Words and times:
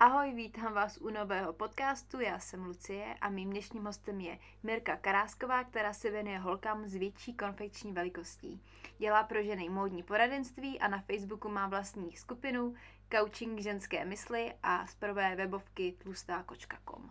Ahoj, 0.00 0.32
vítám 0.34 0.74
vás 0.74 0.96
u 0.96 1.10
nového 1.10 1.52
podcastu, 1.52 2.20
já 2.20 2.38
jsem 2.38 2.64
Lucie 2.64 3.14
a 3.20 3.28
mým 3.28 3.50
dnešním 3.50 3.84
hostem 3.84 4.20
je 4.20 4.38
Mirka 4.62 4.96
Karásková, 4.96 5.64
která 5.64 5.92
se 5.92 6.10
věnuje 6.10 6.38
holkám 6.38 6.86
s 6.86 6.94
větší 6.94 7.34
konfekční 7.34 7.92
velikostí. 7.92 8.62
Dělá 8.98 9.22
pro 9.22 9.42
ženy 9.42 9.68
módní 9.68 10.02
poradenství 10.02 10.80
a 10.80 10.88
na 10.88 11.00
Facebooku 11.00 11.48
má 11.48 11.68
vlastní 11.68 12.16
skupinu 12.16 12.74
Coaching 13.12 13.60
ženské 13.60 14.04
mysli 14.04 14.54
a 14.62 14.86
z 14.86 14.94
prvé 14.94 15.36
webovky 15.36 15.94
tlustákočka.com. 16.02 17.10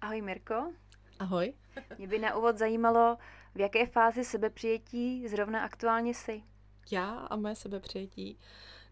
Ahoj 0.00 0.22
Mirko. 0.22 0.72
Ahoj. 1.18 1.54
Mě 1.98 2.06
by 2.06 2.18
na 2.18 2.36
úvod 2.36 2.58
zajímalo, 2.58 3.18
v 3.54 3.60
jaké 3.60 3.86
fázi 3.86 4.24
sebepřijetí 4.24 5.28
zrovna 5.28 5.64
aktuálně 5.64 6.14
jsi. 6.14 6.42
Já 6.90 7.10
a 7.10 7.36
moje 7.36 7.54
sebepřijetí. 7.54 8.38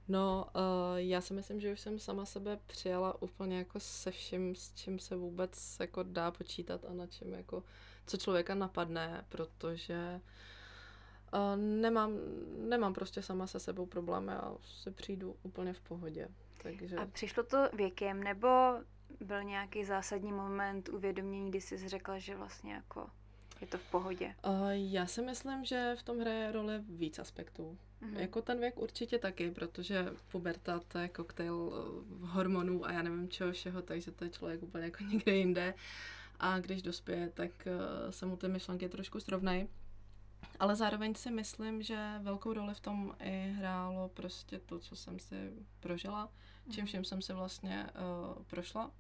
No, 0.09 0.47
uh, 0.55 0.63
já 0.97 1.21
si 1.21 1.35
myslím, 1.35 1.61
že 1.61 1.73
už 1.73 1.81
jsem 1.81 1.99
sama 1.99 2.25
sebe 2.25 2.59
přijala 2.67 3.23
úplně 3.23 3.59
jako 3.59 3.81
se 3.81 4.11
vším, 4.11 4.55
s 4.55 4.75
čím 4.75 4.99
se 4.99 5.17
vůbec 5.17 5.77
jako 5.81 6.03
dá 6.03 6.31
počítat 6.31 6.85
a 6.85 6.93
na 6.93 7.07
čem 7.07 7.33
jako, 7.33 7.63
co 8.07 8.17
člověka 8.17 8.55
napadne, 8.55 9.25
protože 9.29 10.21
uh, 11.35 11.57
nemám, 11.57 12.13
nemám 12.69 12.95
prostě 12.95 13.23
sama 13.23 13.47
se 13.47 13.61
sebou 13.61 13.87
problémy 13.87 14.33
a 14.33 14.55
se 14.65 14.91
přijdu 14.91 15.37
úplně 15.43 15.73
v 15.73 15.81
pohodě. 15.81 16.29
Takže... 16.63 16.97
A 16.97 17.07
přišlo 17.07 17.43
to 17.43 17.69
věkem, 17.73 18.23
nebo 18.23 18.49
byl 19.21 19.43
nějaký 19.43 19.85
zásadní 19.85 20.33
moment 20.33 20.89
uvědomění, 20.89 21.51
kdy 21.51 21.61
jsi 21.61 21.89
řekla, 21.89 22.19
že 22.19 22.37
vlastně 22.37 22.75
jako 22.75 23.11
je 23.61 23.67
to 23.67 23.79
v 23.79 23.91
pohodě? 23.91 24.35
Uh, 24.47 24.71
já 24.71 25.07
si 25.07 25.23
myslím, 25.23 25.65
že 25.65 25.97
v 25.99 26.03
tom 26.03 26.19
hraje 26.19 26.53
roli 26.53 26.79
víc 26.79 27.19
aspektů. 27.19 27.79
Mm-hmm. 28.03 28.19
Jako 28.19 28.43
ten 28.43 28.61
věk 28.61 28.79
určitě 28.79 29.19
taky, 29.19 29.51
protože 29.51 30.07
puberta 30.33 30.81
to 30.89 30.99
je 30.99 31.09
koktejl 31.09 31.73
eh, 31.73 32.27
hormonů 32.27 32.87
a 32.87 32.93
já 32.93 33.03
nevím 33.03 33.29
čeho 33.29 33.53
všeho, 33.53 33.83
takže 33.83 34.11
to 34.11 34.25
je 34.25 34.31
člověk 34.31 34.63
úplně 34.63 34.85
jako 34.85 35.05
někde 35.05 35.37
jinde. 35.37 35.75
A 36.41 36.59
když 36.59 36.83
dospěje, 36.83 37.31
tak 37.35 37.51
uh, 37.67 38.11
se 38.11 38.27
mu 38.27 38.37
ty 38.37 38.49
myšlenky 38.49 38.89
trošku 38.89 39.21
srovnají. 39.21 39.69
Ale 40.61 40.77
zároveň 40.77 41.15
si 41.15 41.31
myslím, 41.31 41.83
že 41.83 42.19
velkou 42.23 42.53
roli 42.53 42.75
v 42.75 42.81
tom 42.81 43.17
i 43.19 43.55
hrálo 43.59 44.09
prostě 44.09 44.59
to, 44.59 44.79
co 44.79 44.97
jsem 44.97 45.19
si 45.19 45.53
prožila, 45.81 46.33
čím 46.71 46.83
mhm. 46.83 46.87
všem 46.87 47.05
jsem 47.05 47.23
si 47.23 47.33
vlastně 47.33 47.87
uh, 48.37 48.45
prošla. 48.45 48.91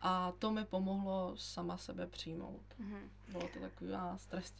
A 0.00 0.32
to 0.32 0.52
mi 0.52 0.64
pomohlo 0.64 1.36
sama 1.36 1.76
sebe 1.76 2.06
přijmout. 2.06 2.74
Mm-hmm. 2.80 3.08
Bylo 3.28 3.48
to 3.48 3.60
taková 3.60 4.18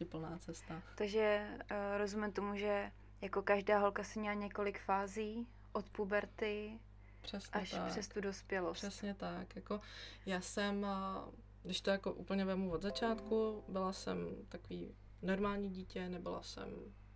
plná 0.08 0.38
cesta. 0.38 0.82
Takže 0.94 1.48
uh, 1.58 1.98
rozumím 1.98 2.32
tomu, 2.32 2.56
že 2.56 2.90
jako 3.24 3.42
každá 3.42 3.78
holka 3.78 4.04
si 4.04 4.18
měla 4.18 4.34
několik 4.34 4.80
fází 4.80 5.46
od 5.72 5.90
puberty 5.90 6.78
Přesně 7.20 7.60
až 7.60 7.70
tak. 7.70 7.90
přes 7.90 8.08
tu 8.08 8.20
dospělost. 8.20 8.78
Přesně 8.80 9.14
tak. 9.14 9.56
Jako 9.56 9.80
já 10.26 10.40
jsem, 10.40 10.86
když 11.62 11.80
to 11.80 11.90
jako 11.90 12.12
úplně 12.12 12.44
vemu 12.44 12.70
od 12.70 12.82
začátku, 12.82 13.64
byla 13.68 13.92
jsem 13.92 14.18
takový 14.48 14.94
normální 15.22 15.70
dítě, 15.70 16.08
nebyla 16.08 16.42
jsem 16.42 16.68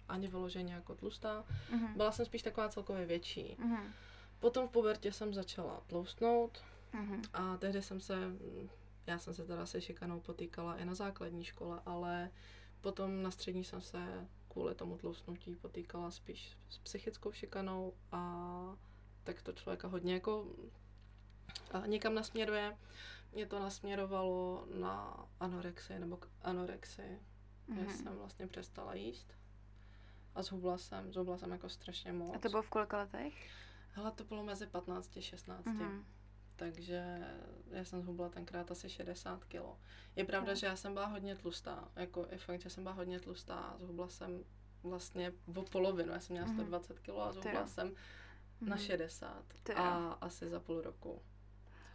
ani 0.08 0.28
vyloženě 0.28 0.74
jako 0.74 0.94
tlustá. 0.94 1.44
Mm-hmm. 1.70 1.96
Byla 1.96 2.12
jsem 2.12 2.26
spíš 2.26 2.42
taková 2.42 2.68
celkově 2.68 3.06
větší. 3.06 3.56
Mm-hmm. 3.60 3.90
Potom 4.38 4.68
v 4.68 4.70
pubertě 4.70 5.12
jsem 5.12 5.34
začala 5.34 5.82
tloustnout 5.86 6.64
mm-hmm. 6.92 7.22
a 7.32 7.56
tehdy 7.56 7.82
jsem 7.82 8.00
se, 8.00 8.16
já 9.06 9.18
jsem 9.18 9.34
se 9.34 9.44
teda 9.44 9.66
se 9.66 9.80
šikanou 9.80 10.20
potýkala 10.20 10.76
i 10.76 10.84
na 10.84 10.94
základní 10.94 11.44
škole, 11.44 11.80
ale 11.86 12.30
potom 12.80 13.22
na 13.22 13.30
střední 13.30 13.64
jsem 13.64 13.80
se 13.80 14.28
kvůli 14.58 14.74
tomu 14.74 14.98
tlousnutí 14.98 15.56
potýkala 15.56 16.10
spíš 16.10 16.58
s 16.68 16.78
psychickou 16.78 17.32
šikanou 17.32 17.92
a 18.12 18.76
tak 19.24 19.42
to 19.42 19.52
člověka 19.52 19.88
hodně 19.88 20.14
jako 20.14 20.46
a 21.72 21.86
někam 21.86 22.14
nasměruje. 22.14 22.76
Mě 23.32 23.46
to 23.46 23.58
nasměrovalo 23.58 24.66
na 24.74 25.26
anorexii 25.40 25.98
nebo 25.98 26.16
k 26.16 26.28
anorexii. 26.42 27.20
Mm-hmm. 27.68 27.84
Já 27.84 27.92
jsem 27.92 28.16
vlastně 28.16 28.46
přestala 28.46 28.94
jíst 28.94 29.34
a 30.34 30.42
zhubla 30.42 30.78
jsem, 30.78 31.12
zhubla 31.12 31.38
jsem 31.38 31.50
jako 31.50 31.68
strašně 31.68 32.12
moc. 32.12 32.36
A 32.36 32.38
to 32.38 32.48
bylo 32.48 32.62
v 32.62 32.68
kolika 32.68 32.98
letech? 32.98 33.50
Hele, 33.92 34.12
to 34.12 34.24
bylo 34.24 34.44
mezi 34.44 34.66
15 34.66 35.16
a 35.16 35.20
16. 35.20 35.66
Mm-hmm 35.66 36.02
takže 36.58 37.18
já 37.70 37.84
jsem 37.84 38.02
zhubla 38.02 38.28
tenkrát 38.28 38.70
asi 38.70 38.88
60 38.90 39.44
kilo. 39.44 39.78
Je 40.16 40.24
pravda, 40.24 40.52
no. 40.52 40.56
že 40.56 40.66
já 40.66 40.76
jsem 40.76 40.94
byla 40.94 41.06
hodně 41.06 41.36
tlustá, 41.36 41.88
jako 41.96 42.26
je 42.30 42.38
fakt, 42.38 42.60
že 42.60 42.70
jsem 42.70 42.82
byla 42.82 42.94
hodně 42.94 43.20
tlustá, 43.20 43.76
zhubla 43.78 44.08
jsem 44.08 44.44
vlastně 44.82 45.32
o 45.56 45.62
polovinu, 45.62 46.12
já 46.12 46.20
jsem 46.20 46.34
měla 46.34 46.48
120 46.48 46.92
mhm. 46.92 47.02
kg 47.02 47.18
a 47.18 47.32
zhubla 47.32 47.66
jsem 47.66 47.88
mm-hmm. 47.88 48.68
na 48.68 48.76
60 48.76 49.44
mhm. 49.68 49.78
a 49.78 50.12
asi 50.12 50.50
za 50.50 50.60
půl 50.60 50.80
roku. 50.80 51.22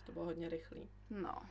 To 0.05 0.11
bylo 0.11 0.25
hodně 0.25 0.49
rychlý. 0.49 0.89
No. 1.09 1.41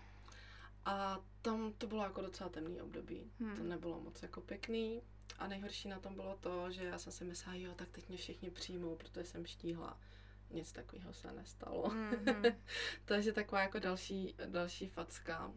A 0.84 1.21
tam 1.43 1.73
to 1.73 1.87
bylo 1.87 2.03
jako 2.03 2.21
docela 2.21 2.50
temný 2.50 2.81
období. 2.81 3.33
Hmm. 3.41 3.56
To 3.56 3.62
nebylo 3.62 4.00
moc 4.00 4.23
jako 4.23 4.41
pěkný. 4.41 5.03
A 5.39 5.47
nejhorší 5.47 5.89
na 5.89 6.00
tom 6.00 6.15
bylo 6.15 6.37
to, 6.37 6.71
že 6.71 6.84
já 6.84 6.99
jsem 6.99 7.12
si 7.12 7.25
myslela, 7.25 7.56
jo, 7.56 7.75
tak 7.75 7.89
teď 7.89 8.09
mě 8.09 8.19
všichni 8.19 8.50
přijmou, 8.50 8.97
protože 8.97 9.25
jsem 9.25 9.47
štíhla 9.47 10.00
nic 10.53 10.73
takového 10.73 11.13
se 11.13 11.33
nestalo. 11.33 11.83
Mm-hmm. 11.83 12.55
Takže 13.05 13.33
taková 13.33 13.61
jako 13.61 13.79
další, 13.79 14.35
další 14.47 14.89
facka. 14.89 15.53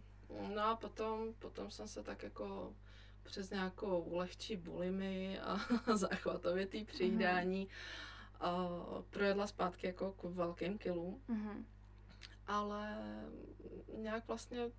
No 0.55 0.61
a 0.61 0.75
potom, 0.75 1.33
potom 1.33 1.71
jsem 1.71 1.87
se 1.87 2.03
tak 2.03 2.23
jako 2.23 2.75
přes 3.23 3.49
nějakou 3.49 4.15
lehčí 4.17 4.57
bulimy 4.57 5.39
a 5.39 5.57
záchvatovitý 5.95 6.85
přijídání 6.85 7.67
mm-hmm. 7.67 8.45
a 8.45 8.67
projedla 9.09 9.47
zpátky 9.47 9.87
jako 9.87 10.11
k 10.11 10.23
velkým 10.23 10.77
kilům. 10.77 11.21
Mm-hmm. 11.29 11.65
Ale 12.47 12.97
nějak 13.97 14.27
vlastně, 14.27 14.71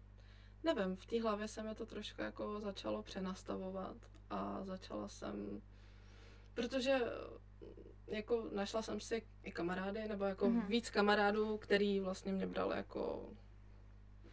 nevím, 0.62 0.97
v 0.97 1.06
té 1.06 1.22
hlavě 1.22 1.49
se 1.49 1.62
mi 1.62 1.75
to 1.75 1.87
trošku 1.87 2.22
jako 2.22 2.60
začalo 2.60 3.03
přenastavovat 3.03 3.97
a 4.31 4.65
začala 4.65 5.09
jsem, 5.09 5.62
protože 6.55 7.00
jako 8.06 8.49
našla 8.53 8.83
jsem 8.83 9.00
si 9.00 9.27
i 9.43 9.53
kamarády, 9.53 10.09
nebo 10.09 10.25
jako 10.25 10.47
mm-hmm. 10.47 10.67
víc 10.67 10.91
kamarádů, 10.91 11.59
který 11.59 12.00
vlastně 12.00 12.33
mě 12.33 12.47
brali 12.47 12.77
jako, 12.77 13.31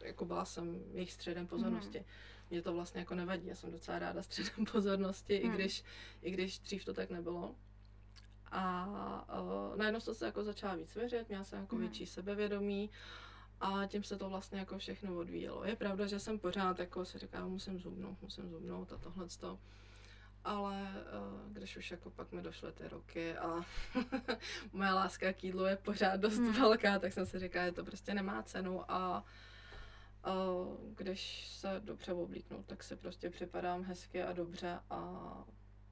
jako 0.03 0.25
byla 0.25 0.45
jsem 0.45 0.83
jejich 0.91 1.13
středem 1.13 1.47
pozornosti. 1.47 1.99
Mm-hmm. 1.99 2.49
Mě 2.49 2.61
to 2.61 2.73
vlastně 2.73 2.99
jako 2.99 3.15
nevadí, 3.15 3.47
já 3.47 3.55
jsem 3.55 3.71
docela 3.71 3.99
ráda 3.99 4.23
středem 4.23 4.65
pozornosti, 4.71 5.41
mm. 5.43 5.51
i, 5.51 5.55
když, 5.55 5.83
i 6.21 6.31
když 6.31 6.59
dřív 6.59 6.85
to 6.85 6.93
tak 6.93 7.09
nebylo. 7.09 7.55
A 8.51 9.41
uh, 9.41 9.77
najednou 9.77 9.99
jsem 9.99 10.15
se 10.15 10.25
jako 10.25 10.43
začala 10.43 10.75
víc 10.75 10.95
věřit, 10.95 11.29
měla 11.29 11.43
jsem 11.43 11.59
jako 11.59 11.75
mm. 11.75 11.81
větší 11.81 12.05
sebevědomí 12.05 12.89
a 13.59 13.87
tím 13.87 14.03
se 14.03 14.17
to 14.17 14.29
vlastně 14.29 14.59
jako 14.59 14.77
všechno 14.77 15.17
odvíjelo. 15.17 15.65
Je 15.65 15.75
pravda, 15.75 16.07
že 16.07 16.19
jsem 16.19 16.39
pořád 16.39 16.79
jako 16.79 17.05
si 17.05 17.17
říkala, 17.17 17.47
musím 17.47 17.79
zubnout, 17.79 18.21
musím 18.21 18.49
zubnout 18.49 18.91
a 18.91 18.97
tohle 18.97 19.27
to 19.39 19.59
ale 20.43 20.81
uh, 20.81 21.53
když 21.53 21.77
už 21.77 21.91
jako 21.91 22.09
pak 22.09 22.31
mi 22.31 22.41
došly 22.41 22.71
ty 22.71 22.87
roky 22.87 23.37
a 23.37 23.61
moje 24.73 24.91
láska 24.91 25.33
k 25.33 25.43
jídlu 25.43 25.65
je 25.65 25.75
pořád 25.75 26.19
dost 26.19 26.37
hmm. 26.37 26.53
velká, 26.53 26.99
tak 26.99 27.13
jsem 27.13 27.25
si 27.25 27.39
říkala, 27.39 27.65
že 27.65 27.71
to 27.71 27.83
prostě 27.83 28.13
nemá 28.13 28.43
cenu 28.43 28.91
a 28.91 29.25
uh, 30.27 30.93
když 30.95 31.47
se 31.47 31.81
dobře 31.83 32.13
oblíknu, 32.13 32.63
tak 32.63 32.83
si 32.83 32.95
prostě 32.95 33.29
připadám 33.29 33.83
hezky 33.83 34.23
a 34.23 34.33
dobře 34.33 34.79
a 34.89 35.21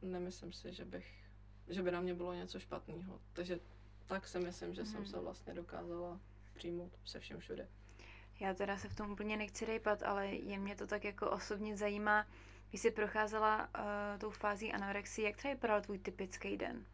nemyslím 0.01 0.53
si, 0.53 0.73
že 0.73 0.85
bych, 0.85 1.23
že 1.67 1.83
by 1.83 1.91
na 1.91 2.01
mě 2.01 2.13
bylo 2.13 2.33
něco 2.33 2.59
špatného. 2.59 3.21
Takže 3.33 3.59
tak 4.05 4.27
si 4.27 4.39
myslím, 4.39 4.73
že 4.73 4.81
hmm. 4.81 4.91
jsem 4.91 5.05
se 5.05 5.19
vlastně 5.19 5.53
dokázala 5.53 6.19
přijmout 6.53 6.91
se 7.05 7.19
všem 7.19 7.39
všude. 7.39 7.67
Já 8.39 8.53
teda 8.53 8.77
se 8.77 8.89
v 8.89 8.95
tom 8.95 9.11
úplně 9.11 9.37
nechci 9.37 9.65
rejpat, 9.65 10.03
ale 10.03 10.27
je 10.27 10.59
mě 10.59 10.75
to 10.75 10.87
tak 10.87 11.03
jako 11.03 11.31
osobně 11.31 11.77
zajímá, 11.77 12.27
když 12.71 12.81
jsi 12.81 12.91
procházela 12.91 13.69
uh, 13.77 14.19
tou 14.19 14.29
fází 14.29 14.73
anorexie, 14.73 15.27
jak 15.27 15.37
třeba 15.37 15.53
vypadal 15.53 15.81
tvůj 15.81 15.99
typický 15.99 16.57
den? 16.57 16.85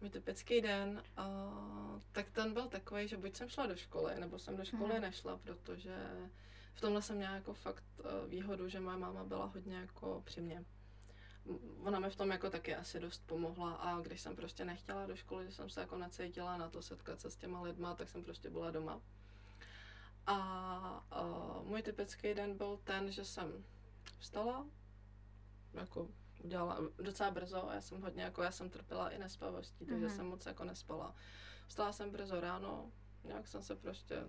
Můj 0.00 0.10
typický 0.10 0.60
den, 0.60 1.02
uh, 1.18 2.00
tak 2.12 2.30
ten 2.30 2.52
byl 2.52 2.68
takový, 2.68 3.08
že 3.08 3.16
buď 3.16 3.36
jsem 3.36 3.48
šla 3.48 3.66
do 3.66 3.76
školy, 3.76 4.20
nebo 4.20 4.38
jsem 4.38 4.56
do 4.56 4.64
školy 4.64 4.94
mm. 4.94 5.00
nešla, 5.00 5.36
protože 5.36 5.96
v 6.74 6.80
tomhle 6.80 7.02
jsem 7.02 7.16
měla 7.16 7.34
jako 7.34 7.54
fakt 7.54 7.84
uh, 7.98 8.30
výhodu, 8.30 8.68
že 8.68 8.80
moje 8.80 8.96
máma 8.96 9.24
byla 9.24 9.44
hodně 9.44 9.76
jako 9.76 10.22
při 10.24 10.40
mě. 10.40 10.64
Ona 11.82 11.98
mi 11.98 12.10
v 12.10 12.16
tom 12.16 12.30
jako 12.30 12.50
taky 12.50 12.74
asi 12.74 13.00
dost 13.00 13.26
pomohla 13.26 13.74
a 13.74 14.00
když 14.00 14.20
jsem 14.20 14.36
prostě 14.36 14.64
nechtěla 14.64 15.06
do 15.06 15.16
školy, 15.16 15.46
že 15.46 15.52
jsem 15.52 15.70
se 15.70 15.80
jako 15.80 15.98
necítila 15.98 16.56
na 16.56 16.68
to 16.68 16.82
setkat 16.82 17.20
se 17.20 17.30
s 17.30 17.36
těma 17.36 17.62
lidma, 17.62 17.94
tak 17.94 18.08
jsem 18.08 18.24
prostě 18.24 18.50
byla 18.50 18.70
doma. 18.70 19.00
A 20.26 21.06
uh, 21.22 21.68
můj 21.68 21.82
typický 21.82 22.34
den 22.34 22.56
byl 22.56 22.80
ten, 22.84 23.10
že 23.12 23.24
jsem 23.24 23.64
vstala, 24.18 24.66
jako 25.76 26.08
udělala 26.44 26.78
docela 26.96 27.30
brzo, 27.30 27.68
já 27.74 27.80
jsem 27.80 28.02
hodně, 28.02 28.22
jako 28.22 28.42
já 28.42 28.50
jsem 28.50 28.70
trpěla 28.70 29.10
i 29.10 29.18
nespavostí, 29.18 29.86
takže 29.86 30.06
mm-hmm. 30.06 30.16
jsem 30.16 30.26
moc 30.26 30.46
jako 30.46 30.64
nespala. 30.64 31.14
Vstala 31.66 31.92
jsem 31.92 32.10
brzo 32.10 32.40
ráno, 32.40 32.90
nějak 33.24 33.48
jsem 33.48 33.62
se 33.62 33.76
prostě 33.76 34.28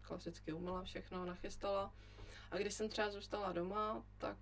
klasicky 0.00 0.52
umila 0.52 0.82
všechno, 0.82 1.24
nachystala. 1.24 1.94
A 2.50 2.56
když 2.56 2.74
jsem 2.74 2.88
třeba 2.88 3.10
zůstala 3.10 3.52
doma, 3.52 4.04
tak 4.18 4.38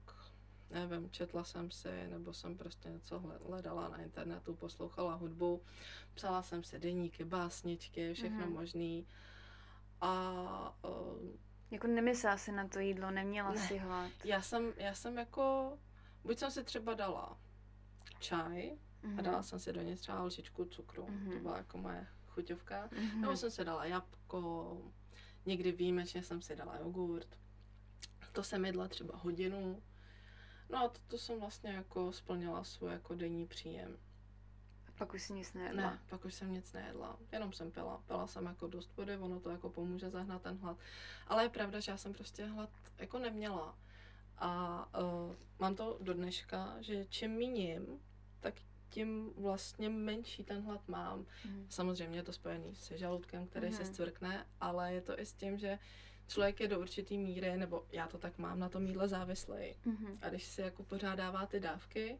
nevím, 0.70 1.10
četla 1.10 1.44
jsem 1.44 1.70
si, 1.70 2.08
nebo 2.08 2.32
jsem 2.32 2.56
prostě 2.56 2.88
něco 2.88 3.18
hledala 3.46 3.88
na 3.88 4.02
internetu, 4.02 4.54
poslouchala 4.54 5.14
hudbu, 5.14 5.62
psala 6.14 6.42
jsem 6.42 6.64
si 6.64 6.78
deníky, 6.78 7.24
básničky, 7.24 8.14
všechno 8.14 8.46
mm-hmm. 8.46 8.52
možný. 8.54 9.06
A 10.00 10.76
jako 11.70 11.86
nemyslela 11.86 12.36
si 12.36 12.52
na 12.52 12.68
to 12.68 12.78
jídlo, 12.78 13.10
neměla 13.10 13.52
ne. 13.52 13.68
si 13.68 13.78
hlad. 13.78 14.10
Já 14.24 14.42
jsem, 14.42 14.72
já 14.76 14.94
jsem 14.94 15.18
jako, 15.18 15.78
buď 16.24 16.38
jsem 16.38 16.50
si 16.50 16.64
třeba 16.64 16.94
dala 16.94 17.38
čaj 18.18 18.70
mm-hmm. 18.70 19.12
a 19.12 19.14
mhm. 19.14 19.24
dala 19.24 19.42
jsem 19.42 19.58
si 19.58 19.72
do 19.72 19.82
něj 19.82 19.96
třeba 19.96 20.22
lžičku 20.22 20.64
cukru, 20.64 21.06
mm-hmm. 21.06 21.32
to 21.32 21.40
byla 21.40 21.56
jako 21.56 21.78
moje 21.78 22.06
chuťovka, 22.26 22.88
mm-hmm. 22.88 23.20
nebo 23.20 23.36
jsem 23.36 23.50
si 23.50 23.64
dala 23.64 23.84
jabko, 23.84 24.82
někdy 25.46 25.72
výjimečně 25.72 26.22
jsem 26.22 26.42
si 26.42 26.56
dala 26.56 26.78
jogurt, 26.78 27.28
to 28.32 28.42
jsem 28.42 28.64
jedla 28.64 28.88
třeba 28.88 29.16
hodinu, 29.16 29.82
no 30.70 30.78
a 30.78 30.88
to, 30.88 31.00
to 31.06 31.18
jsem 31.18 31.40
vlastně 31.40 31.70
jako 31.70 32.12
splnila 32.12 32.64
svůj 32.64 32.92
jako 32.92 33.14
denní 33.14 33.46
příjem. 33.46 33.96
Pak 34.98 35.14
už 35.14 35.22
si 35.22 35.32
nic 35.32 35.52
nejedla? 35.52 35.90
Ne, 35.90 35.98
pak 36.08 36.24
už 36.24 36.34
jsem 36.34 36.52
nic 36.52 36.72
nejedla, 36.72 37.18
jenom 37.32 37.52
jsem 37.52 37.70
pila. 37.70 38.02
Pila 38.06 38.26
jsem 38.26 38.44
jako 38.46 38.66
dost 38.66 38.96
vody, 38.96 39.16
ono 39.16 39.40
to 39.40 39.50
jako 39.50 39.70
pomůže 39.70 40.10
zahnat 40.10 40.42
ten 40.42 40.56
hlad. 40.56 40.76
Ale 41.26 41.42
je 41.42 41.48
pravda, 41.48 41.80
že 41.80 41.92
já 41.92 41.96
jsem 41.96 42.12
prostě 42.12 42.46
hlad 42.46 42.70
jako 42.98 43.18
neměla. 43.18 43.78
A 44.38 44.88
uh, 45.00 45.34
mám 45.58 45.74
to 45.74 45.98
do 46.00 46.14
dneška, 46.14 46.76
že 46.80 47.04
čím 47.04 47.30
míním, 47.30 48.00
tak 48.40 48.54
tím 48.88 49.30
vlastně 49.36 49.88
menší 49.88 50.44
ten 50.44 50.62
hlad 50.62 50.88
mám. 50.88 51.26
Mm. 51.44 51.66
Samozřejmě 51.68 52.18
je 52.18 52.22
to 52.22 52.32
spojený 52.32 52.74
se 52.74 52.98
žaludkem, 52.98 53.46
který 53.46 53.66
mm. 53.66 53.72
se 53.72 53.82
mhm. 53.82 53.92
zcvrkne, 53.92 54.46
ale 54.60 54.94
je 54.94 55.00
to 55.00 55.20
i 55.20 55.26
s 55.26 55.32
tím, 55.32 55.58
že 55.58 55.78
člověk 56.26 56.60
je 56.60 56.68
do 56.68 56.80
určitý 56.80 57.18
míry, 57.18 57.56
nebo 57.56 57.86
já 57.92 58.06
to 58.06 58.18
tak 58.18 58.38
mám, 58.38 58.58
na 58.58 58.68
tom 58.68 58.86
jídle 58.86 59.08
závislý. 59.08 59.74
Mm. 59.84 60.18
A 60.22 60.28
když 60.28 60.44
si 60.44 60.60
jako 60.60 60.82
pořád 60.82 61.14
dává 61.14 61.46
ty 61.46 61.60
dávky, 61.60 62.18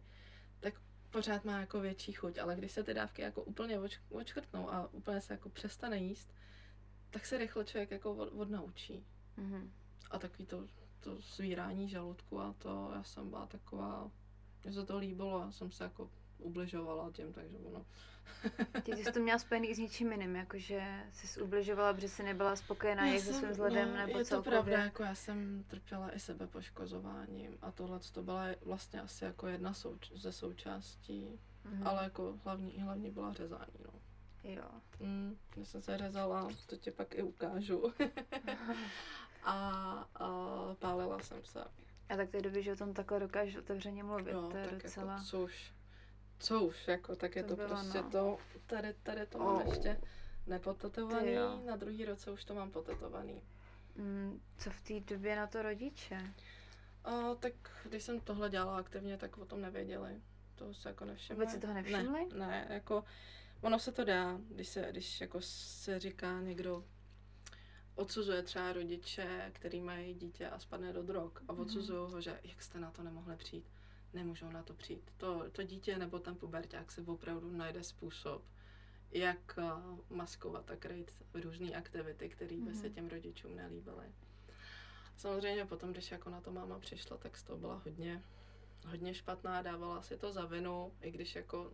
tak 0.61 0.75
pořád 1.11 1.45
má 1.45 1.61
jako 1.61 1.81
větší 1.81 2.13
chuť, 2.13 2.39
ale 2.39 2.57
když 2.57 2.73
se 2.73 2.83
ty 2.83 2.95
dávky 2.95 3.23
jako 3.23 3.43
úplně 3.43 3.79
oč, 3.79 4.01
očkrtnou 4.11 4.71
a 4.71 4.89
úplně 4.93 5.21
se 5.21 5.33
jako 5.33 5.49
přestane 5.49 5.99
jíst, 5.99 6.35
tak 7.11 7.27
se 7.27 7.39
rychle 7.39 7.65
člověk 7.65 7.91
jako 7.91 8.15
od, 8.15 8.29
odnaučí. 8.33 9.07
Mm-hmm. 9.39 9.71
A 10.11 10.19
takový 10.19 10.47
to, 10.47 10.69
to 11.05 11.17
zvírání 11.21 11.89
žaludku 11.89 12.41
a 12.41 12.55
to, 12.59 12.93
já 12.95 13.03
jsem 13.03 13.31
byla 13.31 13.47
taková, 13.47 14.11
mně 14.65 14.73
se 14.73 14.87
to 14.87 14.99
líbilo, 14.99 15.41
já 15.41 15.53
jsem 15.53 15.71
se 15.71 15.85
jako 15.85 16.11
ubližovala 16.39 17.11
tím, 17.11 17.33
takže 17.33 17.59
ono. 17.59 17.87
Ty 18.83 18.97
jsi 18.97 19.13
to 19.13 19.21
měla 19.21 19.39
spojený 19.39 19.75
s 19.75 19.79
něčím 19.79 20.13
jiným, 20.13 20.37
jakože 20.37 21.05
jsi 21.13 21.41
ubližovala, 21.41 21.95
protože 21.95 22.09
jsi 22.09 22.23
nebyla 22.23 22.57
spokojená 22.57 23.07
jak 23.07 23.23
se 23.23 23.33
svým 23.33 23.51
vzhledem 23.51 23.89
no, 23.91 23.97
nebo 23.97 24.19
je 24.19 24.25
celkově. 24.25 24.59
to 24.59 24.65
pravda, 24.65 24.85
jako 24.85 25.03
já 25.03 25.15
jsem 25.15 25.65
trpěla 25.69 26.15
i 26.15 26.21
sebe 26.21 26.47
poškozováním 26.47 27.59
a 27.63 27.73
tohle 27.73 28.01
to 28.13 28.23
byla 28.23 28.45
vlastně 28.65 29.01
asi 29.01 29.25
jako 29.25 29.47
jedna 29.47 29.73
souč- 29.73 30.17
ze 30.17 30.33
součástí, 30.33 31.41
mm-hmm. 31.67 31.89
ale 31.89 32.05
jako 32.05 32.39
hlavní, 32.45 32.81
hlavní 32.81 33.11
byla 33.11 33.33
řezání, 33.33 33.79
no. 33.85 34.01
Jo. 34.45 34.69
Mm, 35.01 35.37
když 35.55 35.69
jsem 35.69 35.83
se 35.83 35.99
řezala, 35.99 36.49
to 36.67 36.77
ti 36.77 36.91
pak 36.91 37.15
i 37.15 37.23
ukážu. 37.23 37.93
a, 39.45 40.09
a 40.15 40.29
pálila 40.79 41.19
jsem 41.19 41.45
se. 41.45 41.65
A 42.09 42.17
tak 42.17 42.31
to 42.31 42.37
je 42.37 42.43
dobrý, 42.43 42.63
že 42.63 42.73
o 42.73 42.77
tom 42.77 42.95
takhle 42.95 43.21
dokážeš 43.21 43.57
otevřeně 43.57 44.05
mluvit, 44.05 44.33
jo, 44.33 44.49
to 44.51 44.57
je 44.57 44.69
tak 44.69 44.83
docela... 44.83 45.13
Jako, 45.13 45.25
co 45.25 45.43
už 45.43 45.73
co 46.39 46.63
už, 46.63 46.89
jako, 46.89 47.17
tak 47.17 47.37
je 47.37 47.43
to, 47.43 47.49
to 47.49 47.57
bylo, 47.57 47.69
prostě 47.69 48.03
no. 48.03 48.11
to, 48.11 48.39
tady, 48.67 48.95
tady 49.03 49.27
to 49.27 49.39
oh. 49.39 49.45
mám 49.45 49.67
ještě 49.67 50.01
nepotetovaný, 50.47 51.35
na 51.67 51.77
druhý 51.77 52.05
roce 52.05 52.31
už 52.31 52.45
to 52.45 52.55
mám 52.55 52.71
potetovaný. 52.71 53.43
Mm, 53.97 54.41
co 54.59 54.71
v 54.71 54.81
té 54.81 55.01
době 55.01 55.37
na 55.37 55.47
to 55.47 55.63
rodiče? 55.63 56.35
A, 57.05 57.35
tak 57.35 57.53
když 57.89 58.03
jsem 58.03 58.21
tohle 58.21 58.51
dělala 58.51 58.79
aktivně, 58.79 59.17
tak 59.17 59.39
o 59.39 59.45
tom 59.45 59.61
nevěděli. 59.61 60.23
To 60.55 60.75
se 60.75 60.89
jako 60.89 61.05
nevšimli. 61.05 61.41
Vůbec 61.41 61.55
si 61.55 61.61
toho 61.61 61.75
nevšimli? 61.75 62.27
Ne, 62.35 62.47
ne, 62.47 62.67
jako 62.71 63.05
ono 63.61 63.79
se 63.79 63.93
to 63.93 64.05
dá, 64.05 64.39
když 64.49 64.69
se, 64.69 64.89
když 64.91 65.21
jako 65.21 65.41
se 65.41 66.01
říká 66.01 66.41
někdo 66.41 66.85
odsuzuje 67.95 68.43
třeba 68.43 68.73
rodiče, 68.73 69.51
který 69.55 69.81
mají 69.81 70.15
dítě 70.15 70.49
a 70.49 70.59
spadne 70.59 70.93
do 70.93 71.03
drog 71.03 71.33
a 71.49 71.53
mhm. 71.53 71.63
odsuzují 71.63 72.13
ho, 72.13 72.21
že 72.21 72.41
jak 72.45 72.63
jste 72.63 72.81
na 72.81 72.91
to 72.91 73.03
nemohli 73.03 73.37
přijít 73.37 73.65
nemůžou 74.15 74.51
na 74.51 74.63
to 74.63 74.75
přijít. 74.75 75.13
To, 75.17 75.45
to 75.53 75.63
dítě 75.63 75.99
nebo 75.99 76.19
ten 76.19 76.37
puberták 76.37 76.93
se 76.93 77.03
opravdu 77.03 77.51
najde 77.51 77.85
způsob, 77.85 78.43
jak 79.11 79.59
uh, 79.59 79.99
maskovat 80.17 80.71
a 80.71 80.77
krýt 80.77 81.13
různé 81.35 81.71
aktivity, 81.71 82.29
které 82.29 82.57
by 82.57 82.75
se 82.75 82.87
mhm. 82.87 82.95
těm 82.95 83.09
rodičům 83.09 83.57
nelíbily. 83.57 84.07
Samozřejmě 85.17 85.65
potom, 85.65 85.93
když 85.93 86.11
jako 86.11 86.31
na 86.31 86.41
to 86.41 86.53
máma 86.53 86.79
přišla, 86.79 87.17
tak 87.17 87.37
z 87.37 87.43
toho 87.43 87.59
byla 87.59 87.83
hodně, 87.85 88.23
hodně 88.87 89.15
špatná, 89.15 89.63
dávala 89.63 90.03
si 90.03 90.17
to 90.17 90.33
za 90.33 90.45
vinu, 90.45 90.93
i 91.01 91.11
když 91.11 91.35
jako 91.35 91.73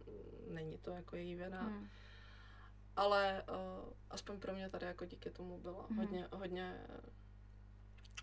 není 0.49 0.79
to 0.79 0.91
jako 0.91 1.17
její 1.17 1.35
vina. 1.35 1.63
Mm. 1.63 1.89
Ale 2.97 3.45
uh, 3.49 3.93
aspoň 4.11 4.41
pro 4.41 4.55
mě 4.55 4.71
tady 4.71 4.87
jako 4.87 5.05
díky 5.05 5.31
tomu 5.31 5.59
byla 5.59 5.87
mm. 5.89 5.97
hodně, 5.97 6.29
hodně 6.33 6.87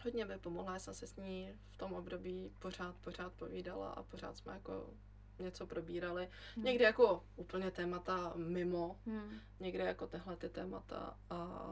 hodně 0.03 0.25
mi 0.25 0.39
pomohla, 0.39 0.73
já 0.73 0.79
jsem 0.79 0.93
se 0.93 1.07
s 1.07 1.15
ní 1.15 1.53
v 1.69 1.77
tom 1.77 1.93
období 1.93 2.51
pořád, 2.59 2.95
pořád 2.95 3.33
povídala 3.33 3.89
a 3.89 4.03
pořád 4.03 4.37
jsme 4.37 4.53
jako 4.53 4.93
něco 5.39 5.67
probírali. 5.67 6.29
Hmm. 6.55 6.65
Někdy 6.65 6.83
jako 6.83 7.23
úplně 7.35 7.71
témata 7.71 8.33
mimo, 8.35 8.99
hmm. 9.05 9.39
někdy 9.59 9.83
jako 9.83 10.07
tyhle 10.07 10.35
ty 10.35 10.49
témata 10.49 11.17
a 11.29 11.69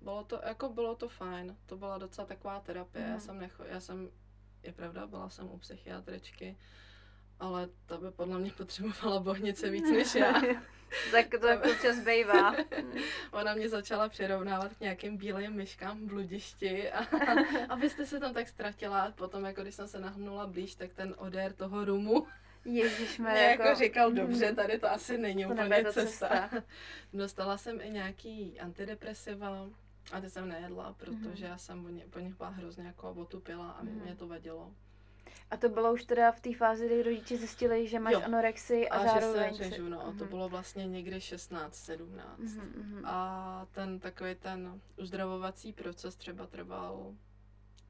bylo 0.00 0.24
to, 0.24 0.40
jako 0.46 0.68
bylo 0.68 0.94
to 0.94 1.08
fajn, 1.08 1.56
to 1.66 1.76
byla 1.76 1.98
docela 1.98 2.26
taková 2.26 2.60
terapie, 2.60 3.04
hmm. 3.04 3.14
já 3.14 3.20
jsem 3.20 3.38
necho, 3.38 3.64
já 3.64 3.80
jsem, 3.80 4.10
je 4.62 4.72
pravda, 4.72 5.06
byla 5.06 5.30
jsem 5.30 5.50
u 5.50 5.58
psychiatričky, 5.58 6.58
ale 7.44 7.68
ta 7.86 7.98
by 7.98 8.10
podle 8.10 8.38
mě 8.38 8.50
potřebovala 8.50 9.20
bohnice 9.20 9.70
víc 9.70 9.90
než 9.90 10.14
já. 10.14 10.42
tak 11.10 11.26
to 11.40 11.46
jako 11.46 11.68
čas 11.82 11.98
bývá. 11.98 12.54
Ona 13.32 13.54
mě 13.54 13.68
začala 13.68 14.08
přirovnávat 14.08 14.74
k 14.74 14.80
nějakým 14.80 15.16
bílým 15.16 15.52
myškám 15.52 15.98
v 15.98 16.04
bludišti 16.04 16.90
a, 16.90 17.04
a 17.68 17.74
vy 17.74 17.90
jste 17.90 18.06
se 18.06 18.20
tam 18.20 18.34
tak 18.34 18.48
ztratila. 18.48 19.10
Potom, 19.10 19.44
jako 19.44 19.62
když 19.62 19.74
jsem 19.74 19.88
se 19.88 20.00
nahnula 20.00 20.46
blíž, 20.46 20.74
tak 20.74 20.92
ten 20.92 21.14
odér 21.18 21.52
toho 21.52 21.84
rumu 21.84 22.26
Ježíš 22.64 23.18
mě 23.18 23.30
jako... 23.30 23.62
jako 23.62 23.78
říkal, 23.78 24.12
dobře, 24.12 24.54
tady 24.54 24.78
to 24.78 24.90
asi 24.90 25.18
není 25.18 25.44
to 25.44 25.50
úplně 25.50 25.84
cesta. 25.84 26.00
cesta. 26.00 26.50
Dostala 27.12 27.58
jsem 27.58 27.80
i 27.80 27.90
nějaký 27.90 28.60
antidepresiva, 28.60 29.68
a 30.12 30.20
ty 30.20 30.30
jsem 30.30 30.48
nejedla, 30.48 30.92
protože 30.92 31.44
mm-hmm. 31.44 31.48
já 31.48 31.58
jsem 31.58 31.82
po, 31.82 31.88
ně, 31.88 32.04
po 32.10 32.18
nich 32.18 32.34
byla 32.34 32.48
hrozně 32.48 32.86
jako 32.86 33.10
otupila 33.10 33.70
a 33.70 33.84
mm-hmm. 33.84 34.02
mě 34.02 34.16
to 34.16 34.28
vadilo. 34.28 34.72
A 35.50 35.56
to 35.56 35.68
bylo 35.68 35.92
už 35.92 36.04
teda 36.04 36.32
v 36.32 36.40
té 36.40 36.54
fázi, 36.54 36.86
kdy 36.86 37.02
rodiče 37.02 37.36
zjistili, 37.36 37.88
že 37.88 37.98
máš 37.98 38.12
jo. 38.12 38.22
anorexii 38.24 38.88
a, 38.88 38.96
a 38.96 39.04
zároveň... 39.04 39.54
že 39.54 39.64
se 39.64 39.70
řežu, 39.70 39.88
no. 39.88 39.98
Mm-hmm. 39.98 40.18
To 40.18 40.24
mhm. 40.24 40.28
bylo 40.28 40.48
vlastně 40.48 40.86
někdy 40.86 41.20
16, 41.20 41.74
17. 41.74 42.40
Mm-hmm. 42.40 43.02
A 43.04 43.66
ten 43.70 44.00
takový 44.00 44.34
ten 44.34 44.80
uzdravovací 44.98 45.72
proces 45.72 46.16
třeba 46.16 46.46
trval 46.46 47.14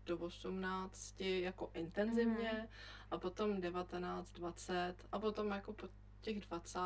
do 0.06 0.18
18 0.18 1.20
jako 1.20 1.70
intenzivně 1.74 2.50
mm-hmm. 2.50 2.68
a 3.10 3.18
potom 3.18 3.60
19, 3.60 4.30
20 4.30 4.94
a 5.12 5.18
potom 5.18 5.50
jako 5.50 5.72
po 5.72 5.88
těch 6.20 6.40
20. 6.40 6.78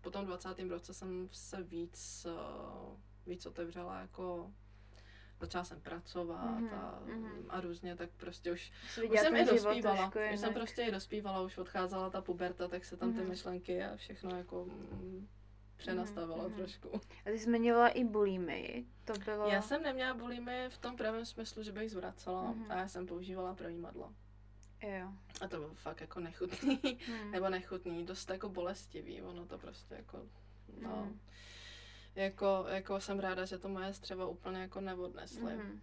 po 0.00 0.10
tom 0.10 0.26
20. 0.26 0.58
roce 0.68 0.94
jsem 0.94 1.28
se 1.32 1.62
víc, 1.62 2.26
uh, 2.30 2.96
víc 3.26 3.46
otevřela 3.46 4.00
jako 4.00 4.52
začala 5.40 5.64
jsem 5.64 5.80
pracovat 5.80 6.60
mm-hmm, 6.60 6.74
a, 6.74 7.02
mm-hmm. 7.06 7.44
a 7.48 7.60
různě, 7.60 7.96
tak 7.96 8.10
prostě 8.16 8.52
už, 8.52 8.72
už 9.10 9.20
jsem 9.20 9.36
i 9.36 9.44
dospívala, 9.44 10.12
už 10.32 10.40
jsem 10.40 10.54
prostě 10.54 10.82
i 10.82 10.90
dospívala, 10.90 11.42
už 11.42 11.58
odcházela 11.58 12.10
ta 12.10 12.20
puberta, 12.20 12.68
tak 12.68 12.84
se 12.84 12.96
tam 12.96 13.10
mm-hmm. 13.10 13.14
ty 13.14 13.20
mhm. 13.20 13.28
myšlenky 13.28 13.84
a 13.84 13.96
všechno 13.96 14.36
jako 14.36 14.64
mm, 14.64 15.28
přenastavila 15.76 16.48
mm-hmm. 16.48 16.54
trošku. 16.54 16.90
A 16.96 17.30
ty 17.30 17.38
jsi 17.38 17.44
zmiňovala 17.44 17.88
i 17.88 18.04
bulimy, 18.04 18.86
to 19.04 19.12
bylo... 19.24 19.48
Já 19.48 19.62
jsem 19.62 19.82
neměla 19.82 20.14
bulimy 20.14 20.66
v 20.68 20.78
tom 20.78 20.96
pravém 20.96 21.26
smyslu, 21.26 21.62
že 21.62 21.72
bych 21.72 21.90
zvracela 21.90 22.54
mm-hmm. 22.54 22.72
a 22.72 22.78
já 22.78 22.88
jsem 22.88 23.06
používala 23.06 23.54
projímadlo. 23.54 24.14
Jo. 24.82 25.08
A 25.40 25.48
to 25.48 25.56
bylo 25.56 25.74
fakt 25.74 26.00
jako 26.00 26.20
nechutný, 26.20 26.80
mm. 27.08 27.30
nebo 27.30 27.48
nechutný, 27.48 28.04
dost 28.04 28.30
jako 28.30 28.48
bolestivý, 28.48 29.22
ono 29.22 29.46
to 29.46 29.58
prostě 29.58 29.94
jako, 29.94 30.26
no... 30.82 31.06
Mm 31.10 31.18
jako, 32.18 32.64
jako 32.68 33.00
jsem 33.00 33.20
ráda, 33.20 33.44
že 33.44 33.58
to 33.58 33.68
moje 33.68 33.94
střeva 33.94 34.26
úplně 34.26 34.60
jako 34.60 34.80
neodnesly. 34.80 35.52
Mm-hmm. 35.52 35.80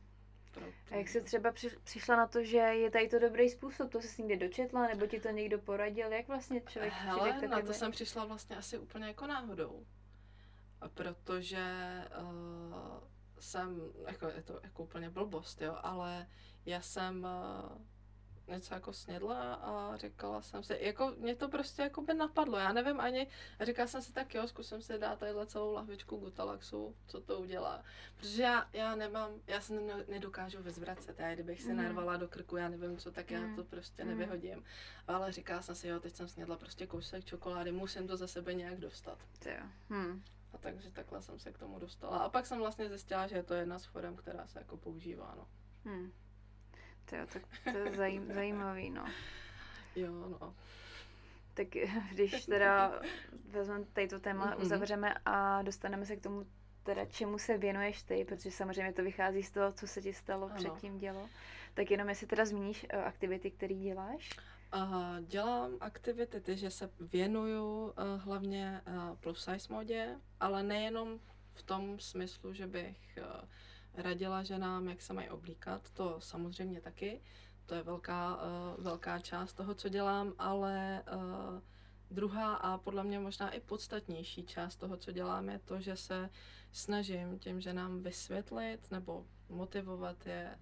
A 0.92 0.96
jak 0.96 1.08
jsi 1.08 1.22
třeba 1.22 1.51
při, 1.51 1.70
přišla 1.84 2.15
na 2.15 2.27
to, 2.27 2.44
že 2.44 2.58
je 2.58 2.92
tady 2.92 3.08
to 3.08 3.20
dobrý 3.20 3.50
způsob? 3.50 3.92
To 3.92 4.01
se 4.01 4.22
někde 4.22 4.48
dočetla, 4.48 4.88
nebo 4.88 5.08
ti 5.08 5.20
to 5.20 5.30
někdo 5.30 5.60
poradil? 5.60 6.12
Jak 6.12 6.27
vlastně 6.27 6.62
člověk 6.62 6.94
Hele, 6.94 7.32
přijde 7.32 7.48
na 7.48 7.62
to 7.62 7.74
jsem 7.74 7.92
přišla 7.92 8.25
vlastně 8.25 8.58
asi 8.58 8.77
úplně 8.77 9.06
jako 9.06 9.27
náhodou. 9.27 9.86
Protože 10.94 11.65
uh, 12.22 13.04
jsem, 13.39 13.82
jako 14.08 14.27
je 14.27 14.42
to 14.42 14.60
jako 14.63 14.84
úplně 14.84 15.10
blbost, 15.10 15.62
jo, 15.62 15.77
ale 15.82 16.27
já 16.65 16.82
jsem 16.82 17.24
uh, 17.24 17.82
něco 18.48 18.74
jako 18.74 18.94
snědla 18.94 19.54
a 19.54 19.98
říkala 19.98 20.42
jsem 20.42 20.64
si, 20.64 20.78
jako 20.82 21.14
mě 21.18 21.36
to 21.36 21.50
prostě 21.50 21.82
jako 21.82 22.02
by 22.02 22.14
napadlo, 22.14 22.58
já 22.58 22.74
nevím 22.74 23.00
ani, 23.00 23.28
říkala 23.62 23.88
jsem 23.88 24.02
si 24.02 24.14
tak 24.14 24.36
jo, 24.36 24.48
zkusím 24.48 24.82
si 24.82 25.00
dát 25.00 25.20
tadyhle 25.20 25.46
celou 25.46 25.74
lahvičku 25.74 26.18
Gutalaxu, 26.18 26.96
co 27.08 27.22
to 27.22 27.40
udělá, 27.40 27.84
protože 28.18 28.44
já, 28.44 28.70
já 28.74 28.96
nemám, 28.96 29.32
já 29.48 29.62
se 29.62 29.74
ne, 29.74 30.06
nedokážu 30.08 30.64
vyzvracet, 30.64 31.20
já 31.20 31.34
kdybych 31.34 31.62
si 31.62 31.70
mm. 31.70 31.78
narvala 31.78 32.18
do 32.18 32.28
krku, 32.28 32.58
já 32.58 32.70
nevím 32.70 32.98
co, 32.98 33.12
tak 33.12 33.32
já 33.32 33.40
mm. 33.40 33.56
to 33.56 33.64
prostě 33.64 34.04
mm. 34.04 34.10
nevyhodím, 34.10 34.64
ale 35.08 35.32
říkala 35.32 35.62
jsem 35.62 35.75
si, 35.75 35.88
jo, 35.88 36.00
teď 36.00 36.16
jsem 36.16 36.28
snědla 36.28 36.58
prostě 36.58 36.88
kousek 36.88 37.25
čokolády, 37.25 37.72
musím 37.72 38.08
to 38.08 38.18
za 38.18 38.28
sebe 38.28 38.54
nějak 38.54 38.80
dostat. 38.80 39.20
Jo. 39.46 39.66
Hmm. 39.90 40.24
A 40.54 40.58
takže 40.58 40.92
takhle 40.92 41.22
jsem 41.22 41.40
se 41.40 41.52
k 41.52 41.58
tomu 41.58 41.80
dostala. 41.80 42.18
A 42.18 42.30
pak 42.30 42.46
jsem 42.46 42.60
vlastně 42.60 42.90
zjistila, 42.90 43.28
že 43.28 43.36
je 43.36 43.44
to 43.44 43.54
jedna 43.54 43.80
z 43.80 43.86
forem, 43.86 44.16
která 44.16 44.48
se 44.48 44.60
jako 44.60 44.78
používá, 44.78 45.34
no. 45.38 45.48
Hmm. 45.86 46.12
To, 47.06 47.16
je, 47.16 47.26
tak 47.26 47.44
to 47.72 47.78
je 47.78 47.96
zajím, 47.96 48.26
zajímavý, 48.34 48.90
no. 48.90 49.06
Jo, 49.96 50.12
no. 50.12 50.56
Tak 51.54 51.68
když 52.12 52.46
teda 52.46 53.02
vezmeme 53.50 53.86
tady 53.94 54.08
to 54.08 54.20
téma, 54.20 54.56
mm-hmm. 54.56 54.62
uzavřeme 54.62 55.14
a 55.26 55.62
dostaneme 55.62 56.06
se 56.06 56.16
k 56.16 56.22
tomu, 56.22 56.46
teda 56.84 57.06
čemu 57.06 57.38
se 57.38 57.58
věnuješ 57.58 58.04
ty, 58.04 58.26
protože 58.26 58.52
samozřejmě 58.52 58.94
to 58.94 59.04
vychází 59.04 59.44
z 59.44 59.52
toho, 59.52 59.72
co 59.72 59.88
se 59.88 60.02
ti 60.02 60.14
stalo 60.14 60.46
ano. 60.46 60.56
předtím 60.56 60.98
dělo. 60.98 61.30
Tak 61.74 61.92
jenom 61.92 62.10
jestli 62.10 62.28
teda 62.28 62.46
zmíníš 62.46 62.86
uh, 62.94 63.00
aktivity, 63.00 63.52
které 63.52 63.76
děláš? 63.76 64.30
Uh, 64.76 65.20
dělám 65.22 65.72
aktivity, 65.80 66.42
ty, 66.42 66.58
že 66.58 66.72
se 66.72 66.90
věnuju 67.00 67.84
uh, 67.86 67.94
hlavně 68.18 68.82
uh, 68.88 69.18
plus 69.18 69.44
size 69.44 69.74
modě, 69.74 70.16
ale 70.40 70.64
nejenom 70.64 71.20
v 71.54 71.64
tom 71.64 72.00
smyslu, 72.00 72.54
že 72.54 72.68
bych 72.68 73.20
uh, 73.22 73.50
radila 73.98 74.44
ženám, 74.44 74.90
jak 74.90 75.02
se 75.02 75.14
mají 75.14 75.30
oblíkat, 75.30 75.92
to 75.92 76.22
samozřejmě 76.22 76.82
taky, 76.82 77.22
to 77.66 77.75
je 77.75 77.84
velká, 77.84 78.36
uh, 78.36 78.84
velká 78.84 79.20
část 79.20 79.54
toho, 79.54 79.75
co 79.75 79.90
dělám, 79.90 80.34
ale 80.40 81.04
uh, 81.14 81.62
druhá 82.12 82.56
a 82.56 82.78
podle 82.78 83.04
mě 83.04 83.20
možná 83.20 83.50
i 83.50 83.60
podstatnější 83.60 84.46
část 84.46 84.75
toho, 84.75 84.98
co 84.98 85.12
dělám, 85.12 85.50
je 85.50 85.60
to, 85.60 85.82
že 85.82 85.96
se 85.96 86.30
snažím 86.72 87.40
těm 87.40 87.62
ženám 87.62 88.02
vysvětlit 88.02 88.92
nebo 88.92 89.25
motivovat 89.50 90.25
je 90.25 90.60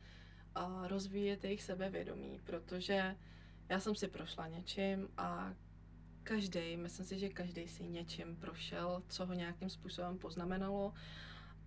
a 0.56 0.88
rozvíjet 0.88 1.44
jejich 1.44 1.63
sebevědomí, 1.63 2.40
protože 2.44 3.16
já 3.70 3.80
jsem 3.80 3.96
si 3.96 4.08
prošla 4.08 4.48
něčím 4.48 5.08
a 5.18 5.54
každý, 6.24 6.78
myslím 6.78 7.06
si, 7.06 7.20
že 7.20 7.30
každý 7.30 7.68
si 7.68 7.84
něčím 7.84 8.36
prošel, 8.36 9.04
co 9.08 9.25
ho 9.25 9.34
nějakým 9.34 9.70
způsobem 9.70 10.18
poznamenalo. 10.18 10.94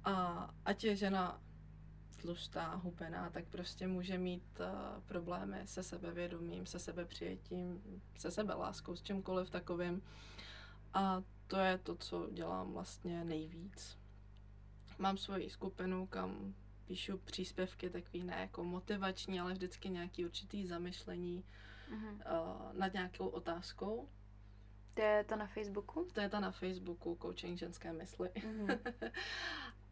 A 0.05 0.51
ať 0.65 0.85
je 0.85 0.97
žena 0.97 1.41
tlustá, 2.17 2.75
hubená, 2.75 3.31
tak 3.31 3.45
prostě 3.45 3.87
může 3.87 4.19
mít 4.19 4.61
uh, 4.61 5.03
problémy 5.03 5.61
se 5.65 5.83
sebevědomím, 5.83 6.67
se 6.67 6.79
sebepřijetím, 6.79 7.83
se 8.19 8.31
sebeláskou, 8.31 8.97
s 8.97 9.03
čímkoliv 9.03 9.51
takovým. 9.51 10.03
A 10.95 11.23
to 11.47 11.57
je 11.59 11.79
to, 11.79 11.97
co 11.97 12.29
dělám 12.33 12.73
vlastně 12.73 13.25
nejvíc. 13.25 13.99
Mám 14.99 15.17
svoji 15.17 15.51
skupinu, 15.51 16.07
kam 16.07 16.55
píšu 16.87 17.19
příspěvky 17.19 17.91
takový 17.91 18.25
ne 18.25 18.37
jako 18.41 18.65
motivační, 18.65 19.41
ale 19.41 19.53
vždycky 19.53 19.89
nějaký 19.89 20.25
určitý 20.25 20.67
zamyšlení 20.67 21.45
uh-huh. 21.91 22.13
uh, 22.13 22.73
nad 22.73 22.93
nějakou 22.93 23.27
otázkou. 23.27 24.09
To 24.95 25.03
je 25.03 25.25
to 25.25 25.37
na 25.37 25.47
Facebooku? 25.47 26.09
To 26.13 26.21
je 26.21 26.29
to 26.29 26.41
na 26.41 26.51
Facebooku, 26.51 27.19
coaching 27.23 27.59
ženské 27.59 27.93
mysli. 27.93 28.29
Uh-huh. 28.29 28.79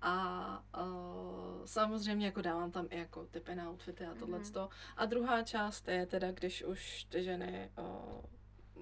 a 0.07 0.83
uh, 0.83 1.65
samozřejmě 1.65 2.27
jako 2.27 2.43
dávám 2.43 2.71
tam 2.71 2.87
i 2.91 2.99
jako 2.99 3.27
typy 3.27 3.55
na 3.55 3.71
outfity 3.71 4.07
a 4.07 4.15
tohle. 4.15 4.39
Mm-hmm. 4.39 4.69
A 4.97 5.07
druhá 5.07 5.43
část 5.43 5.89
je 5.89 6.07
teda, 6.07 6.33
když 6.33 6.65
už 6.65 7.05
ty 7.05 7.25
ženy 7.25 7.71
uh, 7.79 8.25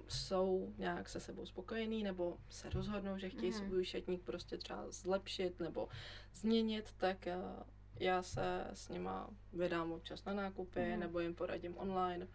jsou 0.07 0.73
nějak 0.77 1.09
se 1.09 1.19
sebou 1.19 1.45
spokojený 1.45 2.03
nebo 2.03 2.37
se 2.49 2.69
rozhodnou, 2.69 3.17
že 3.17 3.29
chtějí 3.29 3.51
mm-hmm. 3.51 3.67
svůj 3.67 3.85
šatník 3.85 4.23
prostě 4.23 4.57
třeba 4.57 4.91
zlepšit 4.91 5.59
nebo 5.59 5.87
změnit, 6.33 6.93
tak 6.97 7.27
uh, 7.27 7.63
já 7.99 8.23
se 8.23 8.67
s 8.73 8.89
nima 8.89 9.29
vydám 9.53 9.91
občas 9.91 10.25
na 10.25 10.33
nákupy 10.33 10.79
mm-hmm. 10.79 10.99
nebo 10.99 11.19
jim 11.19 11.35
poradím 11.35 11.77
online. 11.77 12.27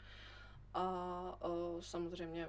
A 0.74 1.48
uh, 1.48 1.80
samozřejmě 1.80 2.48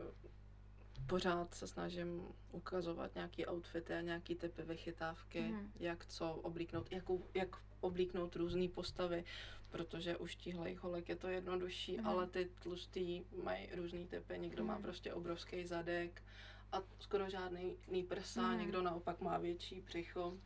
pořád 1.10 1.54
se 1.54 1.68
snažím 1.68 2.24
ukazovat 2.52 3.16
nějaký 3.16 3.48
outfity 3.48 3.94
a 3.94 4.02
nějaký 4.02 4.36
typy 4.36 4.62
vychytávky, 4.62 5.42
mm. 5.42 5.72
jak 5.80 6.06
co 6.06 6.32
oblíknout, 6.32 6.92
jakou, 6.92 7.26
jak 7.34 7.56
oblíknout 7.82 8.36
různé 8.36 8.68
postavy, 8.68 9.24
protože 9.70 10.18
u 10.18 10.28
štíhlejch 10.28 10.80
holek 10.80 11.10
je 11.10 11.16
to 11.16 11.28
jednodušší, 11.28 11.98
mm. 11.98 12.08
ale 12.08 12.28
ty 12.28 12.50
tlustý 12.60 13.24
mají 13.44 13.70
různý 13.76 14.08
typy, 14.08 14.40
někdo 14.40 14.64
mm. 14.64 14.68
má 14.68 14.74
mhm. 14.74 14.84
prostě 14.84 15.14
obrovský 15.14 15.66
zadek 15.66 16.24
a 16.72 16.82
skoro 17.00 17.30
žádný 17.30 18.04
prsa, 18.08 18.52
mm. 18.52 18.60
někdo 18.60 18.82
naopak 18.82 19.22
má 19.22 19.38
větší 19.38 19.82
břicho. 19.82 20.38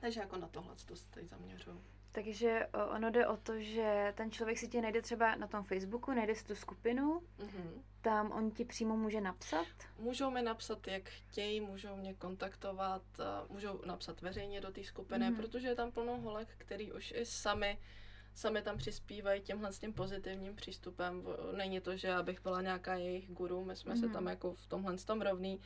Takže 0.00 0.20
jako 0.20 0.36
na 0.36 0.48
tohle 0.48 0.74
to 0.86 0.96
se 0.96 1.10
teď 1.10 1.28
zaměřuju. 1.28 1.80
Takže 2.12 2.66
ono 2.90 3.10
jde 3.10 3.26
o 3.26 3.36
to, 3.36 3.60
že 3.60 4.12
ten 4.16 4.30
člověk 4.30 4.58
si 4.58 4.68
tě 4.68 4.82
najde 4.82 5.02
třeba 5.02 5.34
na 5.34 5.46
tom 5.46 5.64
Facebooku, 5.64 6.12
najde 6.12 6.34
si 6.34 6.44
tu 6.44 6.54
skupinu, 6.54 7.22
mm-hmm. 7.38 7.82
tam 8.00 8.32
on 8.32 8.50
ti 8.50 8.64
přímo 8.64 8.96
může 8.96 9.20
napsat? 9.20 9.66
Můžou 9.98 10.30
mi 10.30 10.42
napsat, 10.42 10.86
jak 10.86 11.08
chtějí, 11.08 11.60
můžou 11.60 11.96
mě 11.96 12.14
kontaktovat, 12.14 13.02
můžou 13.48 13.80
napsat 13.86 14.20
veřejně 14.20 14.60
do 14.60 14.72
té 14.72 14.84
skupiny, 14.84 15.26
mm-hmm. 15.26 15.36
protože 15.36 15.68
je 15.68 15.74
tam 15.74 15.92
plno 15.92 16.20
holek, 16.20 16.48
který 16.58 16.92
už 16.92 17.14
i 17.16 17.26
sami 17.26 17.78
sami 18.34 18.62
tam 18.62 18.78
přispívají 18.78 19.40
těmhle 19.40 19.72
s 19.72 19.78
tím 19.78 19.92
pozitivním 19.92 20.56
přístupem. 20.56 21.22
Není 21.56 21.80
to, 21.80 21.96
že 21.96 22.14
abych 22.14 22.42
byla 22.42 22.62
nějaká 22.62 22.94
jejich 22.94 23.30
guru, 23.30 23.64
my 23.64 23.76
jsme 23.76 23.94
mm-hmm. 23.94 24.00
se 24.00 24.08
tam 24.08 24.26
jako 24.26 24.54
v 24.54 24.66
tomhle 24.66 24.96
tom 24.96 25.22
rovný. 25.22 25.60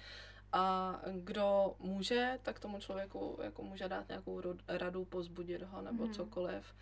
A 0.56 1.00
kdo 1.12 1.76
může, 1.78 2.38
tak 2.42 2.60
tomu 2.60 2.80
člověku 2.80 3.38
jako 3.42 3.62
může 3.62 3.88
dát 3.88 4.08
nějakou 4.08 4.42
radu, 4.68 5.04
pozbudit 5.04 5.62
ho 5.62 5.82
nebo 5.82 6.06
mm. 6.06 6.12
cokoliv. 6.12 6.74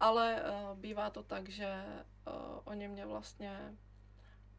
Ale 0.00 0.42
uh, 0.42 0.78
bývá 0.78 1.10
to 1.10 1.22
tak, 1.22 1.48
že 1.48 1.84
uh, 2.26 2.34
oni 2.64 2.88
mě 2.88 3.06
vlastně 3.06 3.76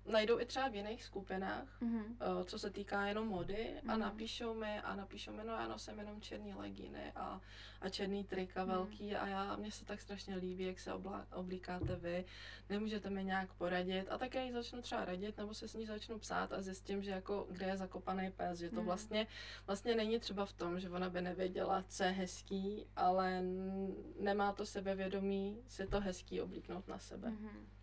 najdou 0.05 0.39
i 0.39 0.45
třeba 0.45 0.67
v 0.67 0.75
jiných 0.75 1.03
skupinách, 1.03 1.81
mm-hmm. 1.81 2.43
co 2.45 2.59
se 2.59 2.69
týká 2.69 3.05
jenom 3.05 3.27
mody 3.27 3.53
mm-hmm. 3.53 3.91
a 3.91 3.97
napíšou 3.97 4.53
mi 4.53 4.79
a 4.79 4.95
napíšou 4.95 5.31
mi, 5.31 5.43
no 5.43 5.53
já 5.53 5.67
nosím 5.67 5.99
jenom 5.99 6.21
černý 6.21 6.53
legíny 6.53 7.11
a, 7.15 7.41
a 7.81 7.89
černý 7.89 8.23
trika 8.23 8.63
mm-hmm. 8.63 8.67
velký 8.67 9.15
a 9.15 9.27
já, 9.27 9.55
mně 9.55 9.71
se 9.71 9.85
tak 9.85 10.01
strašně 10.01 10.35
líbí, 10.35 10.63
jak 10.63 10.79
se 10.79 10.93
obla, 10.93 11.27
oblíkáte 11.33 11.95
vy, 11.95 12.25
nemůžete 12.69 13.09
mi 13.09 13.23
nějak 13.23 13.53
poradit 13.53 14.07
a 14.09 14.17
tak 14.17 14.35
já 14.35 14.41
jí 14.41 14.51
začnu 14.51 14.81
třeba 14.81 15.05
radit 15.05 15.37
nebo 15.37 15.53
se 15.53 15.67
s 15.67 15.73
ní 15.73 15.85
začnu 15.85 16.19
psát 16.19 16.53
a 16.53 16.61
zjistím, 16.61 17.03
že 17.03 17.11
jako 17.11 17.47
kde 17.51 17.65
je 17.65 17.77
zakopaný 17.77 18.31
pes, 18.31 18.59
že 18.59 18.69
to 18.69 18.75
mm-hmm. 18.75 18.85
vlastně, 18.85 19.27
vlastně 19.67 19.95
není 19.95 20.19
třeba 20.19 20.45
v 20.45 20.53
tom, 20.53 20.79
že 20.79 20.89
ona 20.89 21.09
by 21.09 21.21
nevěděla, 21.21 21.83
co 21.87 22.03
je 22.03 22.09
hezký, 22.09 22.85
ale 22.95 23.43
nemá 24.19 24.53
to 24.53 24.65
sebevědomí 24.65 25.61
si 25.67 25.87
to 25.87 25.99
hezký 25.99 26.41
oblíknout 26.41 26.87
na 26.87 26.99
sebe. 26.99 27.29
Mm-hmm. 27.29 27.80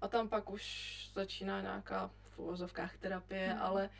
A 0.00 0.08
tam 0.08 0.28
pak 0.28 0.50
už 0.50 1.10
začíná 1.14 1.60
nějaká 1.60 2.10
v 2.28 2.38
uvozovkách 2.38 2.96
terapie, 2.96 3.54
mm. 3.54 3.62
ale 3.62 3.90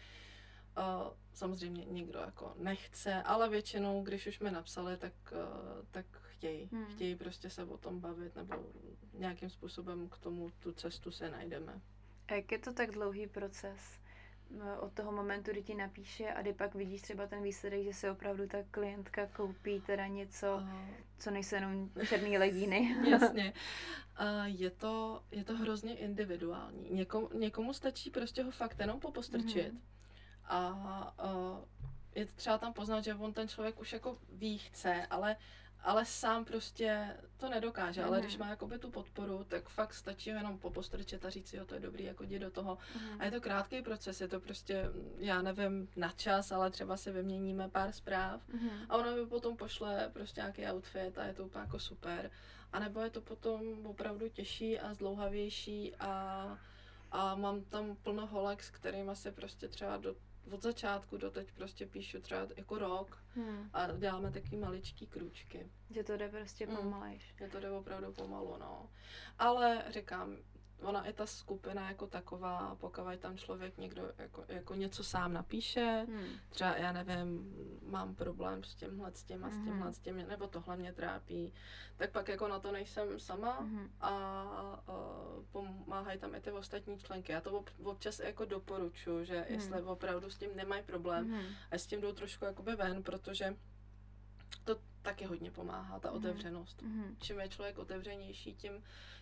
uh, 0.79 1.13
samozřejmě 1.33 1.85
nikdo 1.85 2.19
jako 2.19 2.55
nechce, 2.59 3.23
ale 3.23 3.49
většinou, 3.49 4.03
když 4.03 4.27
už 4.27 4.41
mi 4.41 4.51
napsali, 4.51 4.97
tak, 4.97 5.13
uh, 5.33 5.85
tak 5.91 6.07
chtějí. 6.23 6.69
Mm. 6.73 6.87
Chtějí 6.87 7.15
prostě 7.17 7.51
se 7.51 7.65
o 7.65 7.79
tom 7.79 8.01
bavit 8.01 8.37
nebo 8.37 8.55
nějakým 9.13 9.51
způsobem 9.51 10.09
k 10.09 10.19
tomu 10.19 10.51
tu 10.51 10.73
cestu 10.73 11.11
se 11.11 11.31
najdeme. 11.31 11.81
A 12.29 12.35
jak 12.35 12.53
je 12.53 12.59
to 12.59 12.73
tak 12.73 12.91
dlouhý 12.91 13.27
proces? 13.27 14.01
Od 14.81 14.93
toho 14.93 15.13
momentu, 15.13 15.51
kdy 15.51 15.63
ti 15.63 15.75
napíše 15.75 16.33
a 16.33 16.43
kdy 16.43 16.53
pak 16.53 16.75
vidíš 16.75 17.03
třeba 17.03 17.27
ten 17.27 17.43
výsledek, 17.43 17.85
že 17.85 17.93
se 17.93 18.11
opravdu 18.11 18.47
ta 18.47 18.59
klientka 18.71 19.27
koupí 19.27 19.81
teda 19.81 20.07
něco, 20.07 20.63
co 21.19 21.31
nejsou 21.31 21.55
jenom 21.55 21.91
černý 22.09 22.39
legíny. 22.39 22.97
Jasně. 23.11 23.53
Uh, 24.21 24.45
je, 24.45 24.71
to, 24.71 25.23
je 25.31 25.45
to 25.45 25.57
hrozně 25.57 25.97
individuální. 25.97 26.91
Někom, 26.91 27.29
někomu 27.35 27.73
stačí 27.73 28.11
prostě 28.11 28.43
ho 28.43 28.51
fakt 28.51 28.81
jenom 28.81 29.01
popostrčit. 29.01 29.73
Mm-hmm. 29.73 29.81
A 30.45 31.15
uh, 31.25 31.59
je 32.15 32.27
třeba 32.27 32.59
tam 32.59 32.73
poznat, 32.73 33.05
že 33.05 33.15
on 33.15 33.33
ten 33.33 33.49
člověk 33.49 33.81
už 33.81 33.93
jako 33.93 34.19
ví, 34.33 34.59
chce, 34.59 35.07
ale 35.11 35.37
ale 35.83 36.05
sám 36.05 36.45
prostě 36.45 37.17
to 37.37 37.49
nedokáže, 37.49 38.01
mm-hmm. 38.01 38.07
ale 38.07 38.21
když 38.21 38.37
mhm. 38.37 38.45
má 38.45 38.51
jakoby 38.51 38.79
tu 38.79 38.91
podporu, 38.91 39.45
tak 39.49 39.69
fakt 39.69 39.95
stačí 39.95 40.31
jenom 40.31 40.59
popostrčet 40.59 41.25
a 41.25 41.31
říct, 41.31 41.55
jo, 41.55 41.65
to 41.65 41.75
je 41.75 41.81
dobrý, 41.81 42.05
jako 42.05 42.25
jdi 42.25 42.39
do 42.39 42.51
toho. 42.51 42.75
Mm-hmm. 42.75 43.17
A 43.19 43.25
je 43.25 43.31
to 43.31 43.41
krátký 43.41 43.83
proces, 43.83 44.21
je 44.21 44.29
to 44.29 44.41
prostě, 44.41 44.85
já 45.19 45.43
nevím, 45.43 45.89
na 45.97 46.13
čas, 46.17 46.53
ale 46.53 46.71
třeba 46.71 46.97
si 46.97 47.11
vyměníme 47.11 47.69
pár 47.69 47.93
zpráv 47.93 48.49
mm-hmm. 48.49 48.87
a 48.89 48.97
ona 48.97 49.15
mi 49.15 49.27
potom 49.27 49.57
pošle 49.57 50.11
prostě 50.13 50.41
nějaký 50.41 50.67
outfit 50.67 51.19
a 51.19 51.25
je 51.25 51.35
to 51.35 51.45
úplně 51.45 51.63
jako 51.63 51.79
super. 51.79 52.31
A 52.73 52.79
nebo 52.79 53.01
je 53.01 53.11
to 53.11 53.21
potom 53.21 53.87
opravdu 53.87 54.29
těžší 54.29 54.79
a 54.79 54.95
zdlouhavější 54.95 55.95
a 56.01 56.59
a 57.11 57.35
mám 57.35 57.63
tam 57.63 57.97
plno 57.97 58.27
holek, 58.27 58.63
s 58.63 58.71
kterými 58.71 59.17
se 59.17 59.33
prostě 59.33 59.69
třeba 59.69 59.97
do 59.97 60.15
od 60.51 60.63
začátku 60.63 61.17
do 61.17 61.31
teď 61.31 61.53
prostě 61.53 61.87
píšu 61.87 62.21
třeba 62.21 62.47
jako 62.57 62.79
rok 62.79 63.23
hmm. 63.35 63.71
a 63.73 63.93
děláme 63.93 64.31
taky 64.31 64.57
maličký 64.57 65.07
krůčky. 65.07 65.71
Že 65.91 66.05
to 66.05 66.17
jde 66.17 66.29
prostě 66.29 66.67
hmm. 66.67 66.77
pomalejš. 66.77 67.35
Že 67.39 67.49
to 67.49 67.61
jde 67.61 67.71
opravdu 67.71 68.13
pomalu, 68.13 68.57
no. 68.61 68.91
Ale 69.39 69.85
říkám, 69.91 70.37
ona 70.83 71.07
i 71.07 71.13
ta 71.13 71.27
skupina 71.27 71.89
jako 71.89 72.07
taková, 72.07 72.77
pokud 72.81 73.05
tam 73.19 73.37
člověk 73.37 73.79
někdo 73.79 74.11
jako, 74.19 74.45
jako 74.49 74.75
něco 74.75 75.05
sám 75.05 75.33
napíše, 75.33 76.07
hmm. 76.09 76.25
třeba 76.49 76.77
já 76.77 76.93
nevím, 76.93 77.55
mám 77.87 78.15
problém 78.15 78.65
s 78.65 78.75
tímhle, 78.75 79.13
s 79.13 79.23
tím 79.23 79.45
a 79.45 79.51
s 79.51 79.55
tímhle, 79.55 79.85
hmm. 79.85 79.93
s 79.93 79.99
tím, 79.99 80.17
nebo 80.17 80.47
tohle 80.47 80.77
mě 80.77 80.93
trápí, 80.93 81.53
tak 81.97 82.11
pak 82.11 82.29
jako 82.29 82.49
na 82.49 82.59
to 82.59 82.73
nejsem 82.73 83.21
sama 83.21 83.61
hmm. 83.61 83.91
a, 84.01 84.11
a 84.11 84.83
pomáhají 85.53 86.19
tam 86.19 86.35
i 86.35 86.41
ty 86.41 86.51
ostatní 86.51 86.99
členky. 86.99 87.33
Já 87.33 87.41
to 87.41 87.65
občas 87.85 88.19
jako 88.19 88.45
doporučuji, 88.45 89.25
že 89.25 89.37
hmm. 89.37 89.55
jestli 89.55 89.83
opravdu 89.83 90.31
s 90.31 90.39
tím 90.39 90.57
nemají 90.57 90.83
problém 90.83 91.31
hmm. 91.31 91.47
a 91.71 91.79
s 91.79 91.87
tím 91.87 92.01
jdou 92.01 92.13
trošku 92.13 92.45
jakoby 92.45 92.77
ven, 92.77 93.03
protože 93.03 93.45
to 93.45 93.57
taky 95.09 95.25
hodně 95.25 95.51
pomáhá, 95.51 96.01
ta 96.01 96.11
mm. 96.11 96.17
otevřenost. 96.17 96.83
Mm. 96.83 97.17
Čím 97.21 97.41
je 97.41 97.49
člověk 97.49 97.79
otevřenější, 97.79 98.55
tím, 98.55 98.73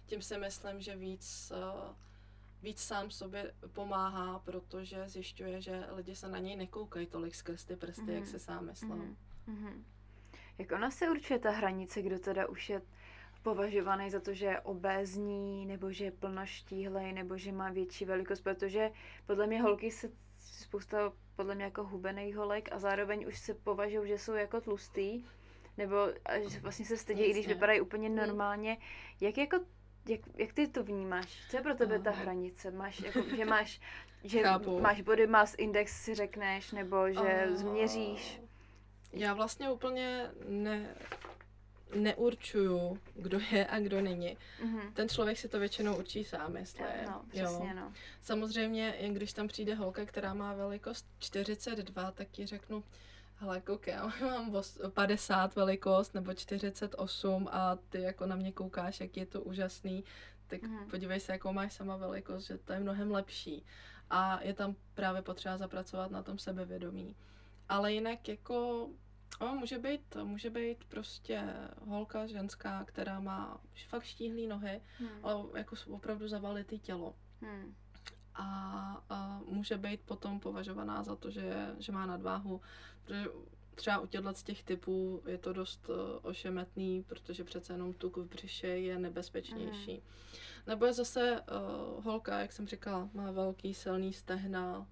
tím 0.06 0.22
si 0.22 0.38
myslím, 0.38 0.80
že 0.80 0.96
víc, 0.96 1.52
uh, 1.56 1.94
víc 2.62 2.80
sám 2.80 3.10
sobě 3.10 3.54
pomáhá, 3.72 4.38
protože 4.38 5.08
zjišťuje, 5.08 5.60
že 5.60 5.84
lidi 5.90 6.14
se 6.14 6.28
na 6.28 6.38
něj 6.38 6.56
nekoukají 6.56 7.06
tolik 7.06 7.34
skrz 7.34 7.64
ty 7.64 7.76
prsty, 7.76 8.02
mm. 8.02 8.10
jak 8.10 8.22
mhm. 8.22 8.30
se 8.30 8.38
sám 8.38 8.66
myslel. 8.66 8.96
Mm. 8.96 9.16
Mm. 9.46 9.84
Jak 10.58 10.72
ona 10.72 10.90
se 10.90 11.10
určuje 11.10 11.38
ta 11.38 11.50
hranice, 11.50 12.02
kdo 12.02 12.18
teda 12.18 12.48
už 12.48 12.70
je 12.70 12.82
považovaný 13.42 14.10
za 14.10 14.20
to, 14.20 14.34
že 14.34 14.46
je 14.46 14.60
obézní, 14.60 15.66
nebo 15.66 15.92
že 15.92 16.04
je 16.04 16.10
plnoštíhlej, 16.10 17.12
nebo 17.12 17.36
že 17.38 17.52
má 17.52 17.70
větší 17.70 18.04
velikost, 18.04 18.40
protože 18.40 18.90
podle 19.26 19.46
mě 19.46 19.62
holky 19.62 19.90
se 19.90 20.10
spousta 20.38 21.12
podle 21.36 21.54
mě 21.54 21.64
jako 21.64 21.84
hubených 21.84 22.36
holek 22.36 22.72
a 22.72 22.78
zároveň 22.78 23.26
už 23.28 23.38
se 23.38 23.54
považují, 23.54 24.08
že 24.08 24.18
jsou 24.18 24.32
jako 24.32 24.60
tlustý, 24.60 25.24
nebo 25.76 25.96
že 26.48 26.60
vlastně 26.60 26.84
se 26.84 26.96
stydí, 26.96 27.22
i 27.22 27.30
když 27.30 27.46
vypadají 27.46 27.80
úplně 27.80 28.08
hmm. 28.08 28.16
normálně. 28.16 28.76
Jak 29.20 29.38
jako 29.38 29.60
jak, 30.08 30.20
jak 30.36 30.52
ty 30.52 30.68
to 30.68 30.84
vnímáš? 30.84 31.40
Co 31.50 31.56
je 31.56 31.62
pro 31.62 31.74
tebe 31.74 31.98
ta 31.98 32.10
hranice? 32.10 32.70
Máš, 32.70 33.00
jako, 33.00 33.22
že 33.36 33.44
máš, 33.44 33.80
že 34.24 34.42
Chápu. 34.42 34.80
máš 34.80 35.00
body 35.00 35.26
mass 35.26 35.54
index, 35.58 36.02
si 36.04 36.14
řekneš, 36.14 36.72
nebo 36.72 37.10
že 37.12 37.46
uh, 37.50 37.56
změříš? 37.56 38.40
Já 39.12 39.34
vlastně 39.34 39.70
úplně 39.70 40.30
ne, 40.48 40.94
neurčuju, 41.94 42.98
kdo 43.14 43.40
je 43.50 43.66
a 43.66 43.78
kdo 43.78 44.00
není. 44.00 44.36
Mm-hmm. 44.62 44.92
Ten 44.92 45.08
člověk 45.08 45.38
si 45.38 45.48
to 45.48 45.58
většinou 45.58 45.96
určí 45.96 46.24
sám, 46.24 46.52
myslím. 46.52 46.86
No, 47.06 47.22
přesně, 47.28 47.68
jo. 47.68 47.74
no. 47.76 47.92
Samozřejmě, 48.20 48.94
jen 48.98 49.14
když 49.14 49.32
tam 49.32 49.48
přijde 49.48 49.74
holka, 49.74 50.04
která 50.04 50.34
má 50.34 50.54
velikost 50.54 51.06
42, 51.18 52.10
tak 52.10 52.28
ti 52.28 52.46
řeknu, 52.46 52.84
hele, 53.38 53.60
koukej, 53.60 53.94
já 53.94 54.12
mám 54.20 54.52
50 54.94 55.56
velikost 55.56 56.14
nebo 56.14 56.34
48 56.34 57.48
a 57.52 57.76
ty 57.76 58.00
jako 58.00 58.26
na 58.26 58.36
mě 58.36 58.52
koukáš, 58.52 59.00
jak 59.00 59.16
je 59.16 59.26
to 59.26 59.42
úžasný, 59.42 60.04
tak 60.46 60.62
mm. 60.62 60.90
podívej 60.90 61.20
se, 61.20 61.32
jakou 61.32 61.52
máš 61.52 61.72
sama 61.72 61.96
velikost, 61.96 62.46
že 62.46 62.58
to 62.58 62.72
je 62.72 62.80
mnohem 62.80 63.10
lepší. 63.10 63.64
A 64.10 64.42
je 64.42 64.54
tam 64.54 64.74
právě 64.94 65.22
potřeba 65.22 65.58
zapracovat 65.58 66.10
na 66.10 66.22
tom 66.22 66.38
sebevědomí. 66.38 67.16
Ale 67.68 67.92
jinak 67.92 68.28
jako 68.28 68.88
O, 69.40 69.54
může 69.54 69.78
být, 69.78 70.16
může 70.22 70.50
být 70.50 70.84
prostě 70.84 71.54
holka, 71.86 72.26
ženská, 72.26 72.84
která 72.84 73.20
má 73.20 73.60
fakt 73.88 74.04
štíhlý 74.04 74.46
nohy, 74.46 74.80
hmm. 74.98 75.08
ale 75.22 75.44
jako 75.54 75.76
opravdu 75.90 76.28
zavalitý 76.28 76.78
tělo. 76.78 77.14
Hmm. 77.40 77.74
A, 78.34 79.02
a 79.10 79.40
může 79.46 79.78
být 79.78 80.00
potom 80.00 80.40
považovaná 80.40 81.02
za 81.02 81.16
to, 81.16 81.30
že, 81.30 81.74
že 81.78 81.92
má 81.92 82.06
nadváhu, 82.06 82.60
protože 83.06 83.28
třeba 83.74 83.98
u 83.98 84.06
těchto 84.06 84.34
z 84.34 84.42
těch 84.42 84.62
typů 84.62 85.22
je 85.26 85.38
to 85.38 85.52
dost 85.52 85.88
uh, 85.88 85.96
ošemetný, 86.22 87.02
protože 87.02 87.44
přece 87.44 87.72
jenom 87.72 87.92
tuk 87.92 88.16
v 88.16 88.24
břiše 88.24 88.66
je 88.66 88.98
nebezpečnější. 88.98 89.94
Mm. 89.94 90.00
Nebo 90.66 90.86
je 90.86 90.92
zase 90.92 91.40
uh, 91.40 92.04
holka, 92.04 92.40
jak 92.40 92.52
jsem 92.52 92.66
říkala, 92.66 93.10
má 93.14 93.30
velký 93.30 93.74
silný 93.74 94.12
stehna 94.12 94.88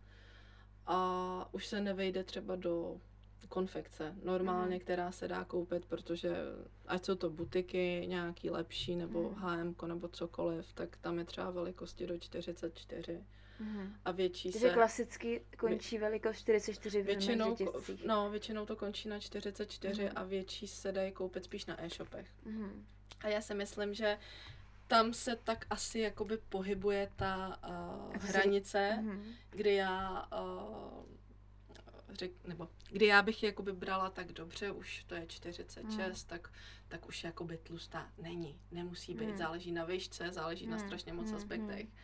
a 0.87 1.49
už 1.53 1.67
se 1.67 1.81
nevejde 1.81 2.25
třeba 2.25 2.57
do 2.57 3.01
konfekce 3.49 4.15
normálně, 4.23 4.77
mm. 4.77 4.81
která 4.81 5.13
se 5.13 5.29
dá 5.29 5.45
koupit, 5.45 5.87
protože 5.87 6.37
ať 6.87 7.05
jsou 7.05 7.15
to 7.15 7.31
butiky 7.31 8.05
nějaký 8.07 8.51
lepší, 8.51 8.97
nebo. 8.97 9.31
H&M, 9.31 9.75
nebo 9.87 10.09
cokoliv, 10.09 10.73
tak 10.73 10.97
tam 10.97 11.19
je 11.19 11.25
třeba 11.25 11.51
velikosti 11.51 12.07
do 12.07 12.19
44. 12.19 13.25
Mm. 13.61 13.95
A 14.05 14.11
větší 14.11 14.53
Takže 14.53 14.69
se... 14.69 14.75
klasicky 14.75 15.45
končí 15.59 15.99
velikost 15.99 16.39
44 16.39 17.03
v 17.03 17.07
většinou, 17.07 17.57
No, 18.07 18.31
většinou 18.31 18.67
to 18.67 18.77
končí 18.77 19.09
na 19.09 19.19
44 19.19 20.05
mm. 20.05 20.11
a 20.17 20.23
větší 20.23 20.69
se 20.69 20.93
dají 20.93 21.13
koupit 21.13 21.45
spíš 21.45 21.67
na 21.67 21.85
e-shopech. 21.85 22.27
Mm. 22.45 22.87
A 23.21 23.29
já 23.29 23.41
si 23.41 23.55
myslím, 23.55 23.95
že 23.95 24.19
tam 24.87 25.15
se 25.15 25.37
tak 25.37 25.67
asi 25.71 25.99
jakoby 25.99 26.37
pohybuje 26.49 27.11
ta 27.17 27.59
uh, 27.69 28.17
hranice, 28.17 28.99
mm. 29.01 29.33
kdy 29.51 29.75
já 29.75 30.29
uh, 30.33 31.05
řek, 32.15 32.33
nebo 32.47 32.69
kdy 32.91 33.07
já 33.07 33.23
bych 33.23 33.43
jakoby 33.43 33.73
brala 33.73 34.11
tak 34.11 34.33
dobře, 34.33 34.71
už 34.71 35.05
to 35.05 35.15
je 35.15 35.27
46, 35.27 36.01
hmm. 36.01 36.13
tak, 36.27 36.53
tak 36.89 37.09
už 37.09 37.25
jakoby 37.25 37.59
tlustá 37.59 38.13
není, 38.19 38.59
nemusí 38.71 39.15
být, 39.15 39.29
hmm. 39.29 39.37
záleží 39.37 39.73
na 39.73 39.85
výšce, 39.85 40.33
záleží 40.33 40.65
hmm. 40.65 40.73
na 40.73 40.79
strašně 40.79 41.13
moc 41.13 41.27
hmm. 41.27 41.37
aspektech. 41.37 41.87
Hmm. 41.87 41.95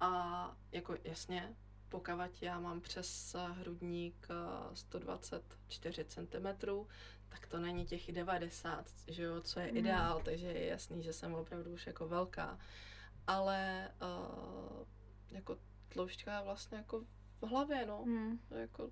A 0.00 0.56
jako 0.72 0.96
jasně, 1.04 1.54
pokud 1.88 2.42
já 2.42 2.60
mám 2.60 2.80
přes 2.80 3.36
hrudník 3.52 4.28
124 4.74 6.00
eh, 6.00 6.04
cm, 6.04 6.46
tak 7.28 7.46
to 7.46 7.58
není 7.58 7.86
těch 7.86 8.12
90, 8.12 8.90
že 9.08 9.22
jo, 9.22 9.40
co 9.40 9.60
je 9.60 9.66
hmm. 9.66 9.76
ideál, 9.76 10.20
takže 10.24 10.46
je 10.46 10.66
jasný, 10.66 11.02
že 11.02 11.12
jsem 11.12 11.34
opravdu 11.34 11.70
už 11.70 11.86
jako 11.86 12.08
velká. 12.08 12.58
Ale 13.26 13.90
uh, 14.02 14.86
jako 15.30 15.58
tloušťka 15.88 16.42
vlastně 16.42 16.78
jako 16.78 17.04
v 17.40 17.46
hlavě, 17.46 17.86
no. 17.86 18.02
Hmm. 18.02 18.40
Jako 18.50 18.90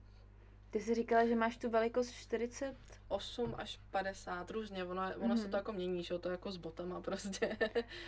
ty 0.73 0.81
jsi 0.81 0.95
říkala, 0.95 1.27
že 1.27 1.37
máš 1.37 1.57
tu 1.57 1.71
velikost 1.71 2.13
40? 2.13 2.77
8 3.09 3.55
až 3.59 3.81
50, 3.91 4.51
různě, 4.51 4.85
ono, 4.85 5.03
ono 5.17 5.35
mm. 5.35 5.37
se 5.37 5.49
to 5.49 5.57
jako 5.57 5.73
mění, 5.73 6.03
že 6.03 6.19
to 6.19 6.31
jako 6.31 6.53
s 6.53 6.57
botama 6.57 7.01
prostě. 7.01 7.57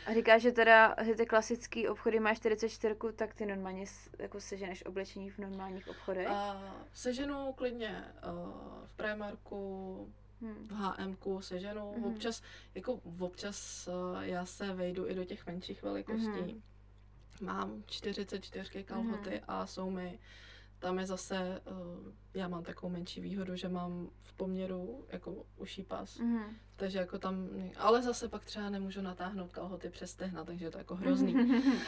A 0.07 0.15
říkáš, 0.15 0.43
že 0.43 0.53
teda, 0.53 0.97
že 1.05 1.15
ty 1.15 1.27
klasický 1.27 1.89
obchody 1.89 2.21
máš 2.21 2.39
44, 2.39 2.95
tak 3.17 3.35
ty 3.35 3.47
normálně 3.47 3.85
jako 4.19 4.41
seženeš 4.41 4.87
oblečení 4.87 5.31
v 5.31 5.39
normálních 5.39 5.89
obchodech? 5.89 6.29
A 6.29 6.63
seženu 6.93 7.53
klidně 7.53 8.05
uh, 8.27 8.31
v 8.87 8.97
Primarku, 8.97 10.13
hmm. 10.41 10.69
v 10.69 10.73
HMku 10.73 11.41
seženu, 11.41 11.93
hmm. 11.93 12.05
občas, 12.05 12.43
jako 12.75 13.01
občas 13.19 13.89
uh, 13.89 14.21
já 14.21 14.47
se 14.47 14.73
vejdu 14.75 15.09
i 15.09 15.15
do 15.15 15.25
těch 15.25 15.47
menších 15.47 15.83
velikostí. 15.83 16.27
Hmm. 16.27 16.63
Mám 17.41 17.83
44 17.87 18.85
kalhoty 18.85 19.31
hmm. 19.31 19.45
a 19.49 19.67
jsou 19.67 19.91
mi 19.91 20.19
tam 20.85 20.99
je 20.99 21.07
zase, 21.07 21.61
uh, 21.71 22.13
já 22.35 22.49
mám 22.49 22.65
takovou 22.65 22.93
menší 22.93 23.21
výhodu, 23.21 23.57
že 23.57 23.69
mám 23.69 24.09
v 24.23 24.33
poměru 24.33 25.05
jako 25.09 25.45
uší 25.57 25.83
pas. 25.83 26.19
Mm-hmm. 26.19 26.45
Takže 26.77 26.99
jako 26.99 27.19
tam, 27.19 27.49
ale 27.77 28.03
zase 28.03 28.29
pak 28.29 28.45
třeba 28.45 28.71
nemůžu 28.71 29.01
natáhnout 29.01 29.53
kalhoty 29.53 29.91
přes 29.91 30.11
stehna, 30.11 30.45
takže 30.45 30.65
je 30.65 30.71
to 30.71 30.79
jako 30.79 30.95
hrozný. 30.95 31.35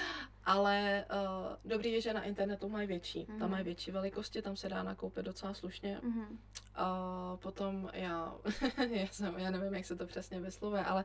ale 0.44 1.04
uh, 1.10 1.70
dobrý 1.70 1.92
je, 1.92 2.00
že 2.00 2.12
na 2.12 2.22
internetu 2.22 2.68
mají 2.68 2.86
větší. 2.86 3.20
Mm-hmm. 3.20 3.38
Tam 3.38 3.48
mhm. 3.48 3.50
mají 3.50 3.64
větší 3.64 3.90
velikosti, 3.90 4.42
tam 4.42 4.56
se 4.56 4.68
dá 4.68 4.82
nakoupit 4.82 5.24
docela 5.24 5.54
slušně. 5.54 6.00
Mm-hmm. 6.02 6.36
A 6.74 7.36
potom 7.36 7.90
já, 7.92 8.34
já, 8.90 9.06
jsem, 9.06 9.34
já 9.38 9.50
nevím, 9.50 9.74
jak 9.74 9.86
se 9.86 9.96
to 9.96 10.06
přesně 10.06 10.40
vyslovuje, 10.40 10.84
ale 10.84 11.04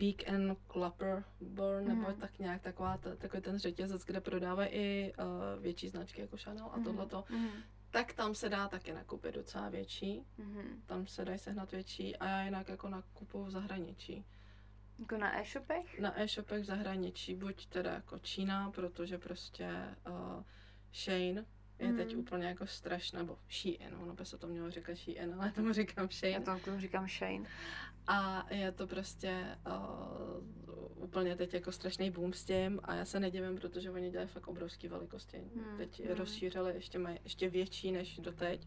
Peak 0.00 0.28
and 0.28 0.58
Clapperborn, 0.72 1.82
mm. 1.82 1.88
nebo 1.88 2.08
mhm. 2.08 2.20
tak 2.20 2.38
nějak 2.38 2.62
taková, 2.62 2.98
ta, 2.98 3.16
takový 3.16 3.42
ten 3.42 3.58
řetězec, 3.58 4.04
kde 4.04 4.20
prodávají 4.20 4.68
i 4.72 5.12
uh, 5.18 5.62
větší 5.62 5.88
značky 5.88 6.20
jako 6.20 6.36
Chanel 6.36 6.70
a 6.72 6.76
mm. 6.76 6.84
tohleto, 6.84 7.24
mm. 7.30 7.48
tak 7.90 8.12
tam 8.12 8.34
se 8.34 8.48
dá 8.48 8.68
taky 8.68 8.92
nakoupit 8.92 9.34
docela 9.34 9.68
větší. 9.68 10.22
Mm. 10.38 10.82
Tam 10.86 11.06
se 11.06 11.24
dají 11.24 11.38
sehnat 11.38 11.72
větší 11.72 12.16
a 12.16 12.28
já 12.28 12.42
jinak 12.42 12.68
jako 12.68 12.88
nakupuju 12.88 13.44
v 13.44 13.50
zahraničí. 13.50 14.24
Jako 14.98 15.16
na 15.16 15.40
e-shopech? 15.40 16.00
Na 16.00 16.20
e-shopech 16.20 16.62
v 16.62 16.66
zahraničí, 16.66 17.34
buď 17.34 17.66
teda 17.66 17.92
jako 17.92 18.18
Čína, 18.18 18.70
protože 18.70 19.18
prostě 19.18 19.68
uh, 20.08 20.42
Shane 20.92 21.44
je 21.80 21.88
mm. 21.88 21.96
teď 21.96 22.16
úplně 22.16 22.46
jako 22.46 22.66
strašné, 22.66 23.18
nebo 23.18 23.38
Shein, 23.50 23.94
ono 24.02 24.14
by 24.14 24.26
se 24.26 24.38
to 24.38 24.46
mělo 24.46 24.70
říkat 24.70 24.96
Shein, 24.96 25.34
ale 25.34 25.46
já 25.46 25.52
tomu 25.52 25.72
říkám 25.72 26.08
Shane. 26.08 26.32
Já 26.32 26.40
tomu 26.40 26.80
říkám 26.80 27.08
Shane. 27.08 27.48
A 28.06 28.46
je 28.50 28.72
to 28.72 28.86
prostě 28.86 29.58
uh, 29.66 31.04
úplně 31.04 31.36
teď 31.36 31.54
jako 31.54 31.72
strašný 31.72 32.10
boom 32.10 32.32
s 32.32 32.44
tím 32.44 32.80
a 32.84 32.94
já 32.94 33.04
se 33.04 33.20
nedivím, 33.20 33.56
protože 33.56 33.90
oni 33.90 34.10
dělají 34.10 34.28
fakt 34.28 34.48
obrovské 34.48 34.88
velikosti. 34.88 35.38
Hmm. 35.56 35.76
Teď 35.76 36.00
je 36.00 36.06
hmm. 36.06 36.16
rozšířili, 36.16 36.74
ještě 36.74 36.98
mají 36.98 37.18
ještě 37.24 37.48
větší 37.48 37.92
než 37.92 38.18
doteď. 38.18 38.66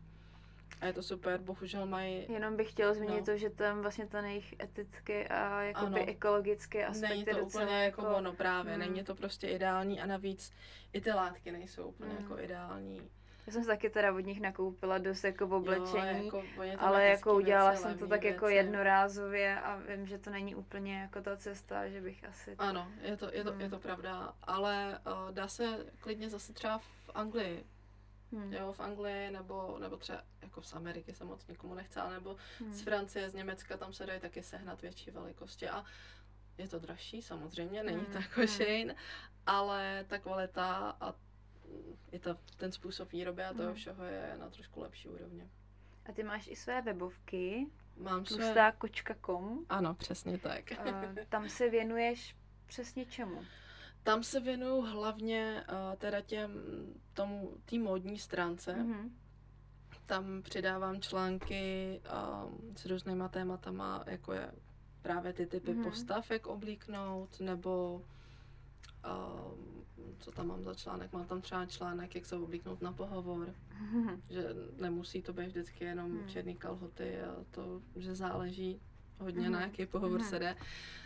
A 0.82 0.86
je 0.86 0.93
to 0.93 1.04
super, 1.04 1.39
bohužel 1.39 1.86
mají... 1.86 2.26
Jenom 2.30 2.56
bych 2.56 2.72
chtěla 2.72 2.93
zmínit 2.93 3.19
no. 3.19 3.26
to, 3.26 3.38
že 3.38 3.50
tam 3.50 3.82
vlastně 3.82 4.08
ten 4.08 4.26
jejich 4.26 4.56
etický 4.63 5.13
a 5.13 5.62
jakoby 5.62 6.02
ano. 6.02 6.10
ekologický 6.12 6.84
aspekt 6.84 7.10
Není 7.10 7.26
to 7.26 7.46
úplně 7.46 7.84
jako, 7.84 8.02
jako 8.02 8.15
ono 8.15 8.34
právě, 8.34 8.74
hmm. 8.74 8.80
není 8.80 9.04
to 9.04 9.15
prostě 9.15 9.48
ideální 9.48 10.02
a 10.02 10.06
navíc 10.06 10.54
i 10.93 11.02
ty 11.02 11.12
látky 11.12 11.52
nejsou 11.52 11.88
úplně 11.88 12.13
hmm. 12.13 12.24
jako 12.24 12.39
ideální. 12.39 13.02
Já 13.48 13.54
jsem 13.54 13.64
se 13.64 13.68
taky 13.68 13.90
teda 13.90 14.14
od 14.14 14.20
nich 14.20 14.42
nakoupila 14.42 14.98
dost 14.98 15.24
jako 15.24 15.48
v 15.48 15.54
oblečení, 15.54 16.28
jo, 16.28 16.44
jako, 16.58 16.80
ale 16.80 17.06
jako 17.06 17.36
udělala 17.36 17.70
věci, 17.70 17.84
jsem 17.84 17.98
to 17.98 18.08
tak 18.08 18.24
jako 18.24 18.46
věci. 18.46 18.56
jednorázově 18.56 19.60
a 19.60 19.76
vím, 19.76 20.08
že 20.08 20.18
to 20.18 20.30
není 20.30 20.56
úplně 20.56 21.02
jako 21.02 21.22
ta 21.22 21.38
cesta, 21.38 21.90
že 21.90 22.02
bych 22.02 22.24
asi... 22.24 22.56
Ano, 22.58 22.92
je 23.02 23.18
to, 23.18 23.34
je 23.34 23.44
to, 23.44 23.52
hmm. 23.52 23.62
je 23.62 23.70
to 23.70 23.80
pravda, 23.80 24.34
ale 24.44 25.00
uh, 25.08 25.32
dá 25.32 25.48
se 25.48 25.86
klidně 26.00 26.30
zase 26.30 26.54
třeba 26.54 26.78
v 26.78 27.10
Anglii 27.14 27.64
Hmm. 28.34 28.54
Jo, 28.54 28.74
v 28.74 28.80
Anglii 28.80 29.32
nebo, 29.32 29.78
nebo 29.80 29.98
třeba 29.98 30.24
jako 30.42 30.62
z 30.62 30.74
Ameriky 30.74 31.14
se 31.14 31.26
moc 31.26 31.48
nikomu 31.48 31.74
nechce, 31.74 32.00
nebo 32.10 32.36
hmm. 32.60 32.74
z 32.74 32.82
Francie, 32.82 33.30
z 33.30 33.34
Německa, 33.34 33.78
tam 33.78 33.94
se 33.94 34.06
dají 34.06 34.20
taky 34.20 34.44
sehnat 34.44 34.82
větší 34.82 35.12
velikosti 35.12 35.70
a 35.70 35.86
je 36.58 36.68
to 36.68 36.80
dražší 36.80 37.22
samozřejmě, 37.22 37.84
není 37.84 37.98
hmm. 37.98 38.12
to 38.12 38.18
jako 38.18 38.40
hmm. 38.40 38.48
Shane, 38.48 38.96
ale 39.46 40.06
ta 40.08 40.18
kvalita 40.18 40.98
a 41.02 41.14
je 42.12 42.20
to 42.20 42.36
ten 42.58 42.72
způsob 42.72 43.12
výroby 43.12 43.44
a 43.44 43.54
toho 43.54 43.68
hmm. 43.68 43.76
všeho 43.76 44.04
je 44.04 44.36
na 44.40 44.50
trošku 44.50 44.82
lepší 44.82 45.10
úrovni. 45.10 45.50
A 46.06 46.12
ty 46.12 46.24
máš 46.24 46.48
i 46.48 46.56
své 46.56 46.82
webovky, 46.82 47.68
Mám 47.98 48.26
své... 48.26 48.74
kočka.com. 48.78 49.66
Ano, 49.70 49.94
přesně 49.94 50.38
tak. 50.38 50.64
tam 51.30 51.50
se 51.50 51.70
věnuješ 51.70 52.36
přesně 52.66 53.06
čemu? 53.06 53.42
Tam 54.04 54.24
se 54.24 54.40
věnuju 54.40 54.82
hlavně 54.82 55.64
uh, 55.70 55.96
teda 55.96 56.22
těm, 56.22 56.52
tomu, 57.14 57.58
té 57.66 57.80
módní 57.80 58.20
stránce. 58.20 58.76
Mm-hmm. 58.76 59.10
Tam 60.06 60.42
přidávám 60.42 61.02
články 61.02 62.02
um, 62.04 62.76
s 62.78 62.86
různýma 62.86 63.28
tématama, 63.28 64.04
jako 64.08 64.34
je 64.34 64.52
právě 65.02 65.34
ty 65.34 65.46
typy 65.46 65.74
mm-hmm. 65.74 65.84
postav, 65.84 66.32
jak 66.32 66.48
oblíknout, 66.48 67.40
nebo 67.40 68.02
co 70.20 70.32
tam 70.32 70.48
mám 70.48 70.63
za 70.63 70.74
článek? 70.74 71.13
Mám 71.13 71.26
tam 71.26 71.42
třeba 71.42 71.66
článek, 71.66 72.16
jak 72.16 72.26
se 72.26 72.36
oblíknout 72.36 72.82
na 72.82 72.94
pohovor, 72.94 73.56
že 74.30 74.48
nemusí 74.78 75.22
to 75.22 75.34
být 75.34 75.48
vždycky 75.48 75.86
jenom 75.86 76.12
mm. 76.12 76.28
černý 76.28 76.56
kalhoty 76.56 77.22
a 77.22 77.36
to, 77.52 77.82
že 77.96 78.16
záleží 78.16 78.82
hodně 79.20 79.48
mm-hmm. 79.48 79.52
na 79.52 79.62
jaký 79.62 79.86
pohovor 79.86 80.20
mm-hmm. 80.20 80.30
se 80.30 80.39
jde. 80.39 80.56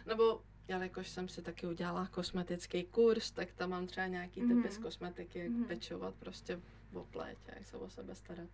Nebo 0.06 0.42
jelikož 0.68 1.10
jsem 1.10 1.30
si 1.30 1.42
taky 1.42 1.68
udělala 1.68 2.08
kosmetický 2.08 2.84
kurz, 2.84 3.32
tak 3.32 3.54
tam 3.54 3.70
mám 3.70 3.88
třeba 3.88 4.08
nějaký 4.08 4.42
mm-hmm. 4.42 4.62
typy 4.62 4.74
z 4.74 4.78
kosmetiky, 4.78 5.40
jak 5.40 5.52
mm-hmm. 5.52 5.68
pečovat 5.68 6.16
prostě 6.16 6.60
v 6.92 6.98
oplétě, 6.98 7.52
jak 7.56 7.66
se 7.66 7.78
o 7.78 7.90
sebe 7.90 8.16
starat. 8.16 8.50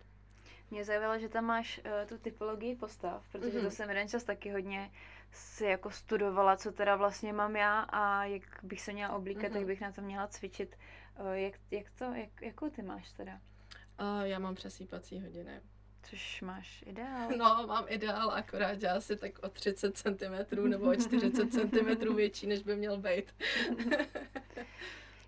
Mě 0.70 0.84
zajímalo, 0.84 1.18
že 1.18 1.28
tam 1.28 1.44
máš 1.44 1.80
uh, 1.84 2.08
tu 2.08 2.18
typologii 2.18 2.76
postav, 2.76 3.26
protože 3.32 3.58
mm-hmm. 3.58 3.64
to 3.64 3.70
jsem 3.70 3.88
jeden 3.88 4.08
čas 4.08 4.24
taky 4.24 4.50
hodně 4.50 4.90
si 5.34 5.64
jako 5.64 5.90
studovala, 5.90 6.56
co 6.56 6.72
teda 6.72 6.96
vlastně 6.96 7.32
mám 7.32 7.56
já 7.56 7.80
a 7.80 8.24
jak 8.24 8.42
bych 8.62 8.80
se 8.80 8.92
měla 8.92 9.16
oblíkat, 9.16 9.52
mm-hmm. 9.52 9.56
jak 9.56 9.66
bych 9.66 9.80
na 9.80 9.92
to 9.92 10.02
měla 10.02 10.26
cvičit. 10.26 10.76
Uh, 11.20 11.32
jak, 11.32 11.54
jak 11.70 11.90
to, 11.98 12.04
jak, 12.04 12.42
jakou 12.42 12.70
ty 12.70 12.82
máš 12.82 13.12
teda? 13.12 13.40
Uh, 14.00 14.22
já 14.22 14.38
mám 14.38 14.54
přesýpací 14.54 15.20
hodiny. 15.20 15.60
Což 16.02 16.42
máš 16.42 16.84
ideál. 16.86 17.30
No, 17.36 17.66
mám 17.66 17.84
ideál, 17.88 18.30
akorát 18.30 18.80
že 18.80 18.88
asi 18.88 19.16
tak 19.16 19.38
o 19.42 19.48
30 19.48 19.98
cm 19.98 20.68
nebo 20.68 20.84
o 20.90 20.94
40 20.94 21.52
cm 21.52 22.14
větší, 22.14 22.46
než 22.46 22.62
by 22.62 22.76
měl 22.76 22.98
být. 22.98 23.34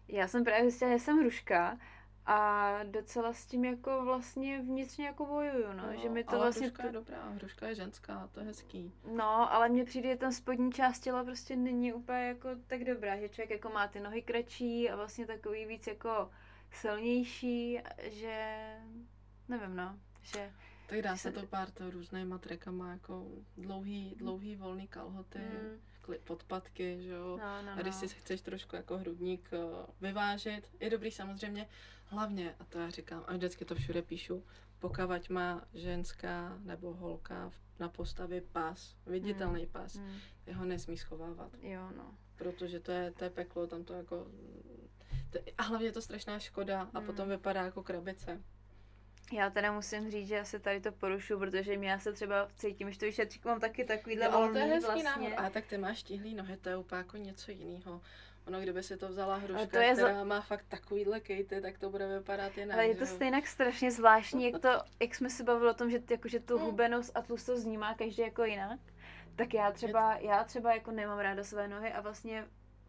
Já 0.09 0.29
jsem 0.29 0.45
právě 0.45 0.63
zjistila, 0.63 0.93
že 0.93 0.99
jsem 0.99 1.19
hruška 1.19 1.79
a 2.27 2.71
docela 2.83 3.33
s 3.33 3.47
tím 3.47 3.65
jako 3.65 4.05
vlastně 4.05 4.63
vnitřně 4.63 5.07
jako 5.07 5.27
bojuju, 5.27 5.73
no, 5.73 5.87
no 5.87 5.97
že 6.03 6.09
mi 6.09 6.25
to 6.25 6.31
ale 6.31 6.41
vlastně... 6.41 6.67
hruška 6.67 6.87
je 6.87 6.93
dobrá, 6.93 7.29
hruška 7.29 7.69
je 7.69 7.75
ženská, 7.75 8.29
to 8.33 8.41
je 8.41 8.47
hezký. 8.47 8.93
No, 9.13 9.53
ale 9.53 9.69
mně 9.69 9.85
přijde, 9.85 10.09
že 10.09 10.17
ten 10.17 10.33
spodní 10.33 10.73
část 10.73 11.01
těla 11.01 11.25
prostě 11.25 11.57
není 11.57 11.93
úplně 11.93 12.19
jako 12.19 12.49
tak 12.67 12.85
dobrá, 12.85 13.17
že 13.17 13.29
člověk 13.29 13.51
jako 13.51 13.69
má 13.69 13.89
ty 13.89 14.01
nohy 14.01 14.23
kratší 14.23 14.91
a 14.91 14.97
vlastně 14.97 15.27
takový 15.27 15.67
víc 15.67 15.87
jako 15.87 16.31
silnější, 16.71 17.81
že 18.03 18.57
nevím, 19.49 19.77
no, 19.77 19.99
že 20.23 20.53
tak 20.87 21.03
dá 21.03 21.17
se 21.17 21.33
to 21.33 21.47
pár 21.47 21.71
to 21.71 21.91
různýma 21.91 22.39
trekama, 22.39 22.93
jako 22.93 23.27
dlouhý, 23.57 24.15
dlouhý 24.17 24.57
volný 24.57 24.89
kalhoty, 24.89 25.39
mm. 25.39 25.81
Podpatky, 26.25 27.03
že 27.03 27.11
jo. 27.11 27.39
No, 27.41 27.63
no, 27.63 27.73
a 27.73 27.83
když 27.83 27.95
no. 27.95 28.01
si 28.01 28.09
chceš 28.09 28.41
trošku 28.41 28.77
jako 28.77 28.99
hrudník 28.99 29.51
uh, 29.53 29.87
vyvážit, 30.01 30.71
je 30.81 30.91
dobrý 30.91 31.11
samozřejmě, 31.11 31.69
hlavně, 32.05 32.55
a 32.61 32.65
to 32.65 32.79
já 32.79 32.91
říkám, 32.91 33.25
a 33.27 33.33
vždycky 33.33 33.65
to 33.65 33.75
všude 33.75 34.03
píšu, 34.03 34.45
pokavať 34.79 35.29
má 35.29 35.65
ženská 35.75 36.59
nebo 36.65 36.95
holka 36.95 37.53
na 37.79 37.89
postavě 37.89 38.41
pás, 38.41 38.97
viditelný 39.07 39.63
mm. 39.63 39.69
pás, 39.69 39.97
mm. 39.97 40.15
jeho 40.47 40.65
nesmí 40.65 40.97
schovávat. 40.97 41.51
Jo, 41.63 41.91
no. 41.97 42.15
Protože 42.37 42.81
to 42.81 42.93
je, 42.93 43.11
to 43.11 43.25
je 43.25 43.31
peklo, 43.31 43.67
tam 43.67 43.85
to 43.85 43.93
jako... 43.93 44.27
To, 45.31 45.39
a 45.59 45.63
hlavně 45.63 45.87
je 45.87 45.93
to 45.93 46.03
strašná 46.03 46.39
škoda 46.39 46.91
a 46.95 47.01
mm. 47.01 47.07
potom 47.07 47.29
vypadá 47.29 47.65
jako 47.65 47.83
krabice. 47.83 48.43
Já 49.33 49.51
teda 49.51 49.73
musím 49.73 50.11
říct, 50.11 50.29
že 50.29 50.41
asi 50.41 50.61
tady 50.61 50.81
to 50.81 50.93
porušu, 50.93 51.39
protože 51.39 51.77
mě 51.77 51.99
se 51.99 52.13
třeba 52.13 52.49
cítím, 52.57 52.93
že 52.93 52.99
to 52.99 53.11
šetřík 53.11 53.45
mám 53.45 53.61
taky 53.61 53.85
takovýhle 53.85 54.29
volný 54.29 54.53
to 54.53 54.59
je 54.59 54.65
hezký 54.65 55.03
vlastně. 55.03 55.05
návod. 55.05 55.33
A 55.37 55.51
tak 55.51 55.67
ty 55.67 55.79
máš 55.79 56.03
tihlý 56.03 56.35
nohy, 56.35 56.57
to 56.57 56.69
je 56.69 56.77
úplně 56.77 56.99
jako 56.99 57.17
něco 57.17 57.51
jiného. 57.51 58.01
Ono, 58.47 58.61
kdyby 58.61 58.83
si 58.83 58.97
to 58.97 59.09
vzala 59.09 59.37
hruška, 59.37 59.67
to 59.67 59.79
je 59.79 59.93
která 59.93 60.15
za... 60.15 60.25
má 60.25 60.41
fakt 60.41 60.65
takovýhle 60.69 61.21
kejty, 61.21 61.61
tak 61.61 61.79
to 61.79 61.91
bude 61.91 62.19
vypadat 62.19 62.59
jinak. 62.59 62.75
Ale 62.75 62.87
je 62.87 62.95
to 62.95 63.07
stejně 63.07 63.43
strašně 63.47 63.91
zvláštní, 63.91 64.51
jak, 64.51 64.63
to, 64.63 64.69
jak 65.01 65.15
jsme 65.15 65.31
si 65.31 65.43
bavili 65.43 65.71
o 65.71 65.75
tom, 65.75 65.91
že, 65.91 66.03
jako, 66.11 66.29
že 66.29 66.41
tu 66.41 66.57
hmm. 66.57 66.67
hubenost 66.67 67.17
a 67.17 67.23
tlustost 67.23 67.65
vnímá 67.65 67.95
každý 67.95 68.23
jako 68.23 68.45
jinak. 68.45 68.81
Tak 69.37 69.55
já 69.55 69.73
třeba, 69.73 70.17
já 70.17 70.45
třeba 70.45 70.75
jako 70.75 70.91
nemám 70.91 71.19
ráda 71.19 71.45
své 71.45 71.69
nohy 71.69 71.93
a 71.93 72.01
vlastně 72.01 72.45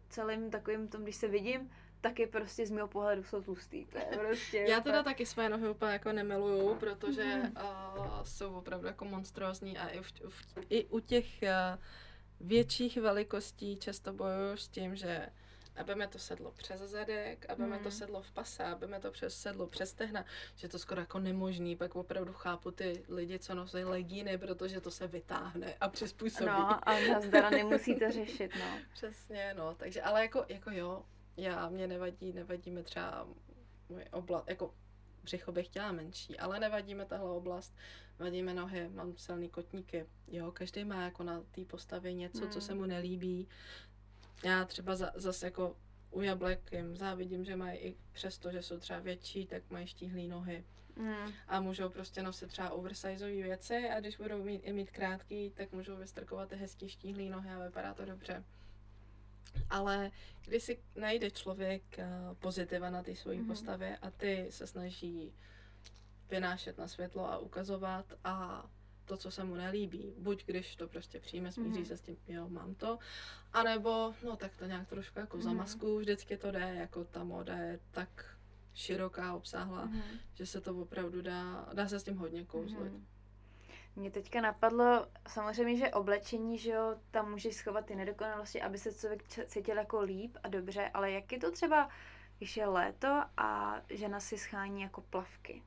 celým 0.08 0.50
takovým 0.50 0.88
tom, 0.88 1.02
když 1.02 1.16
se 1.16 1.28
vidím, 1.28 1.70
taky 2.00 2.26
prostě 2.26 2.66
z 2.66 2.70
mého 2.70 2.88
pohledu 2.88 3.24
jsou 3.24 3.42
tlustý. 3.42 3.86
To 3.86 3.98
je 3.98 4.04
prostě 4.04 4.58
Já 4.58 4.80
teda 4.80 5.02
taky 5.02 5.26
své 5.26 5.48
nohy 5.48 5.68
úplně 5.68 5.92
jako 5.92 6.12
nemiluju, 6.12 6.74
protože 6.74 7.42
uh, 7.56 8.22
jsou 8.22 8.54
opravdu 8.54 8.86
jako 8.86 9.04
monstrózní 9.04 9.78
a 9.78 9.88
i, 9.88 10.00
v, 10.00 10.12
v, 10.28 10.58
i 10.68 10.84
u 10.84 11.00
těch 11.00 11.26
uh, 11.42 11.48
větších 12.40 12.96
velikostí 12.96 13.76
často 13.76 14.12
bojuju 14.12 14.56
s 14.56 14.68
tím, 14.68 14.96
že 14.96 15.28
aby 15.78 15.94
mi 15.94 16.06
to 16.06 16.18
sedlo 16.18 16.50
přes 16.50 16.80
zadek, 16.80 17.46
aby 17.48 17.62
hmm. 17.62 17.72
mi 17.72 17.78
to 17.78 17.90
sedlo 17.90 18.22
v 18.22 18.32
pase, 18.32 18.64
aby 18.64 18.86
mi 18.86 19.00
to 19.00 19.10
přes 19.10 19.40
sedlo 19.40 19.66
přes 19.66 19.94
tehna, 19.94 20.24
že 20.56 20.68
to 20.68 20.78
skoro 20.78 21.00
jako 21.00 21.18
nemožný, 21.18 21.76
pak 21.76 21.96
opravdu 21.96 22.32
chápu 22.32 22.70
ty 22.70 23.04
lidi, 23.08 23.38
co 23.38 23.54
nosí 23.54 23.84
legíny, 23.84 24.38
protože 24.38 24.80
to 24.80 24.90
se 24.90 25.06
vytáhne 25.06 25.74
a 25.80 25.88
přizpůsobí. 25.88 26.46
No 26.46 26.88
a 26.88 27.00
nazdara 27.12 27.50
nemusíte 27.50 28.12
řešit, 28.12 28.50
no. 28.58 28.78
Přesně, 28.92 29.54
no, 29.56 29.74
takže 29.74 30.02
ale 30.02 30.22
jako, 30.22 30.44
jako 30.48 30.70
jo, 30.70 31.04
já, 31.38 31.68
mě 31.68 31.86
nevadí, 31.86 32.32
nevadí 32.32 32.70
mi 32.70 32.82
třeba 32.82 33.28
můj 33.88 34.04
oblast, 34.12 34.48
jako 34.48 34.74
břicho 35.22 35.52
bych 35.52 35.66
chtěla 35.66 35.92
menší, 35.92 36.38
ale 36.38 36.60
nevadí 36.60 36.94
mi 36.94 37.04
tahle 37.06 37.30
oblast, 37.30 37.76
vadí 38.18 38.42
mi 38.42 38.54
nohy, 38.54 38.88
mám 38.88 39.16
silný 39.16 39.48
kotníky, 39.48 40.06
jo, 40.28 40.52
každý 40.52 40.84
má 40.84 41.02
jako 41.04 41.22
na 41.22 41.42
té 41.50 41.64
postavě 41.64 42.12
něco, 42.12 42.40
hmm. 42.40 42.50
co 42.50 42.60
se 42.60 42.74
mu 42.74 42.86
nelíbí. 42.86 43.48
Já 44.44 44.64
třeba 44.64 44.96
za, 44.96 45.12
zase 45.14 45.46
jako 45.46 45.76
u 46.10 46.22
jablek 46.22 46.72
jim 46.72 46.96
závidím, 46.96 47.44
že 47.44 47.56
mají 47.56 47.78
i 47.78 47.96
přesto, 48.12 48.52
že 48.52 48.62
jsou 48.62 48.78
třeba 48.78 48.98
větší, 48.98 49.46
tak 49.46 49.70
mají 49.70 49.86
štíhlé 49.86 50.22
nohy. 50.22 50.64
Mm. 50.96 51.32
A 51.48 51.60
můžou 51.60 51.88
prostě 51.88 52.22
nosit 52.22 52.46
třeba 52.46 52.70
oversizeové 52.70 53.42
věci 53.42 53.88
a 53.88 54.00
když 54.00 54.16
budou 54.16 54.44
mít, 54.44 54.58
i 54.64 54.72
mít 54.72 54.90
krátký, 54.90 55.50
tak 55.50 55.72
můžou 55.72 55.96
vystrkovat 55.96 56.48
ty 56.48 56.56
hezký 56.56 56.88
štíhlé 56.88 57.30
nohy 57.30 57.50
a 57.50 57.64
vypadá 57.64 57.94
to 57.94 58.04
dobře. 58.04 58.44
Ale 59.70 60.10
když 60.46 60.62
si 60.62 60.78
najde 60.96 61.30
člověk 61.30 61.98
eh, 61.98 62.08
pozitiva 62.38 62.90
na 62.90 63.02
té 63.02 63.16
svojí 63.16 63.40
mm-hmm. 63.40 63.46
postavě 63.46 63.96
a 63.96 64.10
ty 64.10 64.46
se 64.50 64.66
snaží 64.66 65.32
vynášet 66.30 66.78
na 66.78 66.88
světlo 66.88 67.32
a 67.32 67.38
ukazovat 67.38 68.06
a 68.24 68.66
to, 69.04 69.16
co 69.16 69.30
se 69.30 69.44
mu 69.44 69.54
nelíbí, 69.54 70.14
buď 70.18 70.44
když 70.46 70.76
to 70.76 70.88
prostě 70.88 71.20
přijme, 71.20 71.52
smíří 71.52 71.82
mm-hmm. 71.82 71.86
se 71.86 71.96
s 71.96 72.00
tím, 72.00 72.16
jo, 72.28 72.48
mám 72.48 72.74
to, 72.74 72.98
anebo, 73.52 74.14
no 74.24 74.36
tak 74.36 74.56
to 74.56 74.66
nějak 74.66 74.88
trošku 74.88 75.18
jako 75.18 75.36
mm-hmm. 75.36 75.42
zamasku, 75.42 75.98
vždycky 75.98 76.36
to 76.36 76.50
jde, 76.50 76.74
jako 76.74 77.04
ta 77.04 77.24
moda 77.24 77.56
je 77.56 77.80
tak 77.90 78.36
široká, 78.74 79.34
obsáhla, 79.34 79.86
mm-hmm. 79.86 80.02
že 80.34 80.46
se 80.46 80.60
to 80.60 80.76
opravdu 80.76 81.22
dá, 81.22 81.68
dá 81.72 81.88
se 81.88 82.00
s 82.00 82.04
tím 82.04 82.16
hodně 82.16 82.44
kouzlit. 82.44 82.92
Mm-hmm. 82.92 83.17
Mě 83.98 84.10
teďka 84.10 84.40
napadlo 84.40 85.06
samozřejmě, 85.28 85.76
že 85.76 85.90
oblečení, 85.90 86.58
že 86.58 86.70
jo, 86.70 86.96
tam 87.10 87.30
můžeš 87.30 87.56
schovat 87.56 87.84
ty 87.84 87.96
nedokonalosti, 87.96 88.62
aby 88.62 88.78
se 88.78 88.94
člověk 88.94 89.22
cítil 89.46 89.76
jako 89.76 90.00
líp 90.00 90.36
a 90.42 90.48
dobře, 90.48 90.90
ale 90.94 91.10
jak 91.10 91.32
je 91.32 91.38
to 91.38 91.50
třeba, 91.50 91.88
když 92.38 92.56
je 92.56 92.66
léto 92.66 93.22
a 93.36 93.80
žena 93.90 94.20
si 94.20 94.38
schání 94.38 94.82
jako 94.82 95.00
plavky? 95.00 95.62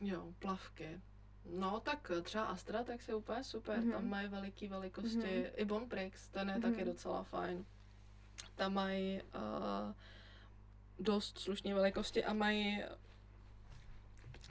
Jo, 0.00 0.32
plavky. 0.38 1.00
No, 1.44 1.80
tak 1.80 2.10
třeba 2.22 2.44
Astra, 2.44 2.84
tak 2.84 3.02
se 3.02 3.14
úplně 3.14 3.44
super, 3.44 3.78
mm-hmm. 3.78 3.92
tam 3.92 4.08
mají 4.08 4.28
veliký 4.28 4.68
velikosti, 4.68 5.18
mm-hmm. 5.18 5.50
i 5.54 5.64
Bonprix, 5.64 6.28
ten 6.28 6.48
je 6.48 6.54
mm-hmm. 6.54 6.62
taky 6.62 6.84
docela 6.84 7.22
fajn. 7.22 7.66
Tam 8.54 8.74
mají 8.74 9.22
uh, 9.22 9.94
dost 10.98 11.38
slušné 11.38 11.74
velikosti 11.74 12.24
a 12.24 12.32
mají 12.32 12.84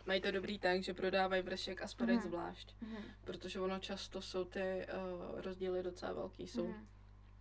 Mají 0.10 0.22
to 0.22 0.32
dobrý 0.32 0.60
tak, 0.60 0.84
že 0.84 0.94
prodávají 0.94 1.42
vršek 1.42 1.82
a 1.82 1.88
spodek 1.88 2.16
mm. 2.16 2.22
zvlášť, 2.22 2.76
mm. 2.82 2.98
protože 3.24 3.60
ono 3.60 3.80
často 3.80 4.22
jsou 4.22 4.44
ty 4.44 4.60
uh, 4.60 5.42
rozdíly 5.42 5.84
docela 5.84 6.14
velký. 6.14 6.48
Jsou 6.48 6.68
mm. 6.68 6.88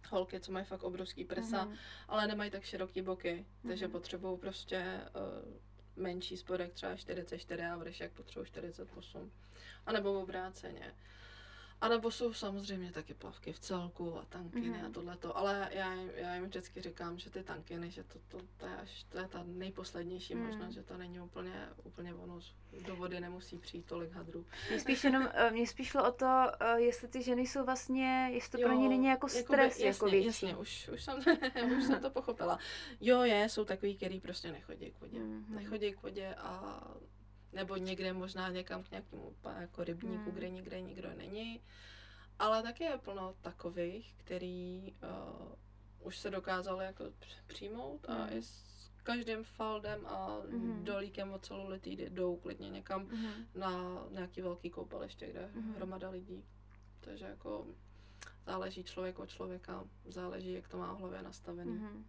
holky, 0.08 0.40
co 0.40 0.52
mají 0.52 0.64
fakt 0.64 0.82
obrovský 0.82 1.24
prsa, 1.24 1.64
mm. 1.64 1.74
ale 2.08 2.26
nemají 2.26 2.50
tak 2.50 2.62
široký 2.62 3.02
boky, 3.02 3.46
takže 3.68 3.86
mm. 3.86 3.92
potřebují 3.92 4.38
prostě 4.38 5.00
uh, 5.14 6.02
menší 6.02 6.36
spodek, 6.36 6.72
třeba 6.72 6.96
44 6.96 7.62
a 7.62 7.76
vršek 7.76 8.12
potřebuji 8.12 8.44
48. 8.44 9.32
A 9.86 9.92
nebo 9.92 10.22
obráceně. 10.22 10.94
A 11.80 11.88
nebo 11.88 12.10
jsou 12.10 12.32
samozřejmě 12.32 12.92
taky 12.92 13.14
plavky 13.14 13.52
v 13.52 13.58
celku 13.58 14.18
a 14.18 14.24
tankiny 14.24 14.70
mm-hmm. 14.70 14.86
a 14.86 14.90
tohleto, 14.90 15.36
ale 15.36 15.68
já, 15.72 15.94
já 15.94 16.34
jim 16.34 16.44
vždycky 16.44 16.80
říkám, 16.80 17.18
že 17.18 17.30
ty 17.30 17.42
tankiny, 17.42 17.90
že 17.90 18.04
to, 18.04 18.18
to, 18.28 18.38
to, 18.56 18.66
je, 18.66 18.76
až, 18.76 19.04
to 19.08 19.18
je 19.18 19.28
ta 19.28 19.42
nejposlednější 19.46 20.34
mm. 20.34 20.46
možnost, 20.46 20.74
že 20.74 20.82
to 20.82 20.96
není 20.96 21.20
úplně, 21.20 21.68
úplně 21.84 22.14
ono, 22.14 22.40
do 22.86 22.96
vody 22.96 23.20
nemusí 23.20 23.58
přijít 23.58 23.86
tolik 23.86 24.12
hadrů. 24.12 24.46
Mě 24.70 24.80
spíš 24.80 25.04
jenom, 25.04 25.28
eh, 25.34 25.50
mě 25.50 25.66
spíš 25.66 25.88
šlo 25.88 26.08
o 26.08 26.12
to, 26.12 26.46
eh, 26.60 26.80
jestli 26.80 27.08
ty 27.08 27.22
ženy 27.22 27.46
jsou 27.46 27.64
vlastně, 27.64 28.28
jestli 28.32 28.50
to 28.50 28.60
jo, 28.60 28.68
pro 28.68 28.76
ně 28.76 28.88
není 28.88 29.06
jako 29.06 29.28
stres 29.28 29.78
jakoby, 29.78 29.86
jako 29.86 30.06
jasně, 30.06 30.10
větší. 30.10 30.26
Jasně, 30.26 30.56
už, 30.56 30.90
už, 30.94 31.04
jsem, 31.04 31.18
už 31.78 31.84
jsem 31.84 32.00
to 32.00 32.10
pochopila. 32.10 32.58
Jo, 33.00 33.22
je, 33.22 33.48
jsou 33.48 33.64
takový, 33.64 33.96
který 33.96 34.20
prostě 34.20 34.52
nechodí 34.52 34.90
k 34.90 35.00
vodě. 35.00 35.18
Mm-hmm. 35.18 35.54
Nechodí 35.54 35.92
k 35.92 36.02
vodě 36.02 36.34
a 36.34 36.82
nebo 37.58 37.76
někde 37.76 38.12
možná 38.12 38.48
někam 38.48 38.82
k 38.82 38.90
nějakému 38.90 39.34
jako 39.58 39.84
rybníku, 39.84 40.30
hmm. 40.30 40.34
kde 40.34 40.50
nikde 40.50 40.80
nikdo 40.80 41.08
není. 41.14 41.60
Ale 42.38 42.62
taky 42.62 42.84
je 42.84 42.98
plno 42.98 43.34
takových, 43.40 44.14
který 44.16 44.92
uh, 45.02 46.06
už 46.06 46.18
se 46.18 46.30
dokázali 46.30 46.84
jako 46.84 47.04
přijmout 47.46 48.08
a 48.08 48.14
hmm. 48.14 48.32
i 48.32 48.42
s 48.42 48.90
každým 49.02 49.44
faldem 49.44 50.06
a 50.06 50.40
hmm. 50.50 50.84
dolíkem 50.84 51.32
od 51.32 51.46
celulitidy 51.46 52.10
jdou 52.10 52.36
klidně 52.36 52.70
někam 52.70 53.06
hmm. 53.06 53.46
na 53.54 53.72
nějaký 54.10 54.40
velký 54.40 54.70
koupaliště, 54.70 55.30
kde 55.30 55.50
hmm. 55.54 55.74
hromada 55.74 56.10
lidí. 56.10 56.44
Takže 57.00 57.24
jako 57.24 57.66
záleží 58.46 58.84
člověk 58.84 59.18
od 59.18 59.28
člověka, 59.28 59.84
záleží, 60.04 60.52
jak 60.52 60.68
to 60.68 60.78
má 60.78 60.92
v 60.92 60.98
hlavě 60.98 61.22
nastavený. 61.22 61.78
Hmm. 61.78 62.06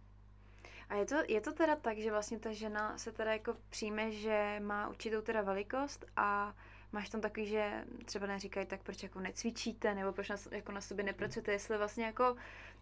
A 0.90 0.94
je 0.94 1.06
to, 1.06 1.14
je 1.28 1.40
to 1.40 1.52
teda 1.52 1.76
tak, 1.76 1.98
že 1.98 2.10
vlastně 2.10 2.38
ta 2.38 2.52
žena 2.52 2.98
se 2.98 3.12
teda 3.12 3.32
jako 3.32 3.56
přijme, 3.70 4.12
že 4.12 4.60
má 4.60 4.88
určitou 4.88 5.20
teda 5.22 5.42
velikost 5.42 6.04
a 6.16 6.54
máš 6.92 7.08
tam 7.08 7.20
takový, 7.20 7.46
že 7.46 7.84
třeba 8.04 8.26
neříkají 8.26 8.66
tak, 8.66 8.82
proč 8.82 9.02
jako 9.02 9.20
necvičíte, 9.20 9.94
nebo 9.94 10.12
proč 10.12 10.28
na, 10.28 10.36
jako 10.50 10.72
na 10.72 10.80
sobě 10.80 11.04
nepracujete, 11.04 11.52
jestli 11.52 11.78
vlastně 11.78 12.04
jako 12.04 12.36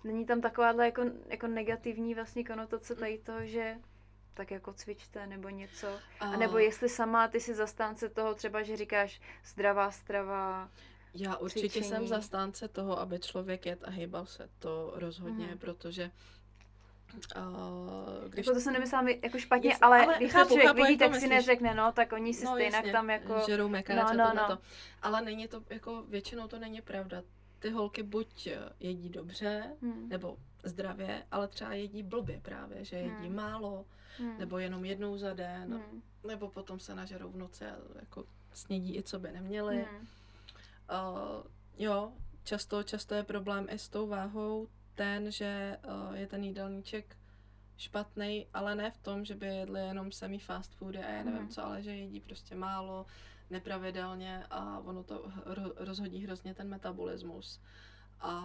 není 0.05 0.27
tam 0.27 0.41
takováhle 0.41 0.85
jako, 0.85 1.03
jako 1.29 1.47
negativní 1.47 2.15
vlastně 2.15 2.45
konotace 2.45 2.95
tady 2.95 3.19
toho, 3.19 3.47
že 3.47 3.77
tak 4.35 4.51
jako 4.51 4.73
cvičte 4.73 5.27
nebo 5.27 5.49
něco. 5.49 5.89
A 6.21 6.37
nebo 6.37 6.59
jestli 6.59 6.89
sama 6.89 7.29
ty 7.29 7.41
si 7.41 7.55
zastánce 7.55 8.09
toho 8.09 8.35
třeba, 8.35 8.63
že 8.63 8.77
říkáš 8.77 9.21
zdravá 9.45 9.91
strava, 9.91 10.71
Já 11.15 11.37
určitě 11.37 11.61
cvičení. 11.61 11.89
jsem 11.89 12.07
zastánce 12.07 12.69
toho, 12.69 12.99
aby 12.99 13.19
člověk 13.19 13.67
jet 13.67 13.85
a 13.85 13.91
hýbal 13.91 14.27
se. 14.27 14.49
To 14.59 14.93
rozhodně, 14.95 15.47
mm. 15.47 15.59
protože 15.59 16.05
Uh, 16.05 16.38
když... 18.29 18.47
Jako 18.47 18.55
to 18.55 18.61
se 18.61 18.73
nemyslím 18.73 19.09
jako 19.23 19.39
špatně, 19.39 19.71
Jest, 19.71 19.83
ale, 19.83 20.05
ale 20.05 20.15
když 20.19 20.33
chápu, 20.33 20.49
to 20.49 20.55
člověk 20.55 20.69
chápu, 20.69 20.83
vidí, 20.83 20.99
tak 20.99 21.15
si 21.15 21.29
neřekne, 21.29 21.75
no, 21.75 21.93
tak 21.93 22.13
oni 22.13 22.35
si 22.35 22.45
no, 22.45 22.53
stejně 22.53 22.77
jasně, 22.77 22.93
tam 22.93 23.11
jako... 23.11 23.41
Žerou 23.47 23.69
no, 23.69 24.05
no, 24.15 24.33
no. 24.35 24.47
To. 24.47 24.59
Ale 25.03 25.23
není 25.23 25.49
to, 25.49 25.63
jako 25.71 26.03
většinou 26.09 26.49
to 26.49 26.59
není 26.59 26.81
pravda. 26.81 27.23
Ty 27.59 27.71
holky 27.71 28.03
buď 28.03 28.47
eh, 28.47 28.59
jedí 28.81 29.09
dobře, 29.09 29.77
hmm. 29.83 30.09
nebo 30.09 30.37
zdravě, 30.65 31.23
ale 31.31 31.49
třeba 31.49 31.75
jedí 31.75 32.03
blbě 32.03 32.41
právě, 32.41 32.85
že 32.85 32.97
jedí 32.97 33.27
hmm. 33.27 33.35
málo, 33.35 33.85
hmm. 34.19 34.39
nebo 34.39 34.59
jenom 34.59 34.85
jednou 34.85 35.17
za 35.17 35.35
den, 35.35 35.73
hmm. 35.73 36.03
nebo 36.27 36.49
potom 36.49 36.81
se 36.81 36.95
nažerou 36.95 37.31
v 37.31 37.37
noci 37.37 37.65
a 37.65 37.77
jako 38.01 38.25
snědí 38.55 38.97
i 38.97 39.03
co 39.03 39.19
by 39.19 39.33
neměli. 39.33 39.77
Hmm. 39.77 40.07
Uh, 40.91 41.43
jo, 41.79 42.13
často, 42.45 42.83
často 42.83 43.15
je 43.15 43.23
problém 43.23 43.67
i 43.71 43.79
s 43.79 43.89
tou 43.89 44.07
váhou, 44.07 44.69
ten, 44.99 45.31
že 45.31 45.79
uh, 45.85 46.15
je 46.15 46.27
ten 46.27 46.45
jídelníček 46.45 47.17
špatný, 47.77 48.47
ale 48.55 48.75
ne 48.75 48.91
v 48.91 48.99
tom, 48.99 49.25
že 49.25 49.35
by 49.35 49.47
jedli 49.47 49.81
jenom 49.81 50.13
samý 50.13 50.39
fast 50.39 50.75
foody 50.75 50.99
a 50.99 51.11
já 51.11 51.23
nevím 51.23 51.43
mm. 51.43 51.49
co, 51.49 51.65
ale 51.65 51.83
že 51.83 51.97
jedí 51.97 52.21
prostě 52.21 52.55
málo, 52.55 53.07
nepravidelně 53.51 54.45
a 54.51 54.79
ono 54.79 55.03
to 55.03 55.33
rozhodí 55.77 56.25
hrozně 56.25 56.55
ten 56.55 56.69
metabolismus. 56.69 57.61
A 58.21 58.45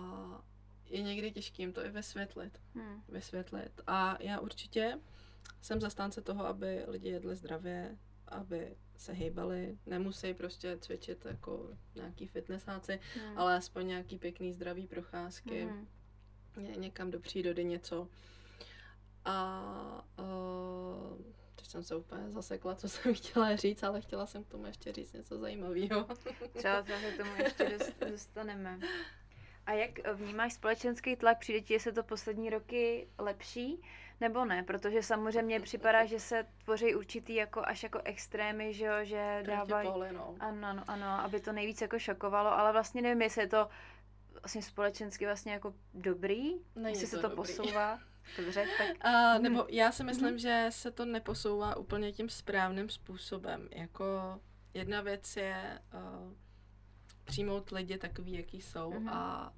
je 0.86 1.02
někdy 1.02 1.32
těžký 1.32 1.62
jim 1.62 1.74
to 1.74 1.86
i 1.86 1.90
vysvětlit. 1.90 2.62
Hmm. 2.76 3.04
Vysvětlit. 3.10 3.82
A 3.88 4.24
já 4.24 4.40
určitě 4.40 5.00
jsem 5.62 5.82
zastánce 5.82 6.22
toho, 6.22 6.46
aby 6.46 6.84
lidi 6.88 7.10
jedli 7.10 7.36
zdravě, 7.36 7.98
aby 8.28 8.76
se 8.98 9.14
hejbali, 9.14 9.78
nemusí 9.86 10.34
prostě 10.34 10.78
cvičit 10.78 11.26
jako 11.26 11.78
nějaký 11.96 12.28
fitnessáci, 12.28 13.00
hmm. 13.16 13.38
ale 13.38 13.56
aspoň 13.56 13.88
nějaký 13.88 14.18
pěkný 14.18 14.54
zdravý 14.54 14.88
procházky. 14.88 15.64
Hmm 15.64 15.88
ně, 16.60 16.72
někam 16.78 17.12
do 17.12 17.20
přírody 17.20 17.64
něco. 17.64 18.08
A 19.26 20.06
uh, 20.20 21.22
teď 21.56 21.68
jsem 21.68 21.84
se 21.84 21.96
úplně 21.96 22.32
zasekla, 22.32 22.76
co 22.76 22.90
jsem 22.90 23.14
chtěla 23.14 23.56
říct, 23.56 23.84
ale 23.84 24.02
chtěla 24.02 24.26
jsem 24.26 24.44
k 24.44 24.50
tomu 24.50 24.66
ještě 24.66 24.92
říct 24.92 25.14
něco 25.14 25.38
zajímavého. 25.38 26.08
Třeba 26.54 26.84
se 26.84 27.12
k 27.12 27.18
tomu 27.18 27.36
ještě 27.38 27.78
dostaneme. 28.10 28.80
A 29.66 29.72
jak 29.72 30.14
vnímáš 30.14 30.54
společenský 30.54 31.16
tlak? 31.16 31.40
Přijde 31.40 31.62
ti, 31.62 31.80
se 31.80 31.92
to 31.92 32.04
poslední 32.04 32.50
roky 32.50 33.08
lepší? 33.18 33.82
Nebo 34.22 34.46
ne? 34.46 34.64
Protože 34.64 35.04
samozřejmě 35.04 35.60
připadá, 35.60 36.06
že 36.06 36.20
se 36.20 36.48
tvoří 36.64 36.96
určitý 36.96 37.36
jako 37.36 37.62
až 37.66 37.84
jako 37.84 38.00
extrémy, 38.04 38.74
že 38.74 38.86
jo, 38.86 38.94
že 39.02 39.44
dávají... 39.48 39.90
No. 40.14 40.36
Ano, 40.40 40.68
ano, 40.68 40.84
ano, 40.88 41.08
aby 41.08 41.40
to 41.40 41.52
nejvíc 41.52 41.82
jako 41.82 42.00
šokovalo, 42.00 42.52
ale 42.52 42.72
vlastně 42.72 43.02
nevím, 43.02 43.22
jestli 43.22 43.42
je 43.42 43.48
to 43.48 43.70
vlastně 44.44 44.62
společensky 44.62 45.26
vlastně 45.26 45.52
jako 45.52 45.74
dobrý, 45.94 46.54
Není 46.76 47.00
jestli 47.00 47.08
to 47.08 47.16
se 47.16 47.22
to 47.22 47.22
dobrý. 47.22 47.36
posouvá. 47.36 48.00
Dobře, 48.38 48.66
tak... 48.78 49.06
A, 49.06 49.38
nebo 49.38 49.60
hmm. 49.60 49.70
já 49.70 49.92
si 49.92 50.04
myslím, 50.04 50.30
hmm. 50.30 50.38
že 50.38 50.66
se 50.70 50.92
to 50.92 51.06
neposouvá 51.06 51.76
úplně 51.76 52.12
tím 52.12 52.30
správným 52.30 52.90
způsobem. 52.90 53.70
Jako 53.72 54.06
jedna 54.74 55.02
věc 55.02 55.38
je 55.38 55.82
uh, 55.94 56.34
přijmout 57.24 57.72
lidi 57.72 57.98
takový, 57.98 58.34
jaký 58.34 58.62
jsou 58.62 58.92
hmm. 58.92 59.10
a 59.10 59.54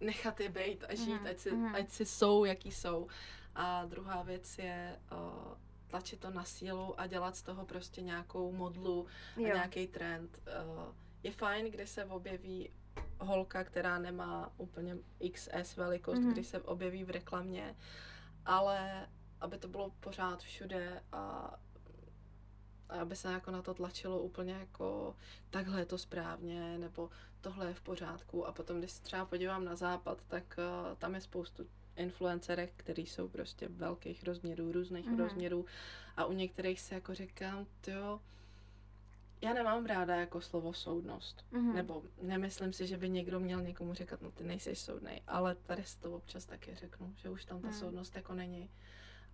nechat 0.00 0.40
je 0.40 0.48
být 0.48 0.84
a 0.88 0.94
žít, 0.94 1.12
hmm. 1.12 1.26
ať, 1.26 1.38
si, 1.38 1.50
hmm. 1.50 1.74
ať 1.74 1.90
si 1.90 2.06
jsou, 2.06 2.44
jaký 2.44 2.72
jsou. 2.72 3.08
A 3.54 3.84
druhá 3.84 4.22
věc 4.22 4.58
je 4.58 5.00
uh, 5.12 5.54
tlačit 5.86 6.20
to 6.20 6.30
na 6.30 6.44
sílu 6.44 7.00
a 7.00 7.06
dělat 7.06 7.36
z 7.36 7.42
toho 7.42 7.66
prostě 7.66 8.02
nějakou 8.02 8.52
modlu 8.52 9.06
a 9.36 9.40
nějaký 9.40 9.86
trend. 9.86 10.38
Uh, 10.46 10.94
je 11.22 11.32
fajn, 11.32 11.70
když 11.70 11.90
se 11.90 12.04
objeví 12.04 12.70
holka, 13.20 13.64
která 13.64 13.98
nemá 13.98 14.52
úplně 14.56 14.96
XS 15.32 15.76
velikost, 15.76 16.18
mm-hmm. 16.18 16.32
když 16.32 16.46
se 16.46 16.60
objeví 16.60 17.04
v 17.04 17.10
reklamě, 17.10 17.76
ale 18.44 19.08
aby 19.40 19.58
to 19.58 19.68
bylo 19.68 19.90
pořád 20.00 20.42
všude 20.42 21.02
a, 21.12 21.54
a 22.88 23.00
aby 23.00 23.16
se 23.16 23.32
jako 23.32 23.50
na 23.50 23.62
to 23.62 23.74
tlačilo 23.74 24.18
úplně 24.18 24.52
jako 24.52 25.16
takhle 25.50 25.80
je 25.80 25.86
to 25.86 25.98
správně, 25.98 26.78
nebo 26.78 27.10
tohle 27.40 27.66
je 27.66 27.74
v 27.74 27.80
pořádku 27.80 28.46
a 28.46 28.52
potom, 28.52 28.78
když 28.78 28.90
se 28.90 29.02
třeba 29.02 29.24
podívám 29.24 29.64
na 29.64 29.76
západ, 29.76 30.24
tak 30.28 30.56
uh, 30.58 30.96
tam 30.96 31.14
je 31.14 31.20
spoustu 31.20 31.66
influencerek, 31.96 32.72
který 32.76 33.06
jsou 33.06 33.28
prostě 33.28 33.68
velkých 33.68 34.24
rozměrů, 34.24 34.72
různých 34.72 35.06
mm-hmm. 35.06 35.18
rozměrů 35.18 35.66
a 36.16 36.24
u 36.24 36.32
některých 36.32 36.80
se 36.80 36.94
jako 36.94 37.14
říkám, 37.14 37.66
jo, 37.86 38.20
já 39.40 39.54
nemám 39.54 39.86
ráda 39.86 40.16
jako 40.16 40.40
slovo 40.40 40.72
soudnost. 40.72 41.44
Mm-hmm. 41.52 41.74
Nebo 41.74 42.02
nemyslím 42.22 42.72
si, 42.72 42.86
že 42.86 42.96
by 42.96 43.10
někdo 43.10 43.40
měl 43.40 43.62
někomu 43.62 43.94
říkat, 43.94 44.22
no 44.22 44.30
ty 44.30 44.44
nejsi 44.44 44.74
soudnej, 44.74 45.22
ale 45.26 45.54
tady 45.54 45.84
si 45.84 45.98
to 45.98 46.12
občas 46.12 46.44
taky 46.44 46.74
řeknu, 46.74 47.14
že 47.16 47.30
už 47.30 47.44
tam 47.44 47.60
ta 47.60 47.68
mm. 47.68 47.72
soudnost 47.72 48.16
jako 48.16 48.34
není. 48.34 48.70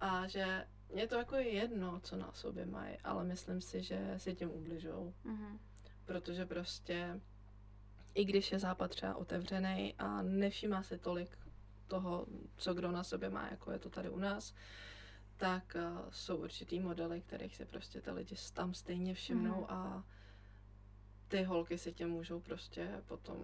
A 0.01 0.27
že 0.27 0.67
mě 0.93 1.07
to 1.07 1.15
jako 1.15 1.37
je 1.37 1.49
jedno, 1.49 2.01
co 2.01 2.17
na 2.17 2.33
sobě 2.33 2.67
mají, 2.67 2.97
ale 3.05 3.25
myslím 3.25 3.61
si, 3.61 3.83
že 3.83 4.15
si 4.17 4.35
tím 4.35 4.51
ubližou. 4.51 5.15
Mm-hmm. 5.25 5.59
Protože 6.05 6.47
prostě, 6.47 7.21
i 8.15 8.25
když 8.25 8.53
je 8.53 8.59
západ 8.59 8.91
třeba 8.91 9.15
otevřený 9.15 9.95
a 9.99 10.23
nevšímá 10.23 10.83
si 10.83 10.99
tolik 10.99 11.39
toho, 11.87 12.27
co 12.57 12.75
kdo 12.75 12.91
na 12.91 13.05
sobě 13.05 13.31
má, 13.31 13.49
jako 13.51 13.73
je 13.73 13.79
to 13.79 13.91
tady 13.91 14.11
u 14.11 14.19
nás, 14.19 14.55
tak 15.45 15.77
uh, 15.77 15.99
jsou 16.11 16.37
určitý 16.37 16.81
modely, 16.81 17.21
kterých 17.21 17.57
se 17.57 17.65
prostě 17.65 18.01
ty 18.01 18.11
lidi 18.11 18.37
tam 18.55 18.75
stejně 18.75 19.15
všimnou 19.15 19.61
mm. 19.61 19.67
a 19.69 20.05
ty 21.29 21.43
holky 21.43 21.79
si 21.79 21.93
tě 21.93 22.07
můžou 22.07 22.41
prostě 22.41 23.03
potom 23.07 23.37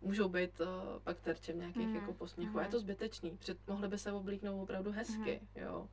můžou 0.00 0.28
být 0.28 0.60
uh, 0.60 0.66
pak 1.04 1.20
terčem 1.20 1.58
nějakých 1.58 1.86
mm. 1.86 1.94
jako 1.94 2.12
posměchů. 2.12 2.52
Mm. 2.52 2.58
A 2.58 2.62
je 2.62 2.68
to 2.68 2.80
zbytečný. 2.80 3.36
Před, 3.36 3.68
mohly 3.68 3.88
by 3.88 3.98
se 3.98 4.12
oblíknout 4.12 4.62
opravdu 4.62 4.92
hezky, 4.92 5.40
mm. 5.42 5.62
jo. 5.62 5.88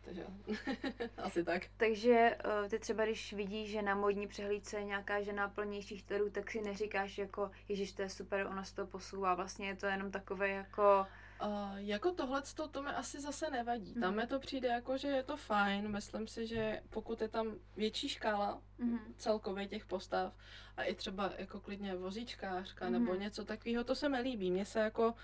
Takže 0.00 0.26
asi 1.16 1.44
tak. 1.44 1.62
Takže 1.76 2.36
uh, 2.44 2.68
ty 2.68 2.78
třeba, 2.78 3.04
když 3.04 3.32
vidíš, 3.32 3.70
že 3.70 3.82
na 3.82 3.94
modní 3.94 4.28
přehlídce 4.28 4.76
je 4.76 4.84
nějaká 4.84 5.22
žena 5.22 5.48
plnějších 5.48 6.02
tvarů, 6.02 6.30
tak 6.30 6.50
si 6.50 6.60
neříkáš 6.60 7.18
jako, 7.18 7.50
ježiš, 7.68 7.92
to 7.92 8.02
je 8.02 8.08
super, 8.08 8.46
ona 8.46 8.64
se 8.64 8.74
to 8.74 8.86
posouvá. 8.86 9.34
Vlastně 9.34 9.68
je 9.68 9.76
to 9.76 9.86
jenom 9.86 10.10
takové 10.10 10.48
jako 10.48 11.06
Uh, 11.46 11.76
jako 11.76 12.12
tohle 12.12 12.42
to 12.70 12.82
mi 12.82 12.90
asi 12.90 13.20
zase 13.20 13.50
nevadí. 13.50 13.92
Mm. 13.94 14.00
Tam 14.00 14.16
mi 14.16 14.26
to 14.26 14.38
přijde 14.38 14.68
jako, 14.68 14.98
že 14.98 15.08
je 15.08 15.22
to 15.22 15.36
fajn. 15.36 15.88
Myslím 15.88 16.26
si, 16.26 16.46
že 16.46 16.82
pokud 16.90 17.20
je 17.20 17.28
tam 17.28 17.54
větší 17.76 18.08
škála 18.08 18.62
mm. 18.78 18.98
celkově 19.16 19.66
těch 19.66 19.86
postav 19.86 20.34
a 20.76 20.82
i 20.82 20.94
třeba 20.94 21.32
jako 21.38 21.60
klidně 21.60 21.96
vozíčkářka 21.96 22.86
mm. 22.86 22.92
nebo 22.92 23.14
něco 23.14 23.44
takového, 23.44 23.84
to 23.84 23.94
se 23.94 24.08
mi 24.08 24.20
líbí. 24.20 24.50
Mně 24.50 24.64
se 24.64 24.80
jako 24.80 25.14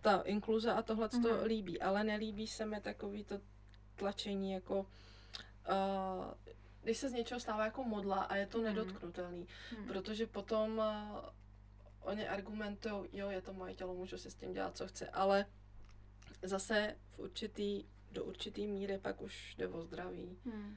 ta 0.00 0.20
inkluze 0.20 0.72
a 0.72 0.82
tohle 0.82 1.08
mm. 1.12 1.22
to 1.22 1.44
líbí, 1.44 1.80
ale 1.80 2.04
nelíbí 2.04 2.46
se 2.46 2.66
mi 2.66 2.80
takový 2.80 3.24
to 3.24 3.40
tlačení 3.96 4.52
jako 4.52 4.80
uh, 4.80 6.34
když 6.86 6.98
se 6.98 7.08
z 7.08 7.12
něčeho 7.12 7.40
stává 7.40 7.64
jako 7.64 7.84
modla 7.84 8.16
a 8.16 8.36
je 8.36 8.46
to 8.46 8.58
hmm. 8.58 8.66
nedotknutelný, 8.66 9.46
hmm. 9.70 9.86
protože 9.86 10.26
potom 10.26 10.78
uh, 10.78 10.84
oni 12.06 12.28
argumentují, 12.28 13.08
jo, 13.12 13.30
je 13.30 13.42
to 13.42 13.52
moje 13.52 13.74
tělo, 13.74 13.94
můžu 13.94 14.18
si 14.18 14.30
s 14.30 14.34
tím 14.34 14.52
dělat, 14.52 14.76
co 14.76 14.88
chci, 14.88 15.08
ale 15.08 15.46
zase 16.42 16.96
v 17.08 17.18
určitý, 17.18 17.84
do 18.12 18.24
určitý 18.24 18.66
míry 18.66 18.98
pak 18.98 19.20
už 19.20 19.54
jde 19.58 19.68
o 19.68 19.82
zdraví. 19.82 20.38
Hmm. 20.44 20.76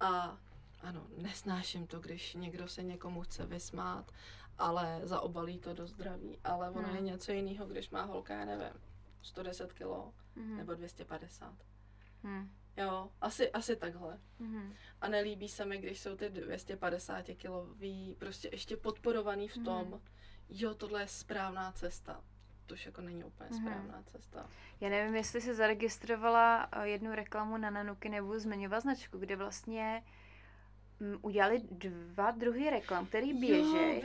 A 0.00 0.38
ano, 0.80 1.06
nesnáším 1.16 1.86
to, 1.86 2.00
když 2.00 2.34
někdo 2.34 2.68
se 2.68 2.82
někomu 2.82 3.22
chce 3.22 3.46
vysmát, 3.46 4.12
ale 4.58 5.00
zaobalí 5.02 5.58
to 5.58 5.74
do 5.74 5.86
zdraví. 5.86 6.38
Ale 6.44 6.70
ono 6.70 6.88
hmm. 6.88 6.96
je 6.96 7.02
něco 7.02 7.32
jiného, 7.32 7.66
když 7.66 7.90
má 7.90 8.02
holka, 8.02 8.34
já 8.34 8.44
nevím, 8.44 8.80
110 9.22 9.72
kg 9.72 10.14
hmm. 10.36 10.56
nebo 10.56 10.74
250. 10.74 11.54
Hmm. 12.22 12.50
Jo, 12.78 13.10
asi, 13.20 13.50
asi 13.50 13.76
takhle. 13.76 14.18
Mm-hmm. 14.40 14.72
A 15.00 15.08
nelíbí 15.08 15.48
se 15.48 15.64
mi, 15.64 15.78
když 15.78 16.00
jsou 16.00 16.16
ty 16.16 16.28
250 16.28 17.22
kilový 17.36 18.16
prostě 18.18 18.48
ještě 18.52 18.76
podporovaný 18.76 19.48
v 19.48 19.54
tom, 19.54 19.90
mm-hmm. 19.90 20.00
Jo, 20.50 20.74
tohle 20.74 21.00
je 21.00 21.08
správná 21.08 21.72
cesta. 21.72 22.20
To 22.66 22.74
už 22.74 22.86
jako 22.86 23.00
není 23.00 23.24
úplně 23.24 23.50
mm-hmm. 23.50 23.60
správná 23.60 24.02
cesta. 24.02 24.46
Já 24.80 24.88
nevím, 24.88 25.14
jestli 25.14 25.40
se 25.40 25.54
zaregistrovala 25.54 26.68
eh, 26.72 26.88
jednu 26.88 27.14
reklamu 27.14 27.56
na 27.56 27.70
Nanuky, 27.70 28.08
nebo 28.08 28.38
zmiňovat 28.38 28.82
značku, 28.82 29.18
kde 29.18 29.36
vlastně 29.36 30.02
udělali 31.22 31.60
dva 31.70 32.30
druhy 32.30 32.70
reklam, 32.70 33.06
který 33.06 33.34
běží, 33.34 34.02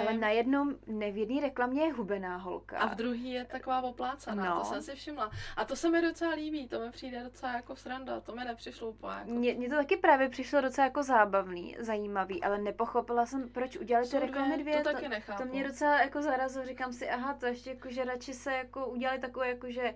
ale 0.00 0.18
na 0.18 0.28
jednom, 0.28 0.74
ne 0.86 1.12
v 1.12 1.16
jedné 1.16 1.40
reklamě 1.40 1.82
je 1.82 1.92
hubená 1.92 2.36
holka. 2.36 2.78
A 2.78 2.86
v 2.86 2.94
druhý 2.94 3.30
je 3.30 3.44
taková 3.44 3.82
oplácaná, 3.82 4.44
no. 4.44 4.60
to 4.60 4.64
jsem 4.64 4.82
si 4.82 4.94
všimla. 4.94 5.30
A 5.56 5.64
to 5.64 5.76
se 5.76 5.90
mi 5.90 6.02
docela 6.02 6.34
líbí, 6.34 6.68
to 6.68 6.80
mi 6.80 6.90
přijde 6.90 7.22
docela 7.22 7.52
jako 7.52 7.76
sranda, 7.76 8.20
to 8.20 8.34
mi 8.34 8.44
nepřišlo 8.44 8.90
úplně 8.90 9.12
jako... 9.12 9.30
Mně, 9.30 9.68
to 9.68 9.76
taky 9.76 9.96
právě 9.96 10.28
přišlo 10.28 10.60
docela 10.60 10.84
jako 10.84 11.02
zábavný, 11.02 11.76
zajímavý, 11.78 12.42
ale 12.42 12.58
nepochopila 12.58 13.26
jsem, 13.26 13.48
proč 13.48 13.76
udělali 13.76 14.08
ty 14.08 14.18
reklamy 14.18 14.58
dvě. 14.58 14.76
To, 14.76 14.92
taky 14.92 15.08
nechápu. 15.08 15.42
To 15.42 15.48
mě 15.48 15.68
docela 15.68 16.00
jako 16.00 16.22
zarazilo, 16.22 16.66
říkám 16.66 16.92
si, 16.92 17.10
aha, 17.10 17.34
to 17.34 17.46
ještě 17.46 17.70
jako, 17.70 17.90
že 17.90 18.04
radši 18.04 18.34
se 18.34 18.52
jako 18.52 18.86
udělali 18.86 19.18
takové 19.18 19.48
jako, 19.48 19.70
že 19.70 19.94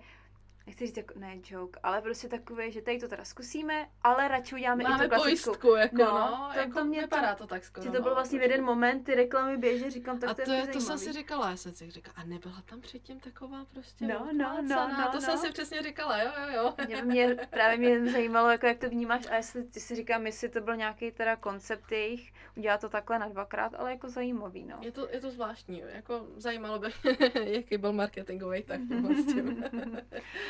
nechci 0.67 0.85
říct 0.85 0.97
jako, 0.97 1.19
ne 1.19 1.37
joke, 1.49 1.79
ale 1.83 2.01
prostě 2.01 2.27
takové, 2.27 2.71
že 2.71 2.81
tady 2.81 2.99
to 2.99 3.07
teda 3.07 3.25
zkusíme, 3.25 3.87
ale 4.01 4.27
radši 4.27 4.55
uděláme 4.55 4.83
Máme 4.83 5.05
i 5.05 5.09
tu 5.09 5.15
pojistku, 5.15 5.75
jako 5.75 5.95
no, 5.97 6.05
no 6.05 6.49
to, 6.63 6.73
to 6.73 6.85
mě 6.85 7.01
vypadá 7.01 7.35
to, 7.35 7.43
to 7.43 7.47
tak 7.47 7.65
skoro. 7.65 7.85
to 7.85 7.91
byl 7.91 8.01
no, 8.01 8.15
vlastně 8.15 8.39
v 8.39 8.41
jeden 8.41 8.63
moment, 8.63 9.03
ty 9.03 9.15
reklamy 9.15 9.57
běží, 9.57 9.89
říkám, 9.89 10.19
tak 10.19 10.29
a 10.29 10.33
to, 10.33 10.43
to 10.43 10.51
je 10.51 10.67
to 10.67 10.79
jsem 10.79 10.97
si 10.97 11.13
říkala, 11.13 11.49
já 11.49 11.57
jsem 11.57 11.73
si 11.73 11.91
říkala, 11.91 12.15
a 12.17 12.23
nebyla 12.23 12.63
tam 12.69 12.81
předtím 12.81 13.19
taková 13.19 13.65
prostě 13.65 14.07
No, 14.07 14.27
no, 14.33 14.61
no, 14.61 14.87
no, 14.87 15.07
to 15.11 15.13
no. 15.13 15.21
jsem 15.21 15.37
si 15.37 15.51
přesně 15.51 15.81
říkala, 15.81 16.21
jo, 16.21 16.31
jo, 16.41 16.55
jo. 16.55 16.73
Mě, 16.85 17.01
mě 17.01 17.35
právě 17.49 17.77
mě 17.77 18.11
zajímalo, 18.11 18.49
jako 18.49 18.65
jak 18.67 18.77
to 18.77 18.89
vnímáš 18.89 19.27
a 19.27 19.35
jestli 19.35 19.63
ty 19.63 19.79
si 19.79 19.95
říkám, 19.95 20.25
jestli 20.25 20.49
to 20.49 20.61
byl 20.61 20.75
nějaký 20.75 21.11
teda 21.11 21.35
koncept 21.35 21.91
jejich, 21.91 22.33
udělat 22.55 22.81
to 22.81 22.89
takhle 22.89 23.19
na 23.19 23.27
dvakrát, 23.27 23.73
ale 23.77 23.91
jako 23.91 24.09
zajímavý, 24.09 24.65
no. 24.65 24.77
Je 24.81 24.91
to, 24.91 25.07
je 25.11 25.21
to 25.21 25.31
zvláštní, 25.31 25.83
jako 25.93 26.27
zajímalo 26.37 26.79
by, 26.79 26.87
jaký 27.43 27.77
byl 27.77 27.93
marketingový 27.93 28.63
tak 28.63 28.81
s 29.15 29.25
tím. 29.33 29.65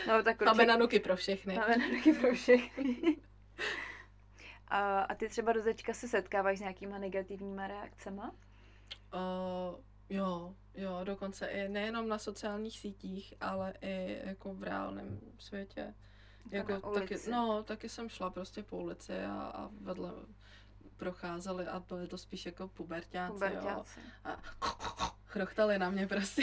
no, 0.07 0.23
tak 0.23 0.41
určitě... 0.41 0.65
na 0.65 0.77
nuky 0.77 0.99
pro 0.99 1.15
všechny. 1.15 1.55
Máme 1.55 1.77
na 1.77 1.87
nuky 1.87 2.13
pro 2.13 2.33
všechny. 2.33 3.17
a, 4.67 4.99
a 4.99 5.15
ty 5.15 5.29
třeba 5.29 5.53
do 5.53 5.63
teďka 5.63 5.93
se 5.93 6.07
setkáváš 6.07 6.57
s 6.57 6.61
nějakýma 6.61 6.97
negativníma 6.97 7.67
reakcemi? 7.67 8.21
Uh, 9.13 9.79
jo, 10.09 10.55
jo, 10.75 10.99
dokonce 11.03 11.47
i 11.47 11.69
nejenom 11.69 12.07
na 12.07 12.17
sociálních 12.17 12.79
sítích, 12.79 13.33
ale 13.41 13.73
i 13.81 14.21
jako 14.23 14.53
v 14.53 14.63
reálném 14.63 15.19
světě. 15.39 15.93
Jako 16.51 16.93
taky, 16.93 17.15
no, 17.31 17.63
taky 17.63 17.89
jsem 17.89 18.09
šla 18.09 18.29
prostě 18.29 18.63
po 18.63 18.77
ulici 18.77 19.23
a, 19.23 19.51
a 19.55 19.69
vedle 19.81 20.11
procházeli 20.97 21.67
a 21.67 21.79
byly 21.79 22.07
to 22.07 22.17
spíš 22.17 22.45
jako 22.45 22.67
pubertáci, 22.67 23.33
pubertáci. 23.33 23.99
jo. 23.99 24.05
A 24.23 24.37
chrochtali 25.25 25.79
na 25.79 25.89
mě 25.89 26.07
prostě. 26.07 26.41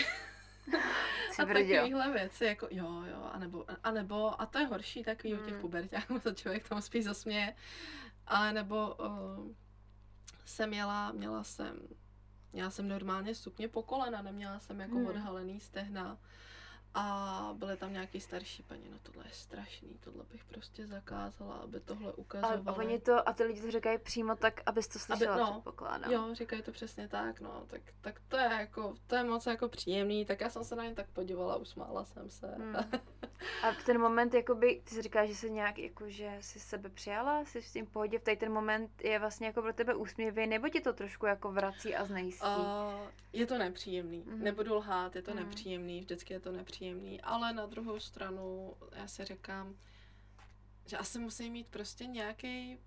a 1.39 1.45
takovýhle 1.45 2.13
věci, 2.13 2.45
jako 2.45 2.69
jo, 2.71 3.03
jo, 3.11 3.31
anebo, 3.33 3.65
anebo, 3.85 4.41
a 4.41 4.47
to 4.47 4.59
je 4.59 4.67
horší 4.67 5.05
takový 5.05 5.33
hmm. 5.33 5.43
u 5.43 5.45
těch 5.45 5.53
hmm. 5.53 5.61
pubertáků, 5.61 6.19
to 6.23 6.35
člověk 6.35 6.69
tomu 6.69 6.81
spíš 6.81 7.05
zasměje, 7.05 7.55
ale 8.27 8.53
nebo 8.53 8.95
uh, 8.95 9.53
jsem 10.45 10.69
měla, 10.69 11.13
měla 11.13 11.45
jsem, 11.45 11.77
měla 12.53 12.71
jsem 12.71 12.89
normálně 12.89 13.35
sukně 13.35 13.69
po 13.69 13.83
kolena, 13.83 14.23
neměla 14.23 14.61
jsem 14.61 14.81
jako 14.81 14.97
hmm. 14.97 15.07
odhalený 15.07 15.61
stehna, 15.61 16.19
a 16.95 17.55
byly 17.59 17.77
tam 17.77 17.93
nějaký 17.93 18.21
starší 18.21 18.63
paní, 18.63 18.91
no 18.91 18.99
tohle 19.03 19.25
je 19.27 19.33
strašný, 19.33 19.99
tohle 20.05 20.25
bych 20.33 20.45
prostě 20.45 20.87
zakázala, 20.87 21.55
aby 21.55 21.81
tohle 21.81 22.13
ukazovali. 22.13 22.63
A, 22.67 22.73
oni 22.73 23.01
to, 23.01 23.29
a 23.29 23.33
ty 23.33 23.45
lidi 23.45 23.61
to 23.61 23.71
říkají 23.71 23.99
přímo 23.99 24.37
tak, 24.37 24.61
abys 24.67 24.89
to 24.89 24.99
slyšela, 24.99 25.35
aby, 25.35 25.41
no, 25.41 25.53
předpokládám. 25.53 26.13
Jo, 26.13 26.35
říkají 26.35 26.63
to 26.63 26.73
přesně 26.73 27.09
tak, 27.09 27.41
no, 27.41 27.65
tak, 27.67 27.81
tak 28.01 28.21
to 28.29 28.37
je 28.37 28.45
jako, 28.45 28.95
to 29.07 29.17
je 29.17 29.25
moc 29.25 29.47
jako 29.47 29.69
příjemný, 29.69 30.25
tak 30.25 30.41
já 30.41 30.51
jsem 30.51 30.65
se 30.65 30.77
na 30.77 30.85
ně 30.85 30.95
tak 30.95 31.07
podívala, 31.07 31.57
usmála 31.57 32.05
jsem 32.05 32.31
se. 32.31 32.47
Hmm. 32.47 32.77
a 33.63 33.73
v 33.73 33.85
ten 33.85 34.01
moment, 34.01 34.35
jakoby, 34.35 34.83
ty 34.85 34.95
jsi 34.95 35.03
říkáš, 35.03 35.29
že 35.29 35.35
jsi 35.35 35.51
nějak, 35.51 35.79
jako, 35.79 36.11
že 36.11 36.37
jsi 36.41 36.61
sebe 36.61 36.89
přijala, 36.89 37.45
jsi 37.45 37.63
s 37.63 37.73
tím 37.73 37.87
pohodě, 37.87 38.19
v 38.19 38.37
ten 38.37 38.53
moment 38.53 38.91
je 39.05 39.19
vlastně 39.19 39.47
jako 39.47 39.63
pro 39.63 39.73
tebe 39.73 39.95
úsměvý, 39.95 40.47
nebo 40.47 40.69
ti 40.69 40.81
to 40.81 40.93
trošku 40.93 41.27
jako 41.27 41.53
vrací 41.53 41.95
a 41.95 42.05
znejistí? 42.05 42.47
Uh, 42.47 43.09
je 43.33 43.47
to 43.47 43.59
nepříjemný, 43.59 44.25
mm. 44.27 44.45
nebudu 44.45 44.75
lhát, 44.75 45.17
je 45.17 45.23
to 45.23 45.31
mm. 45.31 45.37
nepříjemný, 45.37 46.01
vždycky 46.01 46.35
je 46.35 46.41
to 46.41 46.53
nepříjemný 46.53 46.82
nepříjemný, 46.83 47.21
ale 47.21 47.53
na 47.53 47.67
druhou 47.67 48.01
stranu 48.01 48.75
já 48.97 49.09
si 49.09 49.25
říkám, 49.25 49.77
že 50.87 50.97
asi 50.97 51.19
musí 51.19 51.51
mít 51.51 51.67
prostě 51.67 52.07
nějaký, 52.07 52.79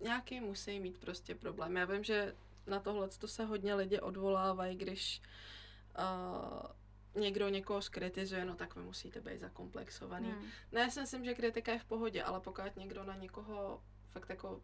nějaký 0.00 0.40
musí 0.40 0.80
mít 0.80 0.98
prostě 0.98 1.34
problém. 1.34 1.76
Já 1.76 1.84
vím, 1.84 2.04
že 2.04 2.34
na 2.66 2.80
tohle 2.80 3.08
to 3.08 3.28
se 3.28 3.44
hodně 3.44 3.74
lidi 3.74 4.00
odvolávají, 4.00 4.76
když 4.76 5.22
uh, 5.98 7.22
někdo 7.22 7.48
někoho 7.48 7.82
skritizuje, 7.82 8.44
no 8.44 8.54
tak 8.54 8.76
vy 8.76 8.82
musíte 8.82 9.20
být 9.20 9.40
zakomplexovaný. 9.40 10.30
Hmm. 10.30 10.46
Ne, 10.72 10.80
já 10.80 10.90
si 10.90 11.00
myslím, 11.00 11.24
že 11.24 11.34
kritika 11.34 11.72
je 11.72 11.78
v 11.78 11.84
pohodě, 11.84 12.22
ale 12.22 12.40
pokud 12.40 12.76
někdo 12.76 13.04
na 13.04 13.16
někoho 13.16 13.82
fakt 14.10 14.28
jako 14.28 14.62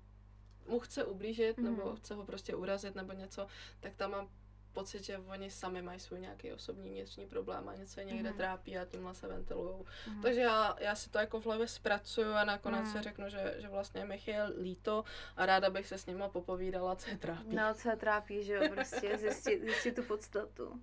mu 0.69 0.81
chce 0.81 1.05
ublížit, 1.05 1.59
hmm. 1.59 1.65
nebo 1.65 1.97
chce 1.97 2.15
ho 2.15 2.25
prostě 2.25 2.55
urazit, 2.55 2.95
nebo 2.95 3.13
něco, 3.13 3.47
tak 3.81 3.95
tam 3.95 4.11
mám 4.11 4.29
pocit, 4.75 5.05
že 5.05 5.19
oni 5.19 5.51
sami 5.51 5.83
mají 5.83 6.01
svůj 6.01 6.21
nějaký 6.21 6.53
osobní 6.53 6.91
vnitřní 6.91 7.27
problém 7.27 7.69
a 7.69 7.75
něco 7.75 8.01
je 8.01 8.07
někde 8.07 8.31
mm. 8.31 8.37
trápí 8.37 8.79
a 8.79 8.85
tímhle 8.85 9.15
se 9.15 9.29
ventilujou. 9.29 9.87
Mm. 10.09 10.23
Takže 10.23 10.41
já, 10.41 10.77
já 10.81 10.95
si 10.95 11.11
to 11.11 11.19
jako 11.19 11.41
v 11.41 11.47
hlavě 11.47 11.69
zpracuju 11.69 12.33
a 12.33 12.45
nakonec 12.45 12.85
mm. 12.85 12.93
si 12.93 13.03
řeknu, 13.03 13.29
že, 13.29 13.55
že 13.59 13.69
vlastně 13.69 14.05
mi 14.05 14.21
je 14.27 14.45
líto 14.63 15.05
a 15.37 15.47
ráda 15.47 15.71
bych 15.71 15.87
se 15.87 15.99
s 15.99 16.07
nima 16.07 16.29
popovídala, 16.29 16.97
co 16.97 17.11
je 17.11 17.17
trápí. 17.17 17.57
No, 17.57 17.75
co 17.75 17.91
je 17.91 17.97
trápí, 17.97 18.45
že 18.45 18.53
jo, 18.53 18.63
prostě 18.71 19.19
zjistit, 19.19 19.61
zjistit 19.61 19.95
tu 19.95 20.03
podstatu. 20.03 20.81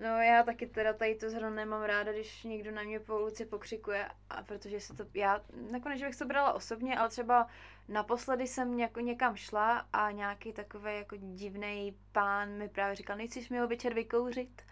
No 0.00 0.06
já 0.22 0.42
taky 0.42 0.66
teda 0.66 0.92
tady 0.92 1.14
to 1.14 1.30
zrovna 1.30 1.50
nemám 1.50 1.82
ráda, 1.82 2.12
když 2.12 2.44
někdo 2.44 2.70
na 2.70 2.82
mě 2.82 3.00
po 3.00 3.20
ulici 3.20 3.44
pokřikuje, 3.44 4.08
a 4.30 4.42
protože 4.42 4.80
se 4.80 4.94
to, 4.94 5.04
já 5.14 5.40
nakonec 5.70 6.02
bych 6.02 6.16
to 6.16 6.26
brala 6.26 6.52
osobně, 6.52 6.98
ale 6.98 7.08
třeba 7.08 7.46
naposledy 7.90 8.46
jsem 8.46 8.78
jako 8.78 9.00
někam 9.00 9.36
šla 9.36 9.84
a 9.92 10.10
nějaký 10.10 10.52
takový 10.52 10.94
jako 10.96 11.16
divný 11.18 11.96
pán 12.12 12.58
mi 12.58 12.68
právě 12.68 12.96
říkal, 12.96 13.16
nechceš 13.16 13.48
mi 13.48 13.58
ho 13.58 13.68
večer 13.68 13.94
vykouřit? 13.94 14.62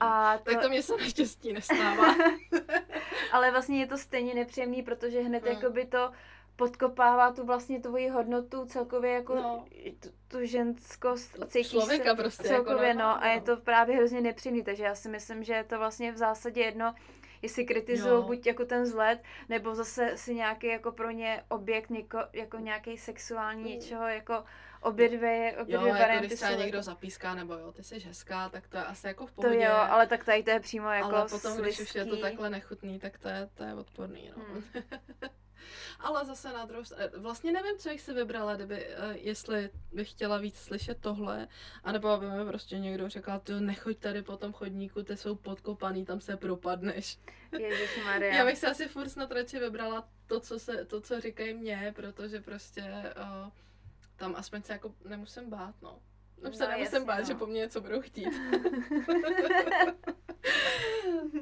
a 0.00 0.38
to... 0.38 0.52
Tak 0.52 0.62
to 0.62 0.68
mě 0.68 0.82
se 0.82 0.96
naštěstí 0.96 1.52
nestává. 1.52 2.14
ale 3.32 3.50
vlastně 3.50 3.80
je 3.80 3.86
to 3.86 3.98
stejně 3.98 4.34
nepříjemný, 4.34 4.82
protože 4.82 5.20
hned 5.20 5.44
hmm. 5.44 5.72
by 5.72 5.86
to 5.86 6.12
podkopává 6.56 7.32
tu 7.32 7.46
vlastně 7.46 7.80
tvoji 7.80 8.08
hodnotu 8.08 8.66
celkově 8.66 9.12
jako 9.12 9.34
no. 9.34 9.64
tu, 10.00 10.08
tu 10.28 10.46
ženskost 10.46 11.38
cítíš 11.46 11.70
Člověka 11.70 12.10
se 12.10 12.16
prostě 12.16 12.42
jako 12.42 12.64
celkově, 12.64 12.88
jako, 12.88 13.00
no, 13.00 13.04
no, 13.04 13.22
a 13.22 13.26
je 13.26 13.40
to 13.40 13.56
právě 13.56 13.96
hrozně 13.96 14.20
nepříjemný, 14.20 14.64
takže 14.64 14.84
já 14.84 14.94
si 14.94 15.08
myslím, 15.08 15.44
že 15.44 15.52
je 15.52 15.64
to 15.64 15.78
vlastně 15.78 16.12
v 16.12 16.16
zásadě 16.16 16.60
jedno, 16.60 16.94
jestli 17.44 17.64
kritizují 17.64 18.24
buď 18.24 18.46
jako 18.46 18.64
ten 18.64 18.82
vzhled, 18.82 19.22
nebo 19.48 19.74
zase 19.74 20.16
si 20.16 20.34
nějaký 20.34 20.66
jako 20.66 20.92
pro 20.92 21.10
ně 21.10 21.44
objekt, 21.48 21.90
něko, 21.90 22.18
jako 22.32 22.58
nějaký 22.58 22.98
sexuální 22.98 23.62
mm. 23.62 23.68
něčeho, 23.68 24.08
jako 24.08 24.44
obě 24.80 25.08
dvě, 25.08 25.56
obě 25.62 25.74
jo, 25.74 25.80
dvě 25.80 25.90
jako 25.92 26.02
varianty 26.02 26.26
když 26.26 26.40
se 26.40 26.56
někdo 26.56 26.82
zapíská, 26.82 27.34
nebo 27.34 27.54
jo, 27.54 27.72
ty 27.72 27.82
jsi 27.82 27.98
hezká, 27.98 28.48
tak 28.48 28.68
to 28.68 28.76
je 28.76 28.84
asi 28.84 29.06
jako 29.06 29.26
v 29.26 29.32
pohodě. 29.32 29.56
To 29.56 29.64
jo, 29.64 29.74
ale 29.74 30.06
tak 30.06 30.24
tady 30.24 30.42
to 30.42 30.50
je 30.50 30.60
přímo 30.60 30.88
jako 30.88 31.16
Ale 31.16 31.22
potom, 31.22 31.52
slizký. 31.52 31.62
když 31.62 31.80
už 31.80 31.94
je 31.94 32.04
to 32.04 32.16
takhle 32.16 32.50
nechutný, 32.50 32.98
tak 32.98 33.18
to 33.18 33.28
je, 33.28 33.48
to 33.54 33.64
je 33.64 33.74
odporný, 33.74 34.32
no. 34.36 34.44
Hmm. 34.44 34.62
Ale 36.00 36.24
zase 36.24 36.52
na 36.52 36.64
druhou 36.64 36.84
stranu, 36.84 37.12
vlastně 37.16 37.52
nevím, 37.52 37.78
co 37.78 37.88
bych 37.88 38.00
si 38.00 38.12
vybrala, 38.12 38.56
kdyby, 38.56 38.86
uh, 38.86 39.12
jestli 39.14 39.70
bych 39.92 40.10
chtěla 40.10 40.38
víc 40.38 40.56
slyšet 40.56 40.98
tohle, 41.00 41.48
anebo 41.84 42.08
aby 42.08 42.26
mi 42.26 42.44
prostě 42.44 42.78
někdo 42.78 43.08
řekl, 43.08 43.32
ty 43.38 43.52
nechoď 43.52 43.98
tady 43.98 44.22
po 44.22 44.36
tom 44.36 44.52
chodníku, 44.52 45.02
ty 45.02 45.16
jsou 45.16 45.34
podkopaný, 45.34 46.04
tam 46.04 46.20
se 46.20 46.36
propadneš. 46.36 47.18
Maria. 48.04 48.34
Já 48.34 48.44
bych 48.44 48.58
si 48.58 48.66
asi 48.66 48.88
furt 48.88 49.08
snad 49.08 49.32
radši 49.32 49.58
vybrala 49.58 50.08
to, 50.26 50.40
co, 50.40 50.58
se, 50.58 50.84
to, 50.84 51.00
co 51.00 51.20
říkají 51.20 51.54
mě, 51.54 51.92
protože 51.96 52.40
prostě 52.40 52.82
uh, 53.16 53.50
tam 54.16 54.34
aspoň 54.36 54.62
se 54.62 54.72
jako 54.72 54.94
nemusím 55.04 55.50
bát, 55.50 55.74
no. 55.82 55.98
No, 56.44 56.52
se 56.52 56.64
no, 56.64 56.70
nemusím 56.70 57.04
bát, 57.04 57.18
no. 57.18 57.24
že 57.24 57.34
po 57.34 57.46
mně 57.46 57.60
něco 57.60 57.80
budou 57.80 58.00
chtít. 58.00 58.28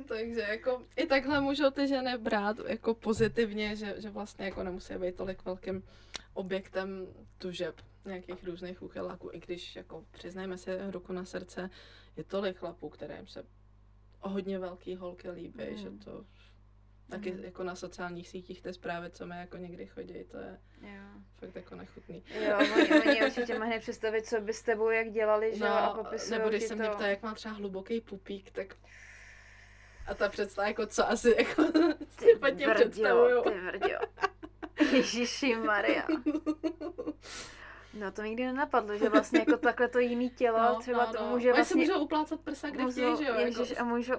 Takže 0.08 0.40
jako 0.40 0.82
i 0.96 1.06
takhle 1.06 1.40
můžou 1.40 1.70
ty 1.70 1.88
ženy 1.88 2.18
brát 2.18 2.56
jako 2.66 2.94
pozitivně, 2.94 3.76
že, 3.76 3.94
že 3.98 4.10
vlastně 4.10 4.44
jako 4.44 4.62
nemusí 4.62 4.94
být 4.94 5.16
tolik 5.16 5.44
velkým 5.44 5.82
objektem 6.34 7.06
tužeb 7.38 7.74
nějakých 8.04 8.44
různých 8.44 8.82
úchyláků, 8.82 9.30
i 9.32 9.40
když 9.40 9.76
jako 9.76 10.04
přiznajme 10.10 10.58
si 10.58 10.70
ruku 10.90 11.12
na 11.12 11.24
srdce, 11.24 11.70
je 12.16 12.24
tolik 12.24 12.56
chlapů, 12.56 12.88
kterým 12.88 13.26
se 13.26 13.44
hodně 14.20 14.58
velký 14.58 14.96
holky 14.96 15.30
líbí, 15.30 15.64
mm. 15.70 15.76
že 15.76 15.90
to 15.90 16.24
taky 17.12 17.32
mm. 17.32 17.44
jako 17.44 17.62
na 17.62 17.74
sociálních 17.74 18.28
sítích 18.28 18.62
ty 18.62 18.72
zprávy, 18.72 19.10
co 19.10 19.26
mi 19.26 19.36
jako 19.36 19.56
někdy 19.56 19.86
chodí, 19.86 20.24
to 20.24 20.36
je 20.36 20.58
jo. 20.82 21.20
fakt 21.38 21.56
jako 21.56 21.74
nechutný. 21.74 22.24
Jo, 22.48 22.58
oni, 22.58 23.00
oni 23.00 23.24
určitě 23.24 23.58
mohli 23.58 23.78
představit, 23.78 24.26
co 24.26 24.40
by 24.40 24.52
s 24.52 24.62
tebou 24.62 24.90
jak 24.90 25.10
dělali, 25.10 25.56
že 25.56 25.64
no, 25.64 25.78
a 25.78 25.94
popisují 25.94 26.38
Nebo 26.38 26.48
když 26.48 26.62
se 26.62 26.74
mě 26.74 26.88
ptá, 26.88 27.06
jak 27.06 27.22
má 27.22 27.34
třeba 27.34 27.54
hluboký 27.54 28.00
pupík, 28.00 28.50
tak 28.50 28.76
a 30.06 30.14
ta 30.14 30.28
představa, 30.28 30.68
jako 30.68 30.86
co 30.86 31.08
asi 31.08 31.34
jako 31.38 31.64
ty 32.16 32.24
si 32.24 32.38
pod 32.40 32.50
tím 32.50 32.70
představuju. 32.74 33.42
Ty. 33.42 34.96
Ježiši 34.96 35.56
Maria. 35.56 36.06
No 37.94 38.12
to 38.12 38.22
nikdy 38.22 38.46
nenapadlo, 38.46 38.98
že 38.98 39.08
vlastně 39.08 39.38
jako 39.38 39.56
takhle 39.56 39.88
to 39.88 39.98
jiný 39.98 40.30
tělo 40.30 40.58
no, 40.58 40.80
třeba 40.80 41.06
no, 41.06 41.12
to 41.12 41.22
no. 41.22 41.30
může 41.30 41.52
vlastně... 41.52 41.74
Oni 41.74 41.86
si 41.86 41.92
můžou 41.92 42.04
uplácat 42.04 42.40
prsa, 42.40 42.70
kde 42.70 42.82
můžou, 42.82 43.14
chtějí, 43.14 43.16
že 43.16 43.32
jo? 43.32 43.38
Ježiš, 43.38 43.70
jako... 43.70 43.82
a 43.82 43.84
můžou... 43.84 44.14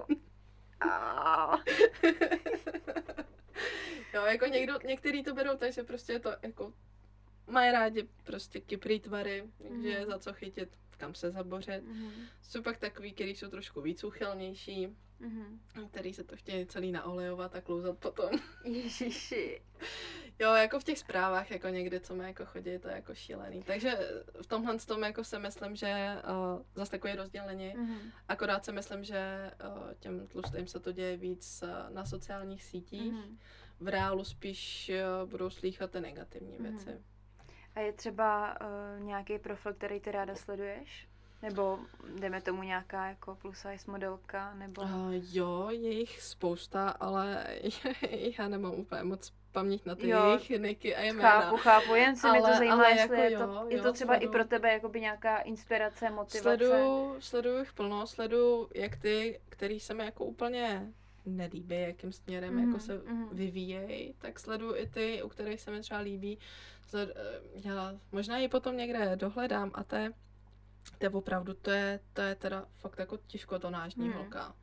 jo, 4.14 4.24
jako 4.24 4.46
někdo, 4.46 4.78
některý 4.84 5.22
to 5.22 5.34
berou 5.34 5.56
tak, 5.56 5.72
že 5.72 5.82
prostě 5.82 6.12
je 6.12 6.20
to 6.20 6.30
jako 6.42 6.72
mají 7.46 7.72
rádi 7.72 8.08
prostě 8.24 8.60
kyprý 8.60 9.00
tvary, 9.00 9.44
takže 9.68 9.98
mm. 10.00 10.06
za 10.06 10.18
co 10.18 10.32
chytit, 10.32 10.68
kam 10.98 11.14
se 11.14 11.30
zabořit. 11.30 11.82
Mm. 11.84 12.10
Jsou 12.42 12.62
pak 12.62 12.78
takový, 12.78 13.12
který 13.12 13.34
jsou 13.34 13.48
trošku 13.48 13.80
víc 13.80 14.04
uchylnější, 14.04 14.88
mm. 15.20 15.60
který 15.90 16.14
se 16.14 16.24
to 16.24 16.36
chtějí 16.36 16.66
celý 16.66 16.92
naolejovat 16.92 17.54
a 17.54 17.60
klouzat 17.60 17.98
potom. 17.98 18.30
Ježiši. 18.64 19.62
Jo, 20.38 20.54
jako 20.54 20.80
v 20.80 20.84
těch 20.84 20.98
zprávách, 20.98 21.50
jako 21.50 21.68
někdy, 21.68 22.00
co 22.00 22.14
mi 22.14 22.24
jako 22.24 22.44
chodí, 22.46 22.78
to 22.78 22.88
je 22.88 22.94
jako 22.94 23.14
šílený. 23.14 23.62
Takže 23.62 23.98
v 24.42 24.46
tomhle 24.46 24.78
tom 24.78 25.02
jako 25.02 25.24
si 25.24 25.38
myslím, 25.38 25.76
že 25.76 26.16
uh, 26.56 26.62
zase 26.74 26.90
takový 26.90 27.14
rozdíl 27.14 27.46
není. 27.46 27.76
Mm-hmm. 27.76 27.98
Akorát 28.28 28.64
si 28.64 28.72
myslím, 28.72 29.04
že 29.04 29.50
uh, 29.68 29.92
těm 30.00 30.26
tlustým 30.26 30.66
se 30.66 30.80
to 30.80 30.92
děje 30.92 31.16
víc 31.16 31.62
uh, 31.62 31.94
na 31.94 32.04
sociálních 32.04 32.64
sítích. 32.64 33.12
Mm-hmm. 33.12 33.36
V 33.80 33.88
reálu 33.88 34.24
spíš 34.24 34.90
uh, 35.22 35.30
budou 35.30 35.50
slýchat 35.50 35.90
ty 35.90 36.00
negativní 36.00 36.58
mm-hmm. 36.58 36.62
věci. 36.62 37.02
A 37.74 37.80
je 37.80 37.92
třeba 37.92 38.60
uh, 38.60 39.04
nějaký 39.04 39.38
profil, 39.38 39.74
který 39.74 40.00
ty 40.00 40.10
ráda 40.10 40.34
sleduješ? 40.34 41.08
Nebo 41.42 41.78
jdeme 42.18 42.40
tomu 42.40 42.62
nějaká 42.62 43.06
jako 43.06 43.34
plus 43.34 43.58
size 43.58 43.90
modelka? 43.90 44.54
Nebo... 44.54 44.82
Uh, 44.82 45.12
jo, 45.12 45.68
je 45.70 45.90
jich 45.92 46.22
spousta, 46.22 46.88
ale 46.88 47.46
já 48.38 48.48
nemám 48.48 48.74
úplně 48.74 49.02
moc 49.02 49.32
paměť 49.54 49.86
na 49.86 49.94
ty 49.94 50.08
jo, 50.08 50.26
jejich 50.26 50.50
niky 50.50 50.96
a 50.96 51.02
jména. 51.02 51.30
Chápu, 51.30 51.56
chápu, 51.56 51.94
jen 51.94 52.16
si 52.16 52.28
mě 52.30 52.40
to 52.40 52.46
zajímá, 52.46 52.88
jestli 52.88 53.00
jako 53.00 53.14
je, 53.14 53.38
to, 53.38 53.44
jo, 53.44 53.66
je 53.68 53.82
to 53.82 53.92
třeba 53.92 54.14
sledu, 54.14 54.26
i 54.26 54.32
pro 54.32 54.44
tebe 54.44 54.72
jakoby 54.72 55.00
nějaká 55.00 55.38
inspirace, 55.38 56.10
motivace. 56.10 56.40
Sleduju, 56.40 57.16
sleduju 57.20 57.58
jich 57.58 57.72
plno, 57.72 58.06
sleduju 58.06 58.68
jak 58.74 58.96
ty, 58.96 59.40
který 59.48 59.80
se 59.80 59.94
mi 59.94 60.04
jako 60.04 60.24
úplně 60.24 60.92
nelíbí, 61.26 61.80
jakým 61.80 62.12
směrem 62.12 62.54
mm, 62.54 62.66
jako 62.68 62.80
se 62.80 62.98
mm. 62.98 63.28
vyvíjejí, 63.32 64.14
tak 64.18 64.40
sleduju 64.40 64.76
i 64.76 64.86
ty, 64.86 65.22
u 65.22 65.28
kterých 65.28 65.60
se 65.60 65.70
mi 65.70 65.80
třeba 65.80 66.00
líbí. 66.00 66.38
Sled, 66.86 67.10
eh, 67.16 67.40
já 67.54 67.94
možná 68.12 68.38
ji 68.38 68.48
potom 68.48 68.76
někde 68.76 69.16
dohledám 69.16 69.70
a 69.74 69.84
to 69.84 69.96
je, 69.96 70.12
to 70.98 71.04
je 71.06 71.10
opravdu, 71.10 71.54
to 71.54 71.70
je, 71.70 72.00
to 72.12 72.22
je 72.22 72.34
teda 72.34 72.66
fakt 72.78 72.98
jako 72.98 73.16
těžkotonážní 73.16 74.08
mm. 74.08 74.12
holka. 74.12 74.54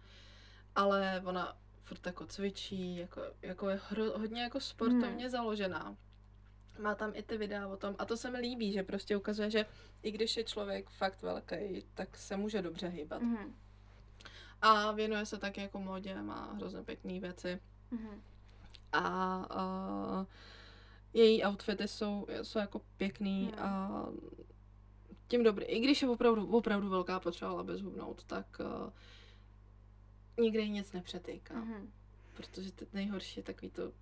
Ale 0.75 1.21
ona 1.25 1.57
furt 1.91 2.05
jako 2.05 2.25
cvičí, 2.25 2.95
jako, 2.95 3.21
jako 3.41 3.69
je 3.69 3.79
hro, 3.89 4.19
hodně 4.19 4.41
jako 4.41 4.59
sportovně 4.59 5.23
hmm. 5.23 5.29
založená. 5.29 5.95
Má 6.79 6.95
tam 6.95 7.11
i 7.15 7.23
ty 7.23 7.37
videa 7.37 7.67
o 7.67 7.77
tom 7.77 7.95
a 7.99 8.05
to 8.05 8.17
se 8.17 8.31
mi 8.31 8.37
líbí, 8.39 8.71
že 8.71 8.83
prostě 8.83 9.17
ukazuje, 9.17 9.51
že 9.51 9.65
i 10.03 10.11
když 10.11 10.37
je 10.37 10.43
člověk 10.43 10.89
fakt 10.89 11.21
velký, 11.21 11.83
tak 11.93 12.17
se 12.17 12.37
může 12.37 12.61
dobře 12.61 12.87
hýbat. 12.87 13.21
Hmm. 13.21 13.55
A 14.61 14.91
věnuje 14.91 15.25
se 15.25 15.37
taky 15.37 15.61
jako 15.61 15.79
modě, 15.79 16.21
má 16.21 16.53
hrozně 16.53 16.83
pěkné 16.83 17.19
věci. 17.19 17.59
Hmm. 17.91 18.21
A, 18.91 18.99
a 19.49 20.25
její 21.13 21.43
outfity 21.43 21.87
jsou, 21.87 22.27
jsou 22.41 22.59
jako 22.59 22.81
pěkný 22.97 23.51
hmm. 23.55 23.65
a 23.65 24.05
tím 25.27 25.43
dobrý. 25.43 25.65
I 25.65 25.79
když 25.79 26.01
je 26.01 26.09
opravdu, 26.09 26.47
opravdu 26.47 26.89
velká 26.89 27.19
potřeba, 27.19 27.59
aby 27.59 27.77
zhubnout, 27.77 28.23
tak 28.23 28.45
uh, 28.59 28.89
nikdy 30.41 30.69
nic 30.69 30.91
nepřetýká. 30.91 31.53
Mm-hmm. 31.53 31.87
Protože 32.33 32.71
teď 32.71 32.93
nejhorší 32.93 33.39
je 33.39 33.43
takový 33.43 33.71
to, 33.71 33.93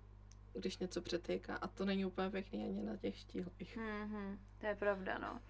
když 0.52 0.78
něco 0.78 1.02
přetýká 1.02 1.56
a 1.56 1.68
to 1.68 1.84
není 1.84 2.04
úplně 2.04 2.30
pěkný 2.30 2.64
ani 2.64 2.82
na 2.82 2.96
těch 2.96 3.16
štíhlých. 3.16 3.76
Mm-hmm. 3.76 4.38
To 4.58 4.66
je 4.66 4.74
pravda, 4.74 5.18
no. 5.18 5.40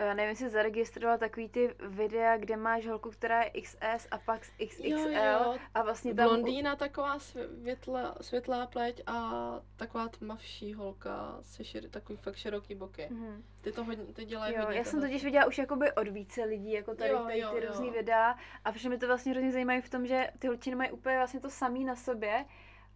Uh, 0.00 0.14
nevím, 0.14 0.28
jestli 0.28 0.50
zaregistrovala 0.50 1.18
takový 1.18 1.48
ty 1.48 1.74
videa, 1.88 2.36
kde 2.36 2.56
máš 2.56 2.86
holku, 2.86 3.10
která 3.10 3.42
je 3.42 3.50
XS 3.62 4.08
a 4.10 4.18
pak 4.18 4.40
XXL 4.40 4.84
jo, 4.84 5.08
jo. 5.08 5.56
a 5.74 5.82
vlastně 5.82 6.14
tam... 6.14 6.28
Blondýna 6.28 6.76
taková 6.76 7.18
světla, 7.18 8.14
světlá 8.20 8.66
pleť 8.66 9.02
a 9.06 9.60
taková 9.76 10.08
tmavší 10.08 10.74
holka 10.74 11.38
se 11.42 11.64
šir, 11.64 11.90
takový 11.90 12.18
fakt 12.18 12.36
široký 12.36 12.74
boky. 12.74 13.08
Mm-hmm. 13.12 13.42
Ty 13.60 13.72
to 13.72 13.84
hodně, 13.84 14.04
ty 14.04 14.24
dělají 14.24 14.54
jo, 14.54 14.60
hodně. 14.62 14.78
Já 14.78 14.84
jsem 14.84 15.00
totiž 15.00 15.24
viděla 15.24 15.46
už 15.46 15.58
jakoby 15.58 15.92
od 15.92 16.08
více 16.08 16.44
lidí, 16.44 16.72
jako 16.72 16.94
tady, 16.94 17.10
jo, 17.10 17.22
tady 17.22 17.38
jo, 17.38 17.50
ty 17.50 17.66
různý 17.66 17.90
videa 17.90 18.36
a 18.64 18.72
protože 18.72 18.88
mi 18.88 18.98
to 18.98 19.06
vlastně 19.06 19.32
hrozně 19.32 19.52
zajímají 19.52 19.80
v 19.80 19.90
tom, 19.90 20.06
že 20.06 20.30
ty 20.38 20.46
holčiny 20.46 20.76
mají 20.76 20.90
úplně 20.90 21.16
vlastně 21.16 21.40
to 21.40 21.50
samý 21.50 21.84
na 21.84 21.96
sobě, 21.96 22.44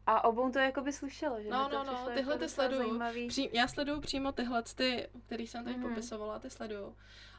a 0.09 0.25
obou 0.25 0.51
to 0.51 0.59
jako 0.59 0.81
by 0.81 0.93
slušelo, 0.93 1.43
že? 1.43 1.49
No, 1.49 1.69
no, 1.73 1.85
no, 1.85 1.93
tyhle 2.15 2.33
jako 2.33 2.45
ty 2.45 2.49
sleduju. 2.49 3.01
Pří, 3.29 3.51
já 3.53 3.69
sleduju 3.69 4.01
přímo 4.01 4.33
tyhle, 4.33 4.63
ty, 4.63 5.09
který 5.27 5.47
jsem 5.47 5.65
tady 5.65 5.77
mm. 5.77 5.83
popisovala, 5.83 6.39
ty 6.39 6.51
sleduju. 6.51 6.97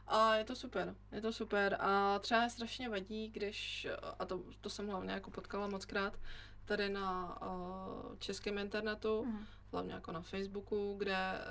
A 0.08 0.36
je 0.36 0.44
to 0.44 0.56
super, 0.56 0.96
je 1.12 1.22
to 1.22 1.34
super. 1.34 1.78
A 1.80 2.20
třeba 2.20 2.44
je 2.44 2.50
strašně 2.50 2.90
vadí, 2.90 3.30
když, 3.30 3.88
a 4.20 4.26
to, 4.26 4.44
to 4.62 4.70
jsem 4.70 4.88
hlavně 4.88 5.12
jako 5.12 5.32
potkala 5.32 5.68
moc 5.68 5.86
krát, 5.86 6.20
tady 6.66 6.90
na 6.90 7.38
uh, 7.42 8.16
českém 8.18 8.58
internetu, 8.58 9.26
mm. 9.26 9.46
hlavně 9.72 9.94
jako 9.94 10.12
na 10.12 10.22
Facebooku, 10.22 10.96
kde 10.98 11.42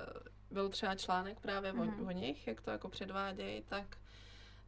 byl 0.51 0.69
třeba 0.69 0.95
článek 0.95 1.41
právě 1.41 1.73
mm. 1.73 1.81
o, 1.81 1.85
mhm. 1.85 2.07
o 2.07 2.11
nich, 2.11 2.47
jak 2.47 2.61
to 2.61 2.71
jako 2.71 2.89
předvádějí, 2.89 3.63
tak 3.63 3.97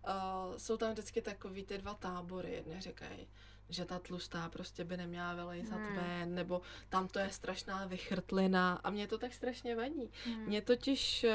uh, 0.09 0.57
jsou 0.57 0.77
tam 0.77 0.91
vždycky 0.91 1.23
takový 1.23 1.65
ty 1.65 1.79
dva 1.79 1.95
tábory. 1.95 2.53
Jedni 2.53 2.81
říkají, 2.81 3.29
že 3.71 3.85
ta 3.85 3.99
tlustá 3.99 4.49
prostě 4.49 4.85
by 4.85 4.97
neměla 4.97 5.35
vylejzat 5.35 5.81
hmm. 5.81 5.97
ven, 5.97 6.35
nebo 6.35 6.63
tam 6.89 7.09
to 7.09 7.19
je 7.19 7.31
strašná 7.31 7.87
vychrtlina 7.87 8.81
a 8.85 8.91
mě 8.91 9.07
to 9.07 9.19
tak 9.19 9.33
strašně 9.33 9.77
vadí. 9.77 10.11
Hmm. 10.25 10.45
Mě 10.45 10.63
totiž, 10.63 11.25
eh, 11.25 11.35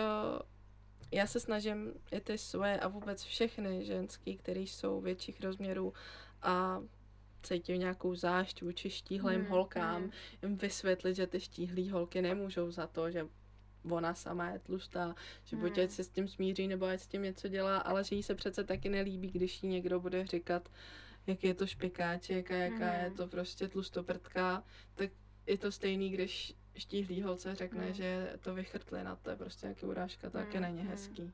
já 1.12 1.28
se 1.28 1.40
snažím 1.40 1.94
i 2.12 2.20
ty 2.20 2.38
svoje 2.38 2.80
a 2.80 2.88
vůbec 2.88 3.24
všechny 3.24 3.86
ženský, 3.86 4.38
které 4.38 4.60
jsou 4.60 5.02
větších 5.02 5.42
rozměrů 5.42 5.94
a 6.42 6.82
cítí 7.44 7.78
nějakou 7.78 8.16
zášť 8.16 8.62
vůči 8.62 8.90
štíhlým 8.90 9.42
hmm. 9.42 9.50
holkám, 9.50 10.02
hmm. 10.02 10.12
jim 10.42 10.58
vysvětlit, 10.58 11.16
že 11.16 11.28
ty 11.28 11.40
štíhlý 11.40 11.90
holky 11.90 12.22
nemůžou 12.22 12.72
za 12.72 12.88
to, 12.88 13.12
že 13.12 13.28
ona 13.90 14.14
sama 14.14 14.50
je 14.50 14.60
tlustá, 14.60 15.16
že 15.44 15.56
buď 15.56 15.78
hmm. 15.78 15.90
se 15.90 16.04
s 16.04 16.10
tím 16.10 16.28
smíří, 16.28 16.68
nebo 16.68 16.86
ať 16.86 17.00
s 17.00 17.08
tím 17.08 17.22
něco 17.22 17.48
dělá, 17.48 17.78
ale 17.78 18.04
že 18.04 18.16
jí 18.16 18.24
se 18.24 18.36
přece 18.36 18.64
taky 18.64 18.90
nelíbí, 18.90 19.32
když 19.32 19.64
jí 19.64 19.70
někdo 19.70 20.00
bude 20.00 20.26
říkat, 20.26 20.70
jak 21.28 21.44
je 21.44 21.54
to 21.54 21.68
špekáček 21.68 22.52
a 22.52 22.56
jaká 22.56 22.86
mm. 22.86 23.04
je 23.04 23.12
to 23.12 23.28
prostě 23.28 23.68
tlustoprtka, 23.68 24.64
tak 24.96 25.10
je 25.48 25.58
to 25.58 25.72
stejný, 25.72 26.10
když 26.10 26.54
štíhlý 26.78 27.22
holce 27.22 27.56
řekne, 27.56 27.86
mm. 27.86 27.94
že 27.94 28.34
to 28.40 28.54
vychrtlina, 28.54 29.16
to 29.16 29.30
je 29.30 29.36
prostě 29.36 29.66
nějaký 29.66 29.86
urážka, 29.86 30.30
to 30.30 30.38
taky 30.38 30.58
mm. 30.58 30.64
není 30.64 30.84
hezký. 30.84 31.34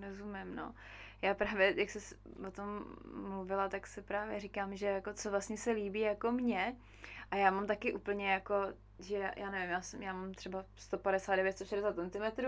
Rozumím, 0.00 0.54
no. 0.54 0.74
Já 1.22 1.34
právě, 1.34 1.80
jak 1.80 1.90
jsi 1.90 2.16
o 2.46 2.50
tom 2.50 2.84
mluvila, 3.14 3.68
tak 3.68 3.86
se 3.86 4.02
právě 4.02 4.40
říkám, 4.40 4.76
že 4.76 4.86
jako 4.86 5.12
co 5.12 5.30
vlastně 5.30 5.56
se 5.58 5.70
líbí 5.70 6.00
jako 6.00 6.32
mně. 6.32 6.76
A 7.30 7.36
já 7.36 7.50
mám 7.50 7.66
taky 7.66 7.92
úplně 7.92 8.30
jako, 8.30 8.54
že 8.98 9.30
já 9.36 9.50
nevím, 9.50 9.70
já, 9.70 9.82
jsem, 9.82 10.02
já 10.02 10.12
mám 10.12 10.34
třeba 10.34 10.64
159, 10.76 11.52
160 11.52 11.94
cm 11.94 12.44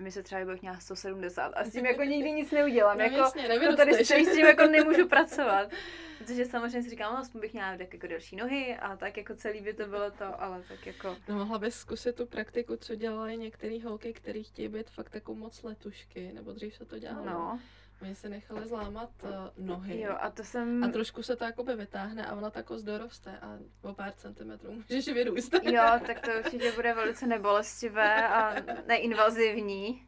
mi 0.00 0.10
se 0.10 0.22
třeba 0.22 0.44
bych 0.44 0.62
měla 0.62 0.78
170 0.78 1.46
a 1.46 1.64
s 1.64 1.72
tím 1.72 1.86
jako 1.92 2.02
nikdy 2.02 2.32
nic 2.32 2.50
neudělám. 2.50 2.98
No, 2.98 3.04
jako, 3.04 3.16
jasně, 3.16 3.48
to 3.48 3.76
tady 3.76 4.04
s 4.04 4.08
tím 4.08 4.46
jako 4.46 4.66
nemůžu 4.66 5.08
pracovat. 5.08 5.70
Protože 6.18 6.44
samozřejmě 6.44 6.82
si 6.82 6.90
říkám, 6.90 7.12
no, 7.12 7.18
aspoň 7.18 7.40
bych 7.40 7.52
měla 7.52 7.76
tak 7.76 7.92
jako 7.92 8.06
delší 8.06 8.36
nohy 8.36 8.76
a 8.76 8.96
tak 8.96 9.16
jako 9.16 9.34
celý 9.34 9.60
by 9.60 9.74
to 9.74 9.86
bylo 9.86 10.10
to, 10.10 10.42
ale 10.42 10.62
tak 10.68 10.86
jako... 10.86 11.16
No 11.28 11.34
mohla 11.34 11.58
bys 11.58 11.74
zkusit 11.74 12.16
tu 12.16 12.26
praktiku, 12.26 12.76
co 12.76 12.94
dělají 12.94 13.36
některé 13.36 13.78
holky, 13.84 14.12
které 14.12 14.42
chtějí 14.42 14.68
být 14.68 14.90
fakt 14.90 15.14
jako 15.14 15.34
moc 15.34 15.62
letušky, 15.62 16.32
nebo 16.34 16.52
dřív 16.52 16.74
se 16.74 16.84
to 16.84 16.98
dělalo. 16.98 17.26
No. 17.26 17.60
Oni 18.02 18.14
se 18.14 18.28
nechali 18.28 18.66
zlámat 18.66 19.10
uh, 19.22 19.30
nohy. 19.66 20.00
Jo, 20.00 20.16
a 20.20 20.30
to 20.30 20.44
jsem... 20.44 20.84
A 20.84 20.88
trošku 20.88 21.22
se 21.22 21.36
to 21.36 21.44
jakoby 21.44 21.76
vytáhne 21.76 22.26
a 22.26 22.34
ona 22.34 22.50
tako 22.50 22.76
doroste 22.82 23.38
a 23.38 23.58
o 23.82 23.94
pár 23.94 24.12
centimetrů 24.12 24.72
můžeš 24.72 25.08
vyrůst. 25.08 25.54
jo, 25.62 25.82
tak 26.06 26.20
to 26.20 26.30
určitě 26.44 26.72
bude 26.72 26.94
velice 26.94 27.26
nebolestivé 27.26 28.28
a 28.28 28.54
neinvazivní. 28.86 30.06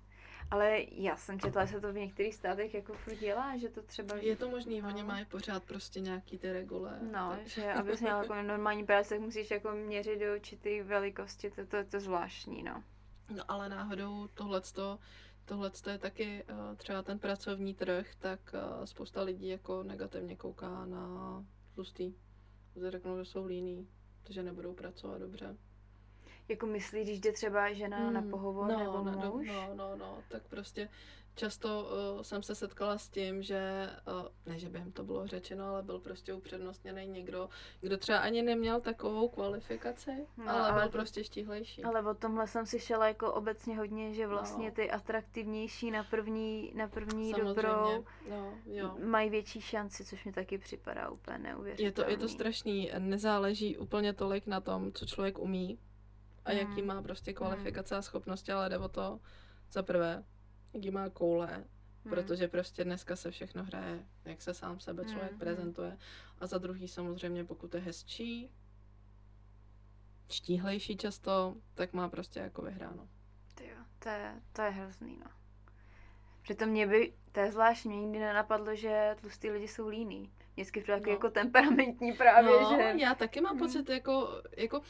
Ale 0.50 0.78
já 0.90 1.16
jsem 1.16 1.40
četla, 1.40 1.64
že 1.64 1.72
se 1.72 1.80
to 1.80 1.92
v 1.92 1.96
některých 1.96 2.34
státech 2.34 2.74
jako 2.74 2.92
furt 2.92 3.16
dělá, 3.16 3.56
že 3.56 3.68
to 3.68 3.82
třeba... 3.82 4.16
Je 4.16 4.36
to 4.36 4.50
možný, 4.50 4.80
no. 4.80 4.88
oni 4.88 5.02
mají 5.02 5.24
pořád 5.24 5.64
prostě 5.64 6.00
nějaký 6.00 6.38
ty 6.38 6.52
regule. 6.52 6.98
No, 7.12 7.30
tak. 7.30 7.46
že 7.46 7.72
abys 7.72 8.00
měl 8.00 8.18
jako 8.18 8.42
normální 8.42 8.86
práci, 8.86 9.08
tak 9.08 9.20
musíš 9.20 9.50
jako 9.50 9.70
měřit 9.70 10.20
do 10.20 10.34
určitý 10.34 10.80
velikosti, 10.80 11.50
to, 11.50 11.66
to, 11.66 11.84
to 11.84 12.00
zvláštní, 12.00 12.62
no. 12.62 12.82
No 13.34 13.42
ale 13.48 13.68
náhodou 13.68 14.28
tohleto, 14.34 14.98
tohleto 15.44 15.90
je 15.90 15.98
taky 15.98 16.44
uh, 16.50 16.76
třeba 16.76 17.02
ten 17.02 17.18
pracovní 17.18 17.74
trh, 17.74 18.14
tak 18.18 18.40
uh, 18.54 18.84
spousta 18.84 19.22
lidí 19.22 19.48
jako 19.48 19.82
negativně 19.82 20.36
kouká 20.36 20.86
na 20.86 21.44
tlustý. 21.74 22.14
Řeknou, 22.88 23.18
že 23.18 23.24
jsou 23.24 23.44
líní, 23.44 23.88
že 24.30 24.42
nebudou 24.42 24.74
pracovat 24.74 25.18
dobře. 25.18 25.56
Jako 26.48 26.66
myslíš, 26.66 27.06
když 27.06 27.20
jde 27.20 27.32
třeba 27.32 27.72
žena 27.72 27.98
hmm, 27.98 28.12
na 28.12 28.22
pohovor 28.22 28.68
no, 28.72 28.78
nebo 28.78 29.30
muž? 29.30 29.46
No, 29.48 29.74
no, 29.74 29.96
no, 29.96 30.18
tak 30.28 30.42
prostě 30.48 30.88
často 31.34 31.90
uh, 32.16 32.22
jsem 32.22 32.42
se 32.42 32.54
setkala 32.54 32.98
s 32.98 33.08
tím, 33.08 33.42
že, 33.42 33.90
uh, 34.22 34.28
ne, 34.46 34.58
že 34.58 34.68
během 34.68 34.92
to 34.92 35.04
bylo 35.04 35.26
řečeno, 35.26 35.66
ale 35.66 35.82
byl 35.82 35.98
prostě 35.98 36.34
upřednostněný 36.34 37.06
někdo, 37.06 37.48
kdo 37.80 37.96
třeba 37.98 38.18
ani 38.18 38.42
neměl 38.42 38.80
takovou 38.80 39.28
kvalifikaci, 39.28 40.26
no, 40.36 40.50
ale, 40.50 40.70
ale 40.70 40.82
byl 40.82 40.90
prostě 40.90 41.24
štíhlejší. 41.24 41.84
Ale 41.84 42.02
o 42.02 42.14
tomhle 42.14 42.46
jsem 42.46 42.66
si 42.66 42.80
šela 42.80 43.08
jako 43.08 43.32
obecně 43.32 43.76
hodně, 43.76 44.14
že 44.14 44.26
vlastně 44.26 44.68
no. 44.68 44.74
ty 44.74 44.90
atraktivnější 44.90 45.90
na 45.90 46.04
první, 46.04 46.72
na 46.74 46.88
první 46.88 47.30
Samozřejmě. 47.30 47.54
dobrou 47.54 48.04
no, 48.30 48.54
jo. 48.66 48.96
mají 49.04 49.30
větší 49.30 49.60
šanci, 49.60 50.04
což 50.04 50.24
mi 50.24 50.32
taky 50.32 50.58
připadá 50.58 51.10
úplně 51.10 51.38
neuvěřitelný. 51.38 51.86
Je 51.86 51.92
to, 51.92 52.10
je 52.10 52.16
to 52.16 52.28
strašný, 52.28 52.90
nezáleží 52.98 53.78
úplně 53.78 54.12
tolik 54.12 54.46
na 54.46 54.60
tom, 54.60 54.92
co 54.92 55.06
člověk 55.06 55.38
umí, 55.38 55.78
a 56.44 56.52
mm. 56.52 56.58
jaký 56.58 56.82
má 56.82 57.02
prostě 57.02 57.30
hmm. 57.30 57.36
kvalifikace 57.36 57.96
a 57.96 58.02
schopnosti, 58.02 58.52
ale 58.52 58.68
jde 58.68 58.78
o 58.78 58.88
to 58.88 59.20
za 59.72 59.82
prvé, 59.82 60.24
jaký 60.74 60.90
má 60.90 61.08
koule, 61.08 61.64
mm. 62.04 62.10
protože 62.10 62.48
prostě 62.48 62.84
dneska 62.84 63.16
se 63.16 63.30
všechno 63.30 63.64
hraje, 63.64 64.06
jak 64.24 64.42
se 64.42 64.54
sám 64.54 64.80
sebe 64.80 65.04
člověk 65.04 65.32
mm. 65.32 65.38
prezentuje. 65.38 65.98
A 66.38 66.46
za 66.46 66.58
druhý 66.58 66.88
samozřejmě, 66.88 67.44
pokud 67.44 67.74
je 67.74 67.80
hezčí, 67.80 68.50
štíhlejší 70.30 70.96
často, 70.96 71.56
tak 71.74 71.92
má 71.92 72.08
prostě 72.08 72.40
jako 72.40 72.62
vyhráno. 72.62 73.08
Ty 73.54 73.68
jo, 73.68 73.76
to 73.98 74.08
je, 74.08 74.42
to 74.52 74.62
je 74.62 74.70
hrozný, 74.70 75.16
no. 75.16 75.30
Přitom 76.42 76.68
mě 76.68 76.86
by, 76.86 77.12
to 77.32 77.40
je 77.40 77.52
zvláštní, 77.52 77.90
mě 77.90 78.00
nikdy 78.00 78.18
nenapadlo, 78.18 78.74
že 78.74 79.16
tlustý 79.20 79.50
lidi 79.50 79.68
jsou 79.68 79.88
líní. 79.88 80.32
Vždycky 80.52 80.82
to 80.82 80.92
no. 80.92 81.12
jako 81.12 81.30
temperamentní 81.30 82.12
právě, 82.12 82.50
no, 82.50 82.76
že... 82.76 82.94
já 82.96 83.14
taky 83.14 83.40
mám 83.40 83.54
mm. 83.54 83.58
pocit, 83.58 83.88
jako, 83.88 84.42
jako 84.56 84.82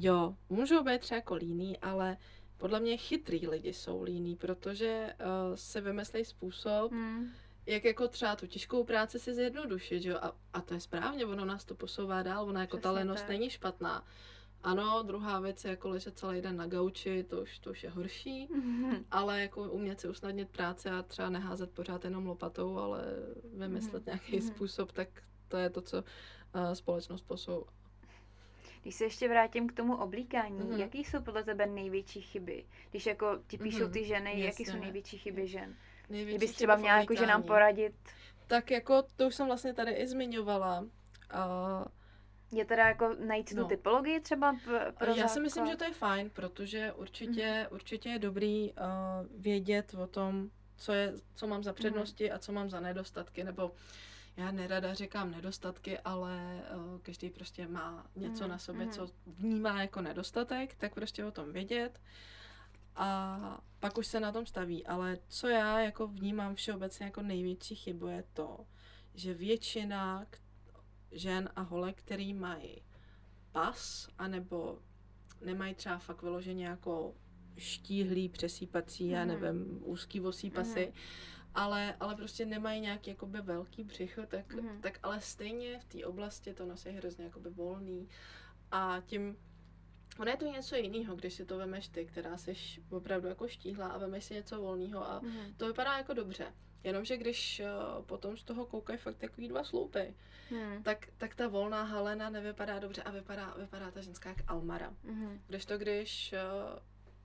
Jo, 0.00 0.34
můžou 0.48 0.84
být 0.84 1.00
třeba 1.00 1.16
jako 1.16 1.34
líný, 1.34 1.78
ale 1.78 2.16
podle 2.58 2.80
mě 2.80 2.96
chytrý 2.96 3.48
lidi 3.48 3.72
jsou 3.72 4.02
líní, 4.02 4.36
protože 4.36 5.14
uh, 5.20 5.54
se 5.54 5.80
vymyslí 5.80 6.24
způsob, 6.24 6.92
hmm. 6.92 7.30
jak 7.66 7.84
jako 7.84 8.08
třeba 8.08 8.36
tu 8.36 8.46
těžkou 8.46 8.84
práci 8.84 9.18
si 9.18 9.34
zjednodušit, 9.34 10.04
jo? 10.04 10.18
A, 10.22 10.32
a 10.52 10.60
to 10.60 10.74
je 10.74 10.80
správně, 10.80 11.26
ono 11.26 11.44
nás 11.44 11.64
to 11.64 11.74
posouvá 11.74 12.22
dál, 12.22 12.48
ona 12.48 12.60
jako 12.60 12.76
Přesně 12.76 12.82
ta 12.82 12.92
lenost 12.92 13.20
tak. 13.20 13.28
není 13.28 13.50
špatná. 13.50 14.04
Ano, 14.62 15.02
druhá 15.02 15.40
věc 15.40 15.64
je 15.64 15.70
jako 15.70 15.88
ležet 15.88 16.18
celý 16.18 16.40
den 16.40 16.56
na 16.56 16.66
gauči, 16.66 17.24
to 17.24 17.42
už, 17.42 17.58
to 17.58 17.70
už 17.70 17.84
je 17.84 17.90
horší, 17.90 18.48
mm-hmm. 18.48 19.04
ale 19.10 19.40
jako 19.40 19.62
umět 19.62 20.00
si 20.00 20.08
usnadnit 20.08 20.48
práci 20.48 20.88
a 20.88 21.02
třeba 21.02 21.30
neházet 21.30 21.70
pořád 21.70 22.04
jenom 22.04 22.26
lopatou, 22.26 22.78
ale 22.78 23.04
vymyslet 23.54 24.02
mm-hmm. 24.02 24.06
nějaký 24.06 24.38
mm-hmm. 24.38 24.54
způsob, 24.54 24.92
tak 24.92 25.08
to 25.48 25.56
je 25.56 25.70
to, 25.70 25.80
co 25.80 25.96
uh, 26.54 26.72
společnost 26.72 27.22
posouvá. 27.26 27.77
Když 28.82 28.94
se 28.94 29.04
ještě 29.04 29.28
vrátím 29.28 29.68
k 29.68 29.72
tomu 29.72 29.96
oblíkání, 29.96 30.60
mm-hmm. 30.60 30.78
jaký 30.78 31.04
jsou 31.04 31.22
podle 31.22 31.44
tebe 31.44 31.66
největší 31.66 32.22
chyby? 32.22 32.64
Když 32.90 33.06
jako 33.06 33.38
ti 33.46 33.58
píšou 33.58 33.78
mm-hmm. 33.78 33.92
ty 33.92 34.04
ženy, 34.04 34.30
Jasně. 34.30 34.44
jaký 34.44 34.64
jsou 34.64 34.76
největší 34.76 35.18
chyby 35.18 35.46
žen? 35.46 35.76
Největší 36.10 36.36
Kdybys 36.36 36.56
třeba 36.56 36.76
měla 36.76 37.00
jako 37.00 37.14
ženám 37.14 37.42
poradit. 37.42 37.94
Tak 38.46 38.70
jako 38.70 39.02
to 39.16 39.26
už 39.26 39.34
jsem 39.34 39.46
vlastně 39.46 39.74
tady 39.74 39.92
i 39.92 40.06
zmiňovala. 40.06 40.80
Uh, 40.80 40.88
je 42.52 42.64
teda 42.64 42.88
jako 42.88 43.16
najít 43.26 43.52
no. 43.52 43.62
tu 43.62 43.68
typologii 43.68 44.20
třeba 44.20 44.56
pro 44.98 45.14
Já 45.14 45.28
si 45.28 45.40
myslím, 45.40 45.66
že 45.66 45.76
to 45.76 45.84
je 45.84 45.92
fajn, 45.92 46.30
protože 46.30 46.92
určitě, 46.92 47.66
mm. 47.70 47.74
určitě 47.74 48.08
je 48.08 48.18
dobrý 48.18 48.72
uh, 48.72 48.76
vědět 49.42 49.94
o 49.94 50.06
tom, 50.06 50.50
co, 50.76 50.92
je, 50.92 51.14
co 51.34 51.46
mám 51.46 51.62
za 51.62 51.72
přednosti 51.72 52.28
mm. 52.28 52.34
a 52.34 52.38
co 52.38 52.52
mám 52.52 52.70
za 52.70 52.80
nedostatky, 52.80 53.44
nebo 53.44 53.70
já 54.38 54.50
nerada 54.50 54.94
říkám 54.94 55.30
nedostatky, 55.30 55.98
ale 55.98 56.62
uh, 56.76 57.00
každý 57.00 57.30
prostě 57.30 57.68
má 57.68 58.06
něco 58.16 58.44
mm, 58.44 58.50
na 58.50 58.58
sobě, 58.58 58.86
mm. 58.86 58.92
co 58.92 59.08
vnímá 59.26 59.82
jako 59.82 60.00
nedostatek, 60.00 60.74
tak 60.74 60.94
prostě 60.94 61.24
o 61.24 61.30
tom 61.30 61.52
vědět 61.52 62.00
a 62.96 63.60
pak 63.80 63.98
už 63.98 64.06
se 64.06 64.20
na 64.20 64.32
tom 64.32 64.46
staví. 64.46 64.86
Ale 64.86 65.18
co 65.28 65.48
já 65.48 65.80
jako 65.80 66.06
vnímám 66.06 66.54
všeobecně 66.54 67.06
jako 67.06 67.22
největší 67.22 67.74
chybu 67.74 68.06
je 68.06 68.24
to, 68.32 68.66
že 69.14 69.34
většina 69.34 70.26
žen 71.12 71.50
a 71.56 71.60
holek, 71.60 71.98
který 71.98 72.34
mají 72.34 72.82
pas, 73.52 74.08
anebo 74.18 74.78
nemají 75.44 75.74
třeba 75.74 75.98
fakt 75.98 76.22
vyloženě 76.22 76.66
jako 76.66 77.14
štíhlý, 77.56 78.28
přesýpací, 78.28 79.04
mm. 79.04 79.10
já 79.10 79.24
mhm. 79.24 79.40
nevím, 79.40 79.80
úzký 79.84 80.20
vosí 80.20 80.50
pasy, 80.50 80.86
mm 80.86 81.28
ale, 81.54 81.94
ale 82.00 82.16
prostě 82.16 82.46
nemají 82.46 82.80
nějaký 82.80 83.10
jakoby 83.10 83.40
velký 83.40 83.84
břicho, 83.84 84.26
tak, 84.26 84.54
mm. 84.54 84.80
tak 84.80 84.98
ale 85.02 85.20
stejně 85.20 85.78
v 85.78 85.84
té 85.84 86.04
oblasti 86.06 86.54
to 86.54 86.66
nosí 86.66 86.88
hrozně 86.88 87.24
jakoby 87.24 87.50
volný 87.50 88.08
a 88.70 89.02
tím 89.06 89.36
Ono 90.18 90.30
je 90.30 90.36
to 90.36 90.46
něco 90.46 90.76
jiného, 90.76 91.16
když 91.16 91.34
si 91.34 91.44
to 91.44 91.58
vemeš 91.58 91.88
ty, 91.88 92.04
která 92.04 92.36
jsi 92.36 92.54
opravdu 92.90 93.28
jako 93.28 93.48
štíhla 93.48 93.88
a 93.88 93.98
vemeš 93.98 94.24
si 94.24 94.34
něco 94.34 94.60
volného 94.60 95.10
a 95.10 95.20
mm. 95.20 95.54
to 95.56 95.66
vypadá 95.66 95.96
jako 95.96 96.14
dobře. 96.14 96.52
Jenomže 96.84 97.16
když 97.16 97.62
uh, 97.64 98.04
potom 98.04 98.36
z 98.36 98.44
toho 98.44 98.66
koukají 98.66 98.98
fakt 98.98 99.16
takový 99.16 99.48
dva 99.48 99.64
sloupy, 99.64 100.14
mm. 100.50 100.82
tak, 100.82 101.08
tak 101.16 101.34
ta 101.34 101.48
volná 101.48 101.82
halena 101.82 102.30
nevypadá 102.30 102.78
dobře 102.78 103.02
a 103.02 103.10
vypadá, 103.10 103.54
vypadá 103.58 103.90
ta 103.90 104.00
ženská 104.00 104.28
jak 104.28 104.38
Almara. 104.46 104.94
Mm. 105.02 105.40
Když 105.46 105.66
to, 105.66 105.78
když 105.78 106.32
uh, 106.32 106.78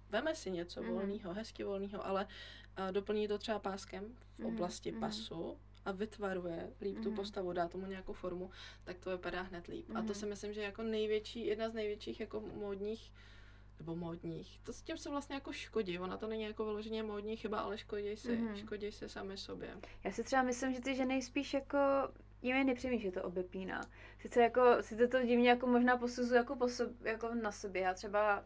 veme 0.09 0.35
si 0.35 0.51
něco 0.51 0.81
mm. 0.81 0.89
volného, 0.89 1.33
hezky 1.33 1.63
volného, 1.63 2.05
ale 2.05 2.27
a 2.75 2.91
doplní 2.91 3.27
to 3.27 3.37
třeba 3.37 3.59
páskem 3.59 4.15
v 4.37 4.39
mhm, 4.39 4.53
oblasti 4.53 4.91
mm. 4.91 4.99
pasu 4.99 5.57
a 5.85 5.91
vytvaruje 5.91 6.69
líp 6.81 6.97
mm. 6.97 7.03
tu 7.03 7.09
mhm. 7.09 7.15
postavu, 7.15 7.53
dá 7.53 7.67
tomu 7.67 7.85
nějakou 7.85 8.13
formu, 8.13 8.49
tak 8.83 8.99
to 8.99 9.09
vypadá 9.09 9.41
hned 9.41 9.67
líp. 9.67 9.89
Mm. 9.89 9.97
A 9.97 9.99
to 9.99 10.05
mhm. 10.05 10.15
si 10.15 10.25
myslím, 10.25 10.53
že 10.53 10.61
je 10.61 10.65
jako 10.65 10.83
největší, 10.83 11.45
jedna 11.45 11.69
z 11.69 11.73
největších 11.73 12.19
jako 12.19 12.39
módních 12.39 13.11
nebo 13.79 13.95
módních. 13.95 14.59
To 14.63 14.73
s 14.73 14.81
tím 14.81 14.97
se 14.97 15.09
vlastně 15.09 15.35
jako 15.35 15.51
škodí. 15.51 15.99
Ona 15.99 16.17
to 16.17 16.27
není 16.27 16.43
jako 16.43 16.65
vyloženě 16.65 17.03
módní 17.03 17.37
chyba, 17.37 17.59
ale 17.59 17.77
škodí 17.77 18.17
si, 18.17 18.37
mm. 18.37 18.55
škodí 18.55 18.91
si 18.91 19.09
sami 19.09 19.37
sobě. 19.37 19.77
Já 20.03 20.11
si 20.11 20.23
třeba 20.23 20.43
myslím, 20.43 20.73
že 20.73 20.81
ty 20.81 20.95
ženy 20.95 21.21
spíš 21.21 21.53
jako 21.53 21.77
jim 22.41 22.55
je 22.55 22.63
nepříjemný, 22.63 23.01
že 23.01 23.11
to 23.11 23.23
obepíná. 23.23 23.81
Sice 24.19 24.41
jako, 24.41 24.61
sice 24.81 25.07
to 25.07 25.23
divně 25.23 25.49
jako 25.49 25.67
možná 25.67 25.97
posuzuju 25.97 26.35
jako, 26.35 26.55
po 26.55 26.67
sob, 26.67 26.89
jako 27.01 27.33
na 27.35 27.51
sobě. 27.51 27.81
Já 27.81 27.93
třeba 27.93 28.45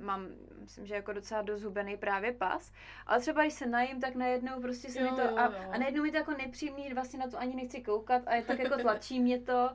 mám, 0.00 0.26
myslím, 0.60 0.86
že 0.86 0.94
jako 0.94 1.12
docela 1.12 1.42
dost 1.42 1.62
hubený 1.62 1.96
právě 1.96 2.32
pas, 2.32 2.72
ale 3.06 3.20
třeba 3.20 3.42
když 3.42 3.54
se 3.54 3.66
najím, 3.66 4.00
tak 4.00 4.14
najednou 4.14 4.60
prostě 4.60 4.90
se 4.90 5.00
jo, 5.00 5.10
mi 5.10 5.16
to, 5.16 5.38
a, 5.38 5.44
a 5.44 5.78
najednou 5.78 6.02
mi 6.02 6.10
to 6.10 6.16
jako 6.16 6.30
nepříjemný, 6.30 6.94
vlastně 6.94 7.18
na 7.18 7.28
to 7.28 7.38
ani 7.38 7.56
nechci 7.56 7.80
koukat 7.80 8.22
a 8.26 8.34
je 8.34 8.42
tak 8.42 8.58
jako 8.58 8.76
tlačí 8.76 9.20
mě 9.20 9.38
to, 9.38 9.70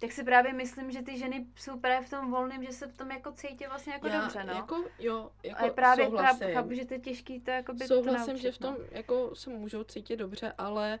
tak 0.00 0.12
si 0.12 0.24
právě 0.24 0.52
myslím, 0.52 0.90
že 0.90 1.02
ty 1.02 1.18
ženy 1.18 1.46
jsou 1.56 1.80
právě 1.80 2.06
v 2.06 2.10
tom 2.10 2.30
volném, 2.30 2.64
že 2.64 2.72
se 2.72 2.86
v 2.86 2.96
tom 2.96 3.10
jako 3.10 3.32
cítí 3.32 3.64
vlastně 3.68 3.92
jako 3.92 4.06
Já, 4.06 4.20
dobře, 4.20 4.44
no. 4.44 4.52
Jako, 4.52 4.84
jo, 4.98 5.30
jako 5.42 5.62
a 5.62 5.64
je 5.64 5.70
právě 5.70 6.06
souhlasím. 6.06 6.54
chápu, 6.54 6.74
že 6.74 6.86
to 6.86 6.94
je 6.94 7.00
těžký 7.00 7.40
to 7.40 7.50
jako 7.50 7.72
by 7.72 7.86
Souhlasím, 7.86 8.24
to 8.24 8.32
naučit, 8.32 8.42
že 8.42 8.52
v 8.52 8.58
tom 8.58 8.74
no. 8.78 8.84
jako 8.90 9.36
se 9.36 9.50
můžou 9.50 9.84
cítit 9.84 10.16
dobře, 10.16 10.52
ale 10.58 10.98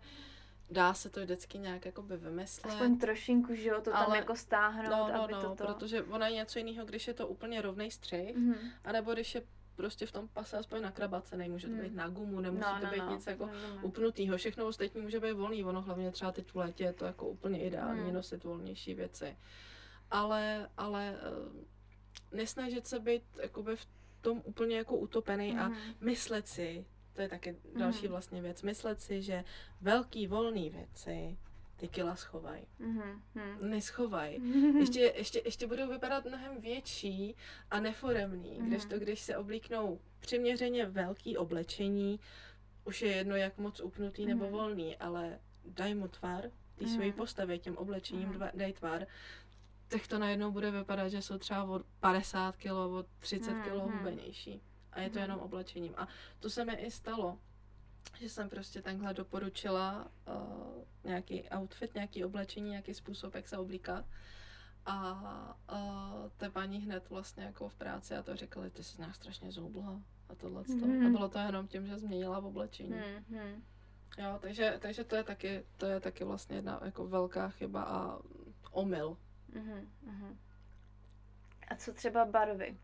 dá 0.70 0.94
se 0.94 1.10
to 1.10 1.20
vždycky 1.20 1.58
nějak 1.58 1.86
jako 1.86 2.02
by 2.02 2.16
vymyslet. 2.16 2.72
Aspoň 2.72 2.98
trošinku, 2.98 3.54
že 3.54 3.68
jo, 3.68 3.80
to 3.80 3.96
ale, 3.96 4.06
tam 4.06 4.14
jako 4.14 4.36
stáhnout, 4.36 4.90
no, 4.90 5.08
no, 5.12 5.22
aby 5.24 5.32
no, 5.32 5.40
toto... 5.40 5.66
protože 5.66 6.02
ona 6.02 6.28
je 6.28 6.34
něco 6.34 6.58
jiného, 6.58 6.86
když 6.86 7.08
je 7.08 7.14
to 7.14 7.28
úplně 7.28 7.62
rovný 7.62 7.90
střih, 7.90 8.36
mm-hmm. 8.36 8.70
anebo 8.84 9.12
když 9.12 9.34
je 9.34 9.42
prostě 9.76 10.06
v 10.06 10.12
tom 10.12 10.28
pase 10.28 10.58
aspoň 10.58 10.82
na 10.82 10.90
krabace, 10.90 11.36
nemůže 11.36 11.66
to 11.66 11.72
mm. 11.72 11.80
být 11.80 11.94
na 11.94 12.08
gumu, 12.08 12.40
nemusí 12.40 12.70
no, 12.74 12.80
to 12.80 12.86
no, 12.86 12.92
být 12.92 12.98
no, 12.98 13.14
nic 13.14 13.26
jako 13.26 13.46
no, 13.46 13.52
no. 13.52 13.82
upnutýho, 13.82 14.36
všechno 14.36 14.66
ostatní 14.66 15.00
může 15.00 15.20
být 15.20 15.32
volný, 15.32 15.64
ono 15.64 15.82
hlavně 15.82 16.10
třeba 16.10 16.32
teď 16.32 16.52
v 16.52 16.56
létě 16.56 16.84
je 16.84 16.92
to 16.92 17.04
jako 17.04 17.28
úplně 17.28 17.64
ideální 17.64 18.08
mm. 18.08 18.14
nosit 18.14 18.44
volnější 18.44 18.94
věci. 18.94 19.36
Ale, 20.10 20.68
ale 20.76 21.16
uh, 21.16 21.62
nesnažit 22.32 22.86
se 22.86 22.98
být 22.98 23.22
jakoby 23.42 23.76
v 23.76 23.86
tom 24.20 24.42
úplně 24.44 24.76
jako 24.76 24.96
utopený 24.96 25.52
mm. 25.52 25.58
a 25.58 25.68
mhm. 25.68 25.78
myslet 26.00 26.48
si, 26.48 26.84
to 27.20 27.24
je 27.24 27.28
taky 27.28 27.56
další 27.76 28.06
mm. 28.06 28.10
vlastně 28.10 28.42
věc. 28.42 28.62
Myslet 28.62 29.00
si, 29.00 29.22
že 29.22 29.44
velký 29.80 30.26
volný 30.26 30.70
věci 30.70 31.38
ty 31.76 31.88
kila 31.88 32.16
schovají. 32.16 32.66
Mm-hmm. 32.80 33.60
Neschovají. 33.60 34.38
Ještě, 34.78 35.00
ještě, 35.00 35.42
ještě 35.44 35.66
budou 35.66 35.88
vypadat 35.88 36.24
mnohem 36.24 36.60
větší 36.60 37.36
a 37.70 37.80
neforemný, 37.80 38.58
mm-hmm. 38.60 38.66
když 38.66 38.84
to, 38.84 38.98
když 38.98 39.20
se 39.20 39.36
oblíknou 39.36 40.00
přiměřeně 40.20 40.86
velký 40.86 41.36
oblečení, 41.36 42.20
už 42.84 43.02
je 43.02 43.12
jedno, 43.12 43.36
jak 43.36 43.58
moc 43.58 43.80
upnutý 43.80 44.22
mm-hmm. 44.22 44.28
nebo 44.28 44.50
volný, 44.50 44.96
ale 44.96 45.38
daj 45.64 45.94
mu 45.94 46.08
tvar, 46.08 46.50
ty 46.76 46.84
mm-hmm. 46.84 46.94
svoji 46.94 47.12
postavě 47.12 47.58
těm 47.58 47.76
oblečením 47.76 48.28
mm-hmm. 48.28 48.50
daj 48.54 48.72
tvar, 48.72 49.06
tak 49.88 50.06
to 50.06 50.18
najednou 50.18 50.52
bude 50.52 50.70
vypadat, 50.70 51.08
že 51.08 51.22
jsou 51.22 51.38
třeba 51.38 51.64
od 51.64 51.86
50 52.00 52.56
kg, 52.56 52.70
od 52.70 53.06
30 53.18 53.50
mm-hmm. 53.50 53.62
kg 53.62 53.94
hubenější. 53.98 54.62
A 54.92 55.00
je 55.00 55.10
to 55.10 55.18
jenom 55.18 55.40
oblečením. 55.40 55.94
A 55.96 56.08
to 56.40 56.50
se 56.50 56.64
mi 56.64 56.72
i 56.72 56.90
stalo, 56.90 57.38
že 58.20 58.28
jsem 58.28 58.48
prostě 58.48 58.82
takhle 58.82 59.14
doporučila 59.14 60.10
uh, 60.28 60.84
nějaký 61.04 61.48
outfit, 61.58 61.94
nějaký 61.94 62.24
oblečení, 62.24 62.70
nějaký 62.70 62.94
způsob, 62.94 63.34
jak 63.34 63.48
se 63.48 63.58
oblíkat. 63.58 64.04
A 64.86 65.12
uh, 65.72 66.30
ta 66.36 66.50
paní 66.50 66.78
hned 66.78 67.10
vlastně 67.10 67.44
jako 67.44 67.68
v 67.68 67.74
práci 67.74 68.14
a 68.16 68.22
to 68.22 68.36
řekla, 68.36 68.70
ty 68.70 68.84
jsi 68.84 69.00
nás 69.00 69.16
strašně 69.16 69.52
zoubla 69.52 70.00
a 70.28 70.34
tohle. 70.34 70.62
Mm. 70.68 71.06
A 71.06 71.10
bylo 71.10 71.28
to 71.28 71.38
jenom 71.38 71.68
tím, 71.68 71.86
že 71.86 71.98
změnila 71.98 72.40
v 72.40 72.46
oblečení. 72.46 72.94
Mm. 73.28 73.64
Jo, 74.18 74.38
takže, 74.40 74.78
takže 74.80 75.04
to 75.04 75.16
je 75.16 75.22
taky, 75.22 75.64
to 75.76 75.86
je 75.86 76.00
taky 76.00 76.24
vlastně 76.24 76.56
jedna 76.56 76.80
jako 76.84 77.06
velká 77.06 77.48
chyba 77.48 77.82
a 77.82 78.18
omyl. 78.70 79.16
Mm-hmm. 79.52 80.36
A 81.68 81.76
co 81.76 81.92
třeba 81.92 82.24
barvy? 82.24 82.78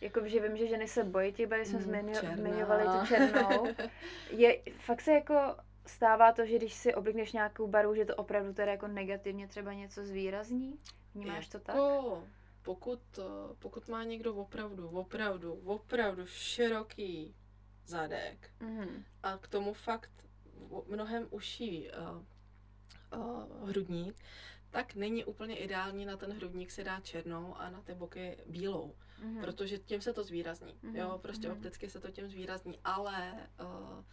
Jakože 0.00 0.40
vím, 0.40 0.56
že 0.56 0.66
ženy 0.66 0.88
se 0.88 1.04
bojí 1.04 1.32
těch 1.32 1.46
barv, 1.46 1.66
jsme 1.66 2.02
mm, 2.02 2.14
zmiňovali 2.36 2.84
tu 2.84 3.06
černou. 3.06 3.66
Je, 4.30 4.62
fakt 4.78 5.00
se 5.00 5.12
jako 5.12 5.56
stává 5.86 6.32
to, 6.32 6.46
že 6.46 6.56
když 6.56 6.74
si 6.74 6.94
oblikneš 6.94 7.32
nějakou 7.32 7.68
barvu, 7.68 7.94
že 7.94 8.04
to 8.04 8.16
opravdu 8.16 8.52
teda 8.52 8.72
jako 8.72 8.88
negativně 8.88 9.48
třeba 9.48 9.72
něco 9.72 10.04
zvýrazní? 10.04 10.78
Vnímáš 11.14 11.48
to 11.48 11.58
tak? 11.58 11.76
Jako, 11.76 12.24
pokud, 12.62 13.00
pokud 13.58 13.88
má 13.88 14.04
někdo 14.04 14.34
opravdu, 14.34 14.88
opravdu, 14.88 15.52
opravdu 15.52 16.26
široký 16.26 17.34
zadek 17.86 18.50
mm-hmm. 18.60 19.02
a 19.22 19.38
k 19.38 19.48
tomu 19.48 19.72
fakt 19.72 20.10
mnohem 20.86 21.26
uší 21.30 21.88
uh, 21.90 23.20
uh, 23.20 23.68
hrudník, 23.68 24.16
tak 24.70 24.94
není 24.94 25.24
úplně 25.24 25.56
ideální 25.56 26.04
na 26.04 26.16
ten 26.16 26.32
hrudník 26.32 26.70
si 26.70 26.84
dát 26.84 27.04
černou 27.04 27.54
a 27.56 27.70
na 27.70 27.80
ty 27.80 27.94
boky 27.94 28.36
bílou, 28.46 28.94
mm-hmm. 29.20 29.40
protože 29.40 29.78
tím 29.78 30.00
se 30.00 30.12
to 30.12 30.24
zvýrazní. 30.24 30.74
Mm-hmm. 30.74 30.96
Jo, 30.96 31.18
prostě 31.22 31.48
mm-hmm. 31.48 31.52
opticky 31.52 31.90
se 31.90 32.00
to 32.00 32.10
tím 32.10 32.28
zvýrazní, 32.28 32.78
ale 32.84 33.48
uh, 33.60 34.04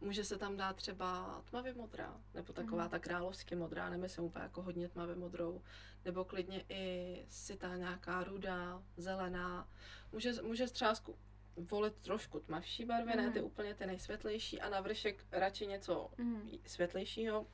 může 0.00 0.24
se 0.24 0.38
tam 0.38 0.56
dát 0.56 0.76
třeba 0.76 1.40
tmavě 1.50 1.74
modrá, 1.74 2.20
nebo 2.34 2.52
taková 2.52 2.86
mm-hmm. 2.86 2.90
ta 2.90 2.98
královsky 2.98 3.54
modrá, 3.54 3.90
nemyslím 3.90 4.24
úplně 4.24 4.42
jako 4.42 4.62
hodně 4.62 4.88
tmavě 4.88 5.14
modrou, 5.14 5.62
nebo 6.04 6.24
klidně 6.24 6.64
i 6.68 7.26
si 7.28 7.56
ta 7.56 7.76
nějaká 7.76 8.24
rudá, 8.24 8.82
zelená. 8.96 9.68
Může, 10.12 10.32
může 10.42 10.66
třeba 10.66 10.94
zku, 10.94 11.16
volit 11.56 11.94
trošku 11.94 12.40
tmavší 12.40 12.84
barvy, 12.84 13.12
mm-hmm. 13.12 13.16
ne 13.16 13.30
ty 13.30 13.38
mhm. 13.38 13.46
úplně 13.46 13.74
ty 13.74 13.86
nejsvětlejší 13.86 14.60
a 14.60 14.68
na 14.68 14.80
vršek 14.80 15.24
radši 15.32 15.66
něco 15.66 16.10
mm-hmm. 16.18 16.60
světlejšího. 16.66 17.46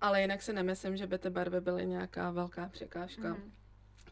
Ale 0.00 0.20
jinak 0.20 0.42
si 0.42 0.52
nemyslím, 0.52 0.96
že 0.96 1.06
by 1.06 1.18
ty 1.18 1.30
barvy 1.30 1.60
byly 1.60 1.86
nějaká 1.86 2.30
velká 2.30 2.68
překážka. 2.68 3.34
Mm-hmm. 3.34 3.50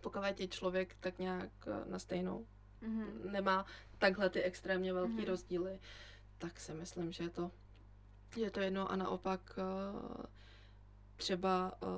Pokud 0.05 0.40
je 0.40 0.48
člověk 0.48 0.96
tak 1.00 1.18
nějak 1.18 1.50
eh, 1.66 1.90
na 1.90 1.98
stejnou, 1.98 2.46
mm-hmm. 2.82 3.30
nemá 3.30 3.66
takhle 3.98 4.30
ty 4.30 4.42
extrémně 4.42 4.92
velký 4.92 5.12
mm-hmm. 5.12 5.28
rozdíly, 5.28 5.80
tak 6.38 6.61
si 6.61 6.74
myslím, 6.74 7.12
že 7.12 7.24
je 7.24 7.30
to, 7.30 7.50
je 8.36 8.50
to 8.50 8.61
jedno 8.61 8.90
a 8.90 8.96
naopak 8.96 9.59
uh, 9.59 10.24
třeba 11.16 11.82
uh, 11.82 11.88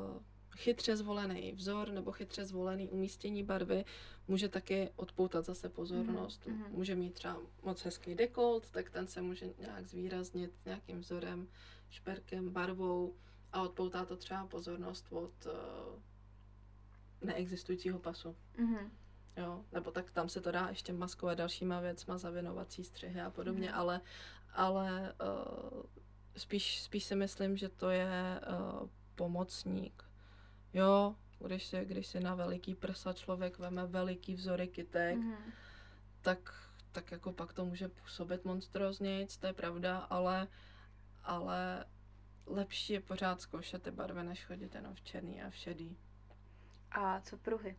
chytře 0.57 0.97
zvolený 0.97 1.53
vzor 1.53 1.89
nebo 1.89 2.13
chytře 2.13 2.45
zvolený 2.45 2.89
umístění 2.89 3.43
barvy 3.43 3.85
může 4.29 4.49
taky 4.49 4.91
odpoutat 4.97 5.45
zase 5.45 5.69
pozornost. 5.69 6.47
Mm-hmm. 6.47 6.71
Může 6.71 6.95
mít 6.95 7.15
třeba 7.15 7.37
moc 7.63 7.85
hezký 7.85 8.15
dekolt, 8.15 8.71
tak 8.71 8.91
ten 8.91 9.07
se 9.07 9.23
může 9.23 9.47
nějak 9.59 9.87
zvýraznit 9.87 10.53
nějakým 10.65 11.01
vzorem, 11.01 11.49
šperkem, 11.91 12.51
barvou 12.51 13.15
a 13.53 13.63
odpoutá 13.63 14.05
to 14.05 14.17
třeba 14.17 14.47
pozornost 14.47 15.07
od 15.11 15.47
neexistujícího 17.23 17.99
pasu. 17.99 18.37
Mm-hmm. 18.59 18.91
Jo, 19.37 19.65
nebo 19.73 19.91
tak 19.91 20.11
tam 20.11 20.29
se 20.29 20.41
to 20.41 20.53
dá 20.53 20.69
ještě 20.69 20.93
maskovat 20.93 21.39
dalšíma 21.39 21.81
věcma, 21.81 22.19
zavěnovací 22.19 22.85
střihy 22.85 23.21
a 23.21 23.31
podobně, 23.31 23.69
mm-hmm. 23.69 23.79
ale, 23.79 24.01
ale 24.53 25.15
uh, 25.23 25.83
spíš, 26.37 26.83
spíš 26.83 27.05
si 27.05 27.17
myslím, 27.17 27.57
že 27.57 27.69
to 27.69 27.91
je 27.91 28.41
uh, 28.41 28.89
pomocník. 29.15 30.05
Jo, 30.75 31.17
když 31.47 31.67
si, 31.67 31.85
když 31.85 32.07
si 32.07 32.21
na 32.21 32.35
veliký 32.35 32.75
prsa 32.75 33.13
člověk 33.13 33.59
veme 33.59 33.87
veliký 33.87 34.35
vzory 34.35 34.69
kytek, 34.69 35.19
mm-hmm. 35.19 35.53
tak, 36.23 36.71
tak 36.93 37.11
jako 37.11 37.33
pak 37.33 37.53
to 37.53 37.65
může 37.65 37.89
působit 37.89 38.45
monstroznějc, 38.45 39.37
to 39.37 39.47
je 39.47 39.53
pravda, 39.53 39.99
ale, 39.99 40.49
ale 41.25 41.85
lepší 42.47 42.93
je 42.93 43.01
pořád 43.01 43.41
zkoušet 43.41 43.83
ty 43.83 43.91
barvy, 43.91 44.25
než 44.25 44.45
chodit 44.45 44.75
jenom 44.75 44.95
v 44.95 45.01
černý 45.01 45.43
a 45.43 45.51
v 45.51 45.57
šedý. 45.57 45.97
A 46.97 47.21
co 47.21 47.37
pruhy? 47.37 47.77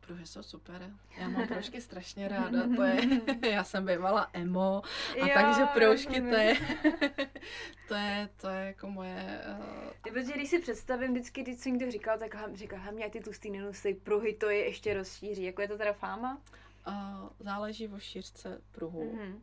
Pruhy 0.00 0.26
jsou 0.26 0.42
super. 0.42 0.90
Já 1.18 1.28
mám 1.28 1.46
proužky 1.48 1.80
strašně 1.80 2.28
ráda. 2.28 2.62
To 2.76 2.82
je, 2.82 3.00
já 3.50 3.64
jsem 3.64 3.86
bývala 3.86 4.30
emo 4.32 4.82
a 5.22 5.26
jo, 5.26 5.28
takže 5.34 5.64
proužky 5.74 6.20
to 6.20 6.36
je, 6.36 6.54
to 7.88 7.94
je, 7.94 8.28
to 8.40 8.48
je 8.48 8.66
jako 8.66 8.90
moje... 8.90 9.44
Uh... 9.58 10.12
Protože 10.12 10.32
když 10.32 10.50
si 10.50 10.58
představím, 10.58 11.12
vždycky, 11.12 11.42
když 11.42 11.58
jsem 11.58 11.72
někdo 11.72 11.90
říkal, 11.90 12.18
tak 12.18 12.54
říkal, 12.54 12.78
hlavně 12.78 13.10
ty 13.10 13.20
tlustý 13.20 13.50
nenosí 13.50 13.94
pruhy, 13.94 14.34
to 14.34 14.50
je 14.50 14.64
ještě 14.64 14.94
rozšíří. 14.94 15.44
Jako 15.44 15.62
je 15.62 15.68
to 15.68 15.78
teda 15.78 15.92
fáma? 15.92 16.42
Uh, 16.88 16.94
záleží 17.40 17.88
o 17.88 17.98
šířce 17.98 18.60
pruhu. 18.72 19.12
Mm-hmm. 19.12 19.40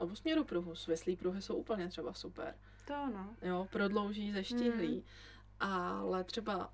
Nebo 0.00 0.16
směru 0.16 0.44
pruhu. 0.44 0.74
Svislý 0.74 1.16
pruhy 1.16 1.42
jsou 1.42 1.54
úplně 1.54 1.88
třeba 1.88 2.12
super. 2.12 2.54
To 2.86 2.94
ano. 2.94 3.36
Jo, 3.42 3.68
prodlouží, 3.70 4.32
zeštíhlí. 4.32 4.96
Mm. 4.96 5.02
Ale 5.60 6.24
třeba 6.24 6.72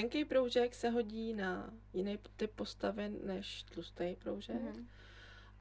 tenký 0.00 0.24
proužek 0.24 0.74
se 0.74 0.90
hodí 0.90 1.32
na 1.32 1.70
jiný 1.92 2.18
typ 2.36 2.50
postavy 2.50 3.08
než 3.24 3.62
tlustý 3.62 4.16
proužek. 4.18 4.76
Mm. 4.76 4.88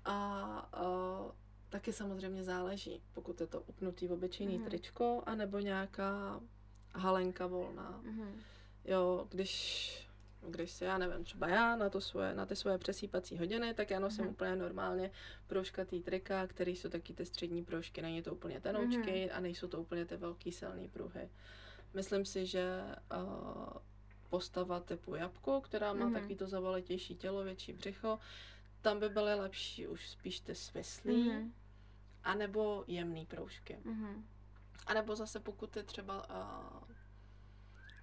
A 0.06 0.80
uh, 0.82 1.32
taky 1.70 1.94
samozřejmě 1.94 2.44
záleží, 2.44 3.02
pokud 3.14 3.42
je 3.42 3.48
to 3.48 3.62
upnutý 3.62 4.10
obyčejný 4.10 4.58
mm. 4.58 4.66
tričko, 4.66 5.24
anebo 5.26 5.60
nějaká 5.60 6.42
halenka 6.94 7.48
volná. 7.48 8.02
Mm. 8.04 8.42
Jo, 8.86 9.28
když 9.30 10.08
když 10.50 10.72
se, 10.72 10.86
já 10.86 10.98
nevím, 10.98 11.24
třeba 11.24 11.48
já 11.48 11.76
na, 11.76 11.90
to 11.90 12.02
svoje, 12.02 12.36
na 12.36 12.46
ty 12.46 12.56
svoje 12.56 12.78
přesýpací 12.78 13.38
hodiny, 13.38 13.74
tak 13.74 13.92
já 13.92 14.00
nosím 14.00 14.24
mm. 14.24 14.30
úplně 14.30 14.56
normálně 14.56 15.12
proužkatý 15.48 16.02
trika, 16.02 16.48
který 16.48 16.76
jsou 16.76 16.90
taky 16.90 17.14
ty 17.14 17.26
střední 17.26 17.64
proužky, 17.64 18.02
není 18.02 18.22
to 18.22 18.34
úplně 18.34 18.60
tenoučky 18.62 19.26
mm. 19.26 19.30
a 19.38 19.40
nejsou 19.40 19.68
to 19.68 19.82
úplně 19.82 20.06
ty 20.06 20.18
velký 20.18 20.52
silný 20.52 20.88
pruhy. 20.88 21.30
Myslím 21.94 22.26
si, 22.26 22.46
že 22.46 22.82
uh, 23.16 23.78
postava 24.30 24.80
typu 24.80 25.16
jabko, 25.16 25.62
která 25.62 25.94
má 25.94 26.06
mm. 26.06 26.14
takový 26.14 26.36
to 26.36 26.48
zavaletější 26.48 27.16
tělo, 27.16 27.44
větší 27.44 27.74
břicho, 27.74 28.20
tam 28.82 29.00
by 29.00 29.10
byly 29.10 29.36
lepší 29.36 29.88
už 29.88 30.10
spíš 30.10 30.40
ty 30.40 30.56
svislý, 30.56 31.30
mm. 31.30 31.54
anebo 32.24 32.84
jemný 32.88 33.26
proužky. 33.26 33.80
Mm. 33.84 34.28
A 34.88 34.94
nebo 34.94 35.16
zase 35.16 35.40
pokud 35.40 35.76
je 35.78 35.84
třeba 35.84 36.30
uh, 36.30 36.88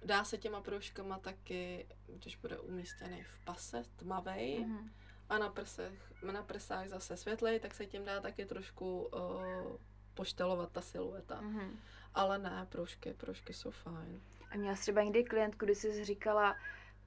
dá 0.05 0.23
se 0.23 0.37
těma 0.37 0.61
proužkama 0.61 1.19
taky, 1.19 1.87
když 2.07 2.35
bude 2.35 2.59
umístěný 2.59 3.23
v 3.23 3.45
pase 3.45 3.83
tmavej 3.95 4.65
mm. 4.65 4.91
a 5.29 5.37
na 5.37 5.49
prsech, 5.49 6.13
na 6.31 6.43
prsách 6.43 6.87
zase 6.89 7.17
světlej, 7.17 7.59
tak 7.59 7.73
se 7.73 7.85
tím 7.85 8.05
dá 8.05 8.21
taky 8.21 8.45
trošku 8.45 9.03
uh, 9.03 9.77
poštelovat 10.13 10.71
ta 10.71 10.81
silueta. 10.81 11.41
Mm. 11.41 11.79
Ale 12.13 12.37
ne, 12.37 12.67
proužky, 12.69 13.13
proužky 13.13 13.53
jsou 13.53 13.71
fajn. 13.71 14.21
A 14.55 14.57
měla 14.57 14.75
jsi 14.75 14.81
třeba 14.81 15.03
někdy 15.03 15.23
klientku, 15.23 15.65
kdy 15.65 15.75
jsi 15.75 16.05
říkala, 16.05 16.55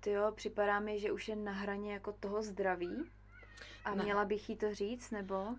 ty 0.01 0.11
jo, 0.11 0.33
připadá 0.37 0.81
mi, 0.81 1.01
že 1.01 1.13
už 1.13 1.29
je 1.29 1.37
na 1.37 1.53
hraně 1.53 1.93
jako 1.93 2.13
toho 2.13 2.43
zdraví? 2.43 3.11
A 3.85 3.95
ne. 3.95 4.05
měla 4.05 4.25
bych 4.25 4.49
jí 4.49 4.57
to 4.57 4.75
říct, 4.75 5.11
nebo? 5.11 5.43
Uh, 5.45 5.57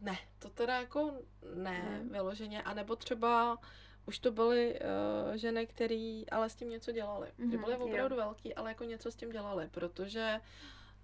ne, 0.00 0.18
to 0.38 0.48
teda 0.48 0.80
jako 0.80 1.12
ne, 1.54 1.80
hmm. 1.80 2.08
vyloženě. 2.08 2.62
A 2.62 2.74
nebo 2.74 2.96
třeba 2.96 3.58
už 4.06 4.18
to 4.18 4.32
byly 4.32 4.80
uh, 4.80 5.34
ženy, 5.34 5.66
které 5.66 6.22
ale 6.30 6.50
s 6.50 6.54
tím 6.54 6.70
něco 6.70 6.92
dělali. 6.92 7.28
Mm-hmm, 7.28 7.50
ty 7.50 7.56
byly 7.56 7.76
opravdu 7.76 8.14
jo. 8.14 8.20
velký, 8.22 8.54
ale 8.54 8.70
jako 8.70 8.84
něco 8.84 9.10
s 9.10 9.16
tím 9.16 9.30
dělali, 9.30 9.68
protože 9.70 10.40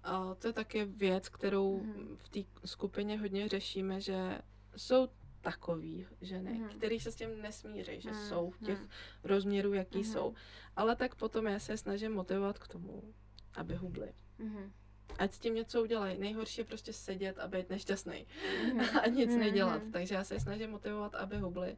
uh, 0.09 0.33
to 0.33 0.47
je 0.47 0.53
taky 0.53 0.85
věc, 0.85 1.29
kterou 1.29 1.79
mm-hmm. 1.79 2.17
v 2.17 2.29
té 2.29 2.39
skupině 2.65 3.19
hodně 3.19 3.49
řešíme, 3.49 4.01
že 4.01 4.39
jsou 4.75 5.07
takový 5.41 6.07
ženy, 6.21 6.51
mm. 6.51 6.69
který 6.69 6.99
se 6.99 7.11
s 7.11 7.15
tím 7.15 7.41
nesmíří, 7.41 8.01
že 8.01 8.11
mm. 8.11 8.27
jsou 8.27 8.49
v 8.49 8.59
těch 8.59 8.79
mm. 8.79 8.87
rozměrů, 9.23 9.73
jaký 9.73 9.97
mm. 9.97 10.03
jsou. 10.03 10.33
Ale 10.75 10.95
tak 10.95 11.15
potom 11.15 11.47
já 11.47 11.59
se 11.59 11.77
snažím 11.77 12.11
motivovat 12.11 12.59
k 12.59 12.67
tomu, 12.67 13.13
aby 13.53 13.75
hubly. 13.75 14.13
Mm. 14.37 14.71
Ať 15.17 15.33
s 15.33 15.39
tím 15.39 15.55
něco 15.55 15.81
udělají. 15.81 16.19
Nejhorší 16.19 16.61
je 16.61 16.65
prostě 16.65 16.93
sedět 16.93 17.39
a 17.39 17.47
být 17.47 17.69
nešťastný 17.69 18.25
mm. 18.73 18.79
a 19.03 19.07
nic 19.07 19.31
mm. 19.31 19.39
nedělat. 19.39 19.81
Takže 19.93 20.15
já 20.15 20.23
se 20.23 20.39
snažím 20.39 20.71
motivovat, 20.71 21.15
aby 21.15 21.37
hubly. 21.37 21.77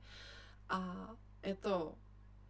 A 0.70 1.10
je 1.46 1.56
to 1.56 1.96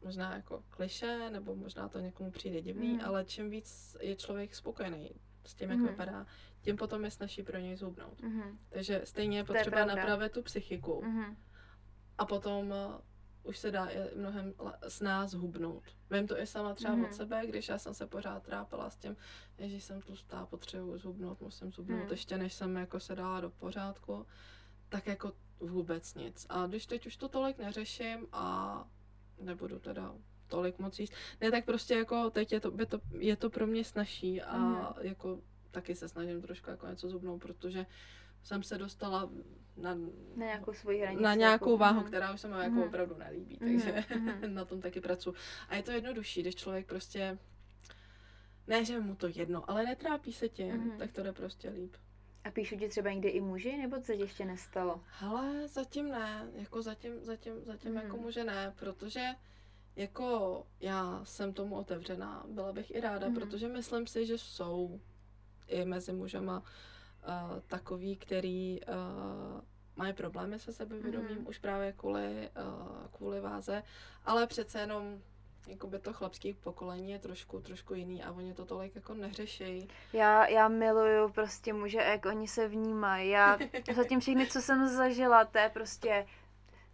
možná 0.03 0.35
jako 0.35 0.63
kliše, 0.69 1.29
nebo 1.29 1.55
možná 1.55 1.89
to 1.89 1.99
někomu 1.99 2.31
přijde 2.31 2.61
divný, 2.61 2.93
mm. 2.93 3.01
ale 3.03 3.25
čím 3.25 3.49
víc 3.49 3.97
je 4.01 4.15
člověk 4.15 4.55
spokojený 4.55 5.11
s 5.45 5.55
tím, 5.55 5.69
jak 5.69 5.79
mm. 5.79 5.87
vypadá, 5.87 6.25
tím 6.63 6.77
potom 6.77 7.05
je 7.05 7.11
snaží 7.11 7.43
pro 7.43 7.57
něj 7.57 7.75
zhubnout. 7.75 8.21
Mm. 8.21 8.59
Takže 8.69 9.01
stejně 9.03 9.37
je 9.37 9.43
potřeba 9.43 9.79
je 9.79 9.85
napravit 9.85 10.31
tu 10.31 10.41
psychiku. 10.41 11.01
Mm. 11.05 11.37
A 12.17 12.25
potom 12.25 12.73
už 13.43 13.57
se 13.57 13.71
dá 13.71 13.85
je 13.85 14.11
mnohem 14.15 14.53
s 14.81 15.01
nás 15.01 15.33
hubnout. 15.33 15.83
Vím 16.11 16.27
to 16.27 16.39
i 16.39 16.47
sama 16.47 16.73
třeba 16.73 16.95
mm. 16.95 17.03
od 17.03 17.13
sebe, 17.13 17.41
když 17.47 17.69
já 17.69 17.77
jsem 17.77 17.93
se 17.93 18.07
pořád 18.07 18.43
trápila 18.43 18.89
s 18.89 18.97
tím, 18.97 19.17
že 19.59 19.75
jsem 19.75 20.01
tlustá, 20.01 20.45
potřebuji 20.45 20.97
zhubnout, 20.97 21.41
musím 21.41 21.71
zhubnout, 21.71 22.03
mm. 22.03 22.11
ještě 22.11 22.37
než 22.37 22.53
jsem 22.53 22.75
jako 22.75 22.99
se 22.99 23.15
dala 23.15 23.41
do 23.41 23.49
pořádku, 23.49 24.25
tak 24.89 25.07
jako 25.07 25.33
vůbec 25.59 26.15
nic. 26.15 26.45
A 26.49 26.67
když 26.67 26.85
teď 26.85 27.07
už 27.07 27.17
to 27.17 27.29
tolik 27.29 27.57
neřeším 27.57 28.27
a 28.31 28.87
nebudu 29.39 29.79
teda 29.79 30.15
tolik 30.47 30.79
moc 30.79 30.99
jíst, 30.99 31.13
ne, 31.41 31.51
tak 31.51 31.65
prostě 31.65 31.95
jako 31.95 32.29
teď 32.29 32.51
je 32.51 32.59
to, 32.59 32.73
je 32.79 32.85
to, 32.85 32.99
je 33.19 33.35
to 33.35 33.49
pro 33.49 33.67
mě 33.67 33.83
snažší 33.83 34.41
a 34.41 34.57
mm. 34.57 34.85
jako 35.01 35.41
taky 35.73 35.95
se 35.95 36.09
snažím 36.09 36.41
trošku 36.41 36.69
jako 36.69 36.87
něco 36.87 37.09
zhubnout, 37.09 37.41
protože 37.41 37.85
jsem 38.43 38.63
se 38.63 38.77
dostala 38.77 39.29
na, 39.77 39.95
na 40.35 40.45
nějakou 40.45 40.73
svoji 40.73 40.99
hranici. 41.01 41.23
Na 41.23 41.35
nějakou 41.35 41.71
jako, 41.71 41.77
váhu, 41.77 41.99
mm. 41.99 42.07
která 42.07 42.33
už 42.33 42.41
se 42.41 42.47
mi 42.47 42.53
jako 42.53 42.75
mm. 42.75 42.83
opravdu 42.83 43.15
nelíbí, 43.17 43.57
takže 43.57 44.03
mm. 44.19 44.31
na 44.55 44.65
tom 44.65 44.81
taky 44.81 45.01
pracuji. 45.01 45.35
A 45.69 45.75
je 45.75 45.83
to 45.83 45.91
jednodušší, 45.91 46.41
když 46.41 46.55
člověk 46.55 46.87
prostě, 46.87 47.37
ne, 48.67 48.85
že 48.85 48.99
mu 48.99 49.15
to 49.15 49.27
jedno, 49.27 49.69
ale 49.69 49.83
netrápí 49.83 50.33
se 50.33 50.49
tím, 50.49 50.75
mm. 50.75 50.97
tak 50.97 51.11
to 51.11 51.23
jde 51.23 51.33
prostě 51.33 51.69
líp. 51.69 51.95
A 52.43 52.51
píšu 52.51 52.77
ti 52.77 52.89
třeba 52.89 53.11
někdy 53.11 53.29
i 53.29 53.41
muži, 53.41 53.77
nebo 53.77 54.01
co 54.01 54.11
ještě 54.11 54.45
nestalo? 54.45 55.01
Ale 55.21 55.67
zatím 55.67 56.09
ne, 56.09 56.47
jako 56.53 56.81
zatím, 56.81 57.23
zatím, 57.23 57.53
zatím 57.65 57.91
mm. 57.91 57.97
jako 57.97 58.17
muže 58.17 58.43
ne, 58.43 58.73
protože 58.79 59.29
jako 59.95 60.63
já 60.79 61.21
jsem 61.23 61.53
tomu 61.53 61.75
otevřená, 61.75 62.45
byla 62.47 62.73
bych 62.73 62.95
i 62.95 62.99
ráda, 62.99 63.27
mm. 63.27 63.35
protože 63.35 63.67
myslím 63.67 64.07
si, 64.07 64.25
že 64.25 64.37
jsou 64.37 64.99
i 65.67 65.85
mezi 65.85 66.13
mužema 66.13 66.59
uh, 66.59 67.59
takový, 67.67 68.15
který 68.15 68.79
uh, 68.81 69.61
mají 69.95 70.13
problémy 70.13 70.59
se 70.59 70.73
sebevědomím 70.73 71.37
mm. 71.39 71.47
už 71.47 71.57
právě 71.57 71.93
kvůli, 71.93 72.49
uh, 72.61 73.07
kvůli 73.11 73.41
váze, 73.41 73.83
ale 74.25 74.47
přece 74.47 74.79
jenom 74.79 75.21
jakoby 75.67 75.99
to 75.99 76.13
chlapský 76.13 76.53
pokolení 76.53 77.11
je 77.11 77.19
trošku, 77.19 77.59
trošku 77.59 77.93
jiný 77.93 78.23
a 78.23 78.31
oni 78.31 78.53
to 78.53 78.65
tolik 78.65 78.95
jako 78.95 79.13
neřeší. 79.13 79.87
Já, 80.13 80.47
já 80.47 80.67
miluju 80.67 81.29
prostě 81.29 81.73
muže, 81.73 81.97
jak 81.97 82.25
oni 82.25 82.47
se 82.47 82.67
vnímají. 82.67 83.29
Já 83.29 83.57
zatím 83.95 84.19
všechny, 84.19 84.47
co 84.47 84.61
jsem 84.61 84.87
zažila, 84.87 85.45
to 85.45 85.57
je 85.57 85.69
prostě 85.69 86.25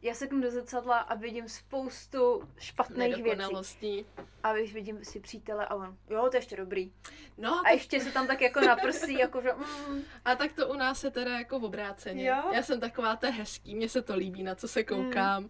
já 0.02 0.14
se 0.14 0.28
do 0.28 0.52
zrcadla 0.52 0.98
a 0.98 1.16
vidím 1.16 1.50
spoustu 1.50 2.50
špatných 2.58 3.24
věcí. 3.24 4.06
A 4.44 4.54
když 4.54 4.74
vidím 4.74 5.06
si 5.06 5.20
přítele 5.20 5.66
a 5.66 5.76
on, 5.76 5.98
jo, 6.10 6.28
to 6.30 6.36
je 6.36 6.38
ještě 6.38 6.56
dobrý. 6.56 6.92
No, 7.38 7.60
a 7.60 7.64
tak... 7.64 7.74
ještě 7.74 8.00
se 8.00 8.12
tam 8.12 8.28
tak 8.28 8.42
jako 8.42 8.60
naprsí, 8.62 9.14
jako 9.14 9.42
že... 9.42 9.54
Mm. 9.54 10.02
A 10.26 10.36
tak 10.36 10.54
to 10.54 10.68
u 10.68 10.74
nás 10.74 11.04
je 11.04 11.12
teda 11.12 11.40
jako 11.40 11.60
v 11.60 11.64
obráceně. 11.64 12.30
Jo? 12.30 12.44
Já 12.54 12.64
jsem 12.64 12.80
taková, 12.80 13.16
to 13.16 13.32
hezký, 13.32 13.76
mně 13.76 13.90
se 13.90 14.02
to 14.02 14.16
líbí, 14.16 14.44
na 14.44 14.56
co 14.56 14.68
se 14.68 14.84
koukám. 14.84 15.44
Mm. 15.44 15.50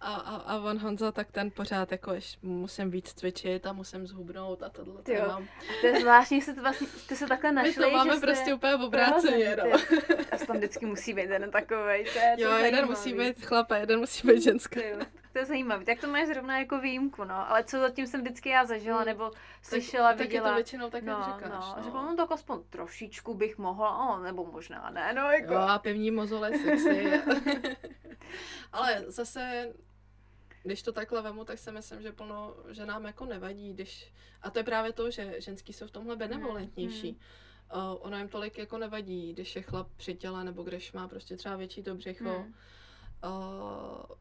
A, 0.00 0.14
a, 0.14 0.36
a 0.36 0.58
on 0.58 0.78
Honza, 0.78 1.12
tak 1.12 1.32
ten 1.32 1.50
pořád 1.50 1.92
jako 1.92 2.12
ješ, 2.12 2.38
musím 2.42 2.90
víc 2.90 3.12
cvičit 3.12 3.66
a 3.66 3.72
musím 3.72 4.06
zhubnout 4.06 4.62
a 4.62 4.68
tohle. 4.68 5.02
Jo. 5.08 5.24
Mám. 5.28 5.48
To 5.80 5.86
je 5.86 6.00
zvláštní, 6.00 6.40
že 6.40 6.52
vlastně, 6.52 6.86
ty 7.08 7.16
se 7.16 7.26
takhle 7.26 7.52
našli, 7.52 7.86
My 7.86 7.90
to 7.92 7.96
máme 7.96 8.20
prostě 8.20 8.44
jste... 8.44 8.54
úplně 8.54 8.76
v 8.76 8.82
obráceně, 8.82 9.56
no. 9.56 9.78
A 10.32 10.36
tam 10.46 10.56
vždycky 10.56 10.86
musí 10.86 11.14
být 11.14 11.30
jeden 11.30 11.50
takovej, 11.50 12.04
to 12.04 12.18
je 12.18 12.34
Jo, 12.38 12.50
to 12.50 12.56
jeden 12.56 12.86
musí 12.86 13.14
být 13.14 13.44
chlapa, 13.46 13.76
jeden 13.76 14.00
musí 14.00 14.28
být 14.28 14.42
ženská. 14.42 14.80
To 15.32 15.38
je 15.38 15.44
zajímavé. 15.44 15.84
Tak 15.84 16.00
to 16.00 16.08
máš 16.08 16.26
zrovna 16.26 16.58
jako 16.58 16.78
výjimku, 16.78 17.24
no. 17.24 17.50
Ale 17.50 17.64
co 17.64 17.80
zatím 17.80 18.06
jsem 18.06 18.20
vždycky 18.20 18.48
já 18.48 18.64
zažila, 18.64 18.96
hmm. 18.96 19.06
nebo 19.06 19.30
slyšela, 19.62 20.08
tak, 20.08 20.18
viděla. 20.18 20.42
Tak 20.42 20.48
je 20.48 20.50
to 20.50 20.54
většinou 20.54 20.90
tak, 20.90 21.04
no, 21.04 21.12
jak 21.12 21.24
říkáš. 21.24 21.50
No, 21.50 21.74
no. 21.76 21.82
Že 21.82 21.90
no 21.90 22.16
tak 22.16 22.32
aspoň 22.32 22.62
trošičku 22.70 23.34
bych 23.34 23.58
mohla, 23.58 23.98
o, 23.98 24.22
nebo 24.22 24.44
možná 24.44 24.90
ne, 24.90 25.12
no 25.12 25.30
jako. 25.30 25.52
Jo, 25.52 25.60
a 25.60 25.78
pevní 25.78 26.10
mozole 26.10 26.58
sexy. 26.58 27.12
Ale 28.72 29.04
zase 29.06 29.72
když 30.62 30.82
to 30.82 30.92
takhle 30.92 31.22
vemu, 31.22 31.44
tak 31.44 31.58
si 31.58 31.72
myslím, 31.72 32.02
že 32.02 32.12
plno 32.12 32.54
ženám 32.70 33.04
jako 33.04 33.24
nevadí, 33.24 33.72
když... 33.72 34.12
A 34.42 34.50
to 34.50 34.58
je 34.58 34.62
právě 34.62 34.92
to, 34.92 35.10
že 35.10 35.40
ženský 35.40 35.72
jsou 35.72 35.86
v 35.86 35.90
tomhle 35.90 36.16
benevolentnější. 36.16 37.08
Hmm. 37.08 37.90
Uh, 37.92 37.98
ono 38.00 38.18
jim 38.18 38.28
tolik 38.28 38.58
jako 38.58 38.78
nevadí, 38.78 39.32
když 39.32 39.56
je 39.56 39.62
chlap 39.62 39.88
při 39.96 40.14
těle, 40.14 40.44
nebo 40.44 40.62
když 40.62 40.92
má 40.92 41.08
prostě 41.08 41.36
třeba 41.36 41.56
větší 41.56 41.82
to 41.82 41.94
břicho. 41.94 42.30
Hmm. 42.30 42.54
Uh, 43.24 44.16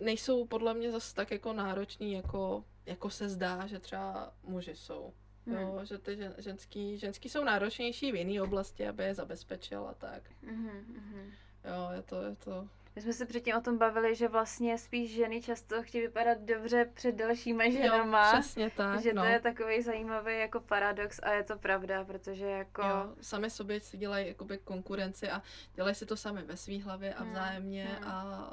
nejsou 0.00 0.46
podle 0.46 0.74
mě 0.74 0.90
zase 0.90 1.14
tak 1.14 1.30
jako 1.30 1.52
náročný, 1.52 2.12
jako, 2.12 2.64
jako 2.86 3.10
se 3.10 3.28
zdá, 3.28 3.66
že 3.66 3.78
třeba 3.78 4.32
muži 4.42 4.76
jsou. 4.76 5.12
Hmm. 5.46 5.56
Jo, 5.56 5.80
že 5.84 5.98
ty 5.98 6.18
ženský, 6.38 6.98
ženský 6.98 7.28
jsou 7.28 7.44
náročnější 7.44 8.12
v 8.12 8.14
jiné 8.14 8.42
oblasti, 8.42 8.88
aby 8.88 9.04
je 9.04 9.14
zabezpečil 9.14 9.86
a 9.88 9.94
tak. 9.94 10.22
Hmm. 10.42 11.32
Jo, 11.64 11.88
je 11.96 12.02
to, 12.02 12.22
je 12.22 12.36
to 12.36 12.68
my 12.96 13.02
jsme 13.02 13.12
se 13.12 13.26
předtím 13.26 13.56
o 13.56 13.60
tom 13.60 13.78
bavili, 13.78 14.14
že 14.14 14.28
vlastně 14.28 14.78
spíš 14.78 15.14
ženy 15.14 15.42
často 15.42 15.82
chtějí 15.82 16.02
vypadat 16.02 16.38
dobře 16.38 16.90
před 16.94 17.14
dalšíma 17.14 17.70
ženama. 17.70 18.32
Jo, 18.34 18.40
přesně 18.40 18.70
tak. 18.70 19.02
Že 19.02 19.12
no. 19.12 19.22
to 19.22 19.28
je 19.28 19.40
takový 19.40 19.82
zajímavý 19.82 20.38
jako 20.38 20.60
paradox 20.60 21.20
a 21.22 21.32
je 21.32 21.42
to 21.42 21.58
pravda, 21.58 22.04
protože 22.04 22.46
jako... 22.46 22.82
Jo, 22.82 23.14
sami 23.20 23.50
sobě 23.50 23.80
si 23.80 23.96
dělají 23.98 24.28
jakoby 24.28 24.58
konkurenci 24.58 25.30
a 25.30 25.42
dělají 25.74 25.94
si 25.94 26.06
to 26.06 26.16
sami 26.16 26.42
ve 26.42 26.56
svý 26.56 26.80
hlavě 26.80 27.14
a 27.14 27.22
hmm, 27.22 27.32
vzájemně 27.32 27.84
hmm. 27.84 28.10
a 28.10 28.48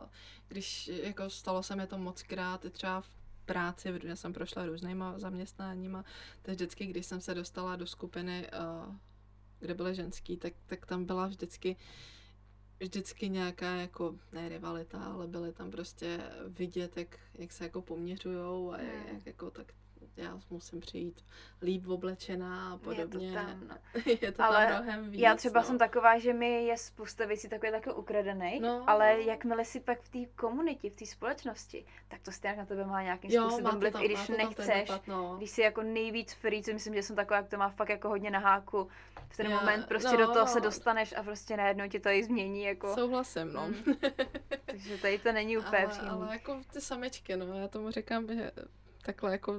když 0.47 0.87
jako 0.87 1.29
stalo 1.29 1.63
se 1.63 1.75
mi 1.75 1.87
to 1.87 1.97
moc 1.97 2.23
krát, 2.23 2.65
třeba 2.71 3.01
v 3.01 3.09
práci, 3.45 3.93
protože 3.93 4.15
jsem 4.15 4.33
prošla 4.33 4.65
různýma 4.65 5.19
zaměstnáníma, 5.19 6.05
tak 6.41 6.55
vždycky, 6.55 6.85
když 6.85 7.05
jsem 7.05 7.21
se 7.21 7.33
dostala 7.33 7.75
do 7.75 7.87
skupiny, 7.87 8.47
uh, 8.87 8.95
kde 9.59 9.73
byly 9.73 9.95
ženský, 9.95 10.37
tak, 10.37 10.53
tak 10.65 10.85
tam 10.85 11.05
byla 11.05 11.27
vždycky 11.27 11.75
uh, 11.75 11.81
vždycky 12.79 13.29
nějaká 13.29 13.75
jako, 13.75 14.15
ne 14.31 14.49
rivalita, 14.49 15.03
ale 15.03 15.27
byly 15.27 15.53
tam 15.53 15.71
prostě 15.71 16.19
vidět, 16.47 16.97
jak, 16.97 17.19
jak 17.33 17.51
se 17.51 17.63
jako 17.63 17.81
poměřujou 17.81 18.71
a 18.71 18.77
jak, 18.81 18.93
hmm. 18.93 19.15
jak 19.15 19.25
jako 19.25 19.51
tak 19.51 19.73
já 20.19 20.39
musím 20.49 20.79
přijít 20.79 21.25
líp 21.61 21.87
oblečená 21.87 22.73
a 22.73 22.77
podobně. 22.77 23.27
Je 23.27 23.33
to 23.33 23.47
tam, 23.47 23.67
no. 23.67 23.75
je 24.21 24.31
to 24.31 24.43
ale 24.43 24.67
tam 24.67 24.83
mnohem 24.83 25.11
víc, 25.11 25.21
Já 25.21 25.35
třeba 25.35 25.59
no. 25.59 25.65
jsem 25.65 25.77
taková, 25.77 26.19
že 26.19 26.33
mi 26.33 26.65
je 26.65 26.77
spousta 26.77 27.25
věcí 27.25 27.49
takové 27.49 27.71
také 27.71 27.91
ukradených, 27.91 28.61
no, 28.61 28.83
ale 28.87 29.13
no. 29.13 29.19
jakmile 29.19 29.65
si 29.65 29.79
pak 29.79 30.01
v 30.01 30.09
té 30.09 30.31
komunitě, 30.35 30.89
v 30.89 30.95
té 30.95 31.05
společnosti, 31.05 31.85
tak 32.07 32.21
to 32.21 32.31
stejně 32.31 32.57
na 32.57 32.65
tebe 32.65 32.85
má 32.85 33.01
nějakým 33.01 33.31
jo, 33.31 33.49
způsobem 33.49 33.79
vliv, 33.79 33.95
i 34.01 34.05
když 34.05 34.27
nechceš. 34.27 34.87
Dopad, 34.87 35.07
no. 35.07 35.35
Když 35.37 35.49
jsi 35.49 35.61
jako 35.61 35.81
nejvíc 35.81 36.33
free, 36.33 36.63
co 36.63 36.73
myslím, 36.73 36.93
že 36.93 37.03
jsem 37.03 37.15
taková, 37.15 37.37
jak 37.37 37.49
to 37.49 37.57
má 37.57 37.69
fakt 37.69 37.89
jako 37.89 38.09
hodně 38.09 38.29
na 38.29 38.39
háku. 38.39 38.87
V 39.29 39.37
ten 39.37 39.51
já, 39.51 39.59
moment 39.59 39.87
prostě 39.87 40.11
no, 40.11 40.17
do 40.17 40.27
toho 40.27 40.45
no. 40.45 40.47
se 40.47 40.59
dostaneš 40.59 41.13
a 41.17 41.23
prostě 41.23 41.57
najednou 41.57 41.87
ti 41.87 41.99
to 41.99 42.09
i 42.09 42.23
změní. 42.23 42.63
Jako. 42.63 42.95
Souhlasím, 42.95 43.53
no. 43.53 43.67
Mm. 43.67 43.95
Takže 44.65 44.97
tady 44.97 45.19
to 45.19 45.31
není 45.31 45.57
úplně 45.57 45.85
ale, 45.85 46.09
ale 46.09 46.33
jako 46.33 46.61
ty 46.73 46.81
samečky, 46.81 47.37
no, 47.37 47.45
já 47.57 47.67
tomu 47.67 47.91
říkám, 47.91 48.27
že 48.27 48.51
takhle 49.01 49.31
jako 49.31 49.55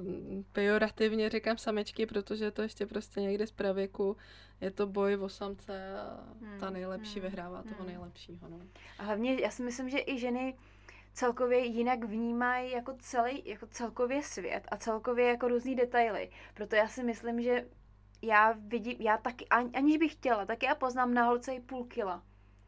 pejorativně 0.52 1.30
říkám 1.30 1.58
samečky, 1.58 2.06
protože 2.06 2.50
to 2.50 2.62
ještě 2.62 2.86
prostě 2.86 3.20
někde 3.20 3.46
z 3.46 3.52
pravěku 3.52 4.16
je 4.60 4.70
to 4.70 4.86
boj 4.86 5.16
o 5.16 5.28
samce 5.28 6.00
a 6.00 6.24
ta 6.60 6.66
hmm, 6.66 6.74
nejlepší 6.74 7.20
hmm, 7.20 7.28
vyhrává 7.28 7.62
toho 7.62 7.76
hmm. 7.78 7.86
nejlepšího. 7.86 8.48
No. 8.48 8.60
A 8.98 9.02
hlavně 9.02 9.40
já 9.40 9.50
si 9.50 9.62
myslím, 9.62 9.90
že 9.90 9.98
i 10.06 10.18
ženy 10.18 10.54
celkově 11.12 11.58
jinak 11.58 12.04
vnímají 12.04 12.72
jako 12.72 12.96
celý, 12.98 13.42
jako 13.44 13.66
celkově 13.66 14.22
svět 14.22 14.68
a 14.68 14.76
celkově 14.76 15.26
jako 15.26 15.48
různý 15.48 15.76
detaily. 15.76 16.30
Proto 16.54 16.76
já 16.76 16.88
si 16.88 17.02
myslím, 17.02 17.42
že 17.42 17.66
já 18.22 18.54
vidím, 18.58 18.96
já 19.00 19.16
taky, 19.16 19.46
aniž 19.48 19.96
bych 19.96 20.12
chtěla, 20.12 20.46
tak 20.46 20.62
já 20.62 20.74
poznám 20.74 21.14
na 21.14 21.24
holce 21.24 21.54
i 21.54 21.60
půl 21.60 21.84
kila. 21.84 22.14
Hmm. 22.14 22.22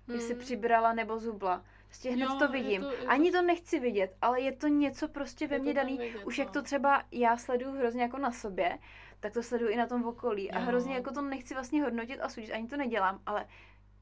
Když 0.07 0.23
si 0.23 0.35
přibrala 0.35 0.93
nebo 0.93 1.19
zubla. 1.19 1.65
Prostě 1.93 2.11
hned 2.11 2.25
jo, 2.25 2.39
to 2.39 2.49
vidím. 2.49 2.83
To, 2.83 2.91
je 2.91 2.99
Ani 2.99 3.33
to 3.33 3.43
nechci 3.43 3.81
vidět, 3.81 4.17
ale 4.23 4.41
je 4.41 4.53
to 4.53 4.67
něco 4.67 5.09
prostě 5.09 5.47
ve 5.47 5.59
mně 5.59 5.75
daný. 5.75 5.99
Vidět, 5.99 6.25
Už 6.25 6.39
no. 6.39 6.45
jak 6.45 6.53
to 6.53 6.63
třeba 6.63 7.03
já 7.11 7.37
sleduju 7.37 7.73
hrozně 7.73 8.03
jako 8.03 8.19
na 8.19 8.33
sobě, 8.33 8.79
tak 9.21 9.33
to 9.33 9.43
sleduju 9.43 9.71
i 9.71 9.77
na 9.77 9.87
tom 9.87 10.05
okolí. 10.05 10.45
Jo. 10.45 10.51
A 10.55 10.59
hrozně 10.59 10.95
jako 10.95 11.13
to 11.13 11.23
nechci 11.23 11.55
vlastně 11.55 11.83
hodnotit 11.83 12.21
a 12.21 12.29
sudit, 12.29 12.53
ani 12.53 12.69
to 12.69 12.77
nedělám, 12.77 13.23
ale 13.27 13.47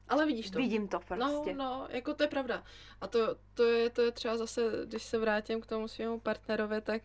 ale 0.07 0.25
vidíš 0.25 0.49
to. 0.49 0.57
Vidím 0.57 0.87
to 0.87 0.99
prostě. 0.99 1.53
No, 1.53 1.79
no, 1.79 1.87
jako 1.89 2.13
to 2.13 2.23
je 2.23 2.27
pravda. 2.27 2.63
A 3.01 3.07
to, 3.07 3.35
to, 3.53 3.63
je, 3.63 3.89
to 3.89 4.01
je 4.01 4.11
třeba 4.11 4.37
zase, 4.37 4.61
když 4.85 5.03
se 5.03 5.19
vrátím 5.19 5.61
k 5.61 5.65
tomu 5.65 5.87
svému 5.87 6.19
partnerovi, 6.19 6.81
tak 6.81 7.01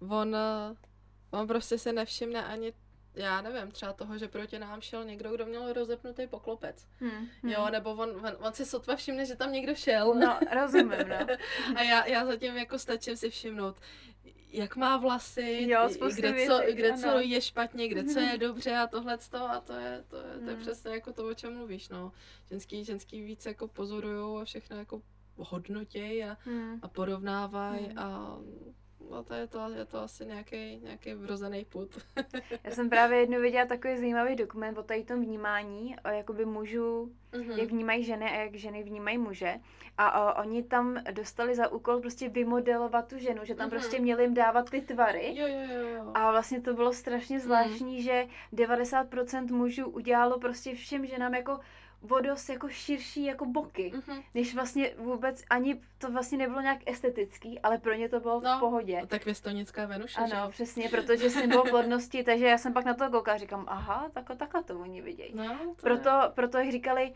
uh, 0.00 0.12
on, 0.12 0.28
uh, 0.28 0.76
on 1.40 1.46
prostě 1.46 1.78
se 1.78 1.92
nevšimne 1.92 2.44
ani 2.44 2.72
já 3.22 3.40
nevím, 3.40 3.70
třeba 3.70 3.92
toho, 3.92 4.18
že 4.18 4.28
proti 4.28 4.58
nám 4.58 4.80
šel 4.80 5.04
někdo, 5.04 5.34
kdo 5.34 5.46
měl 5.46 5.72
rozepnutý 5.72 6.26
poklopec. 6.26 6.86
Hmm, 7.00 7.28
hmm. 7.42 7.52
Jo, 7.52 7.66
nebo 7.70 7.90
on, 7.90 8.10
on, 8.10 8.36
on 8.38 8.52
si 8.52 8.64
sotva 8.64 8.96
všimne, 8.96 9.26
že 9.26 9.36
tam 9.36 9.52
někdo 9.52 9.74
šel. 9.74 10.14
No, 10.14 10.38
rozumím, 10.60 11.08
no. 11.08 11.26
a 11.76 11.82
já, 11.82 12.06
já 12.06 12.26
zatím 12.26 12.56
jako 12.56 12.78
stačím 12.78 13.16
si 13.16 13.30
všimnout, 13.30 13.76
jak 14.52 14.76
má 14.76 14.96
vlasy, 14.96 15.66
jo, 15.68 15.88
kde, 16.14 16.32
věcí, 16.32 16.48
co, 16.48 16.60
kde 16.72 16.92
co 16.92 17.18
je 17.18 17.40
špatně, 17.40 17.88
kde 17.88 18.04
co 18.04 18.20
je 18.20 18.38
dobře 18.48 18.76
a 18.76 18.86
tohle 18.86 19.18
a 19.48 19.60
to 19.60 19.72
je, 19.72 20.04
to 20.08 20.16
je, 20.16 20.38
to 20.38 20.50
je 20.50 20.54
hmm. 20.54 20.60
přesně 20.60 20.90
jako 20.90 21.12
to, 21.12 21.28
o 21.28 21.34
čem 21.34 21.56
mluvíš, 21.56 21.88
no. 21.88 22.12
Ženský, 22.50 22.84
ženský 22.84 23.22
víc 23.22 23.46
jako 23.46 23.68
pozorujou 23.68 24.38
a 24.38 24.44
všechno 24.44 24.76
jako 24.76 25.02
hodnotěj 25.36 26.24
a, 26.24 26.36
hmm. 26.44 26.78
a 26.82 26.88
porovnávají 26.88 27.86
hmm. 27.86 27.98
a 27.98 28.38
no 29.10 29.24
to 29.24 29.34
je 29.34 29.46
to, 29.46 29.68
je 29.76 29.84
to 29.84 29.98
asi 29.98 30.26
nějaký, 30.26 30.76
nějaký 30.76 31.14
vrozený 31.14 31.64
put. 31.64 31.98
Já 32.64 32.70
jsem 32.70 32.90
právě 32.90 33.18
jednou 33.20 33.40
viděla 33.40 33.66
takový 33.66 33.96
zajímavý 33.96 34.36
dokument 34.36 34.78
o 34.78 34.82
tady 34.82 35.04
tom 35.04 35.20
vnímání, 35.20 35.96
o 36.04 36.08
jakoby 36.08 36.44
mužů, 36.44 37.12
mm-hmm. 37.32 37.58
jak 37.58 37.68
vnímají 37.70 38.04
ženy 38.04 38.24
a 38.30 38.34
jak 38.34 38.54
ženy 38.54 38.82
vnímají 38.82 39.18
muže. 39.18 39.54
A 39.98 40.20
o, 40.20 40.42
oni 40.42 40.62
tam 40.62 41.02
dostali 41.10 41.54
za 41.54 41.68
úkol 41.68 42.00
prostě 42.00 42.28
vymodelovat 42.28 43.08
tu 43.08 43.18
ženu, 43.18 43.44
že 43.44 43.54
tam 43.54 43.66
mm-hmm. 43.66 43.70
prostě 43.70 44.00
měli 44.00 44.22
jim 44.22 44.34
dávat 44.34 44.70
ty 44.70 44.80
tvary. 44.80 45.36
Jo, 45.36 45.46
jo, 45.46 45.78
jo. 45.94 46.10
A 46.14 46.30
vlastně 46.30 46.60
to 46.60 46.74
bylo 46.74 46.92
strašně 46.92 47.36
mhm. 47.36 47.44
zvláštní, 47.44 47.96
mm. 47.96 48.02
že 48.02 48.26
90% 48.52 49.52
mužů 49.52 49.86
udělalo 49.86 50.38
prostě 50.38 50.74
všem 50.74 51.06
ženám 51.06 51.34
jako 51.34 51.60
vodos 52.02 52.48
jako 52.48 52.68
širší 52.68 53.24
jako 53.24 53.46
boky, 53.46 53.92
mm-hmm. 53.94 54.22
než 54.34 54.54
vlastně 54.54 54.94
vůbec 54.98 55.44
ani 55.50 55.80
to 55.98 56.10
vlastně 56.10 56.38
nebylo 56.38 56.60
nějak 56.60 56.78
estetický, 56.86 57.60
ale 57.60 57.78
pro 57.78 57.94
ně 57.94 58.08
to 58.08 58.20
bylo 58.20 58.40
no, 58.40 58.56
v 58.56 58.60
pohodě. 58.60 59.02
Tak 59.06 59.24
věstonická 59.24 59.86
Venuše, 59.86 60.20
Ano, 60.20 60.46
že? 60.46 60.52
přesně, 60.52 60.88
protože 60.88 61.30
symbol 61.30 61.62
plodnosti, 61.62 62.24
takže 62.24 62.46
já 62.46 62.58
jsem 62.58 62.72
pak 62.72 62.84
na 62.84 62.94
to 62.94 63.10
koukala 63.10 63.34
a 63.34 63.38
říkám, 63.38 63.64
aha, 63.68 64.10
tak, 64.14 64.38
takhle 64.38 64.62
to 64.62 64.80
oni 64.80 65.02
vidějí. 65.02 65.32
No, 65.34 65.74
proto, 65.80 66.08
je. 66.08 66.28
proto 66.34 66.58
jak 66.58 66.72
říkali, 66.72 67.14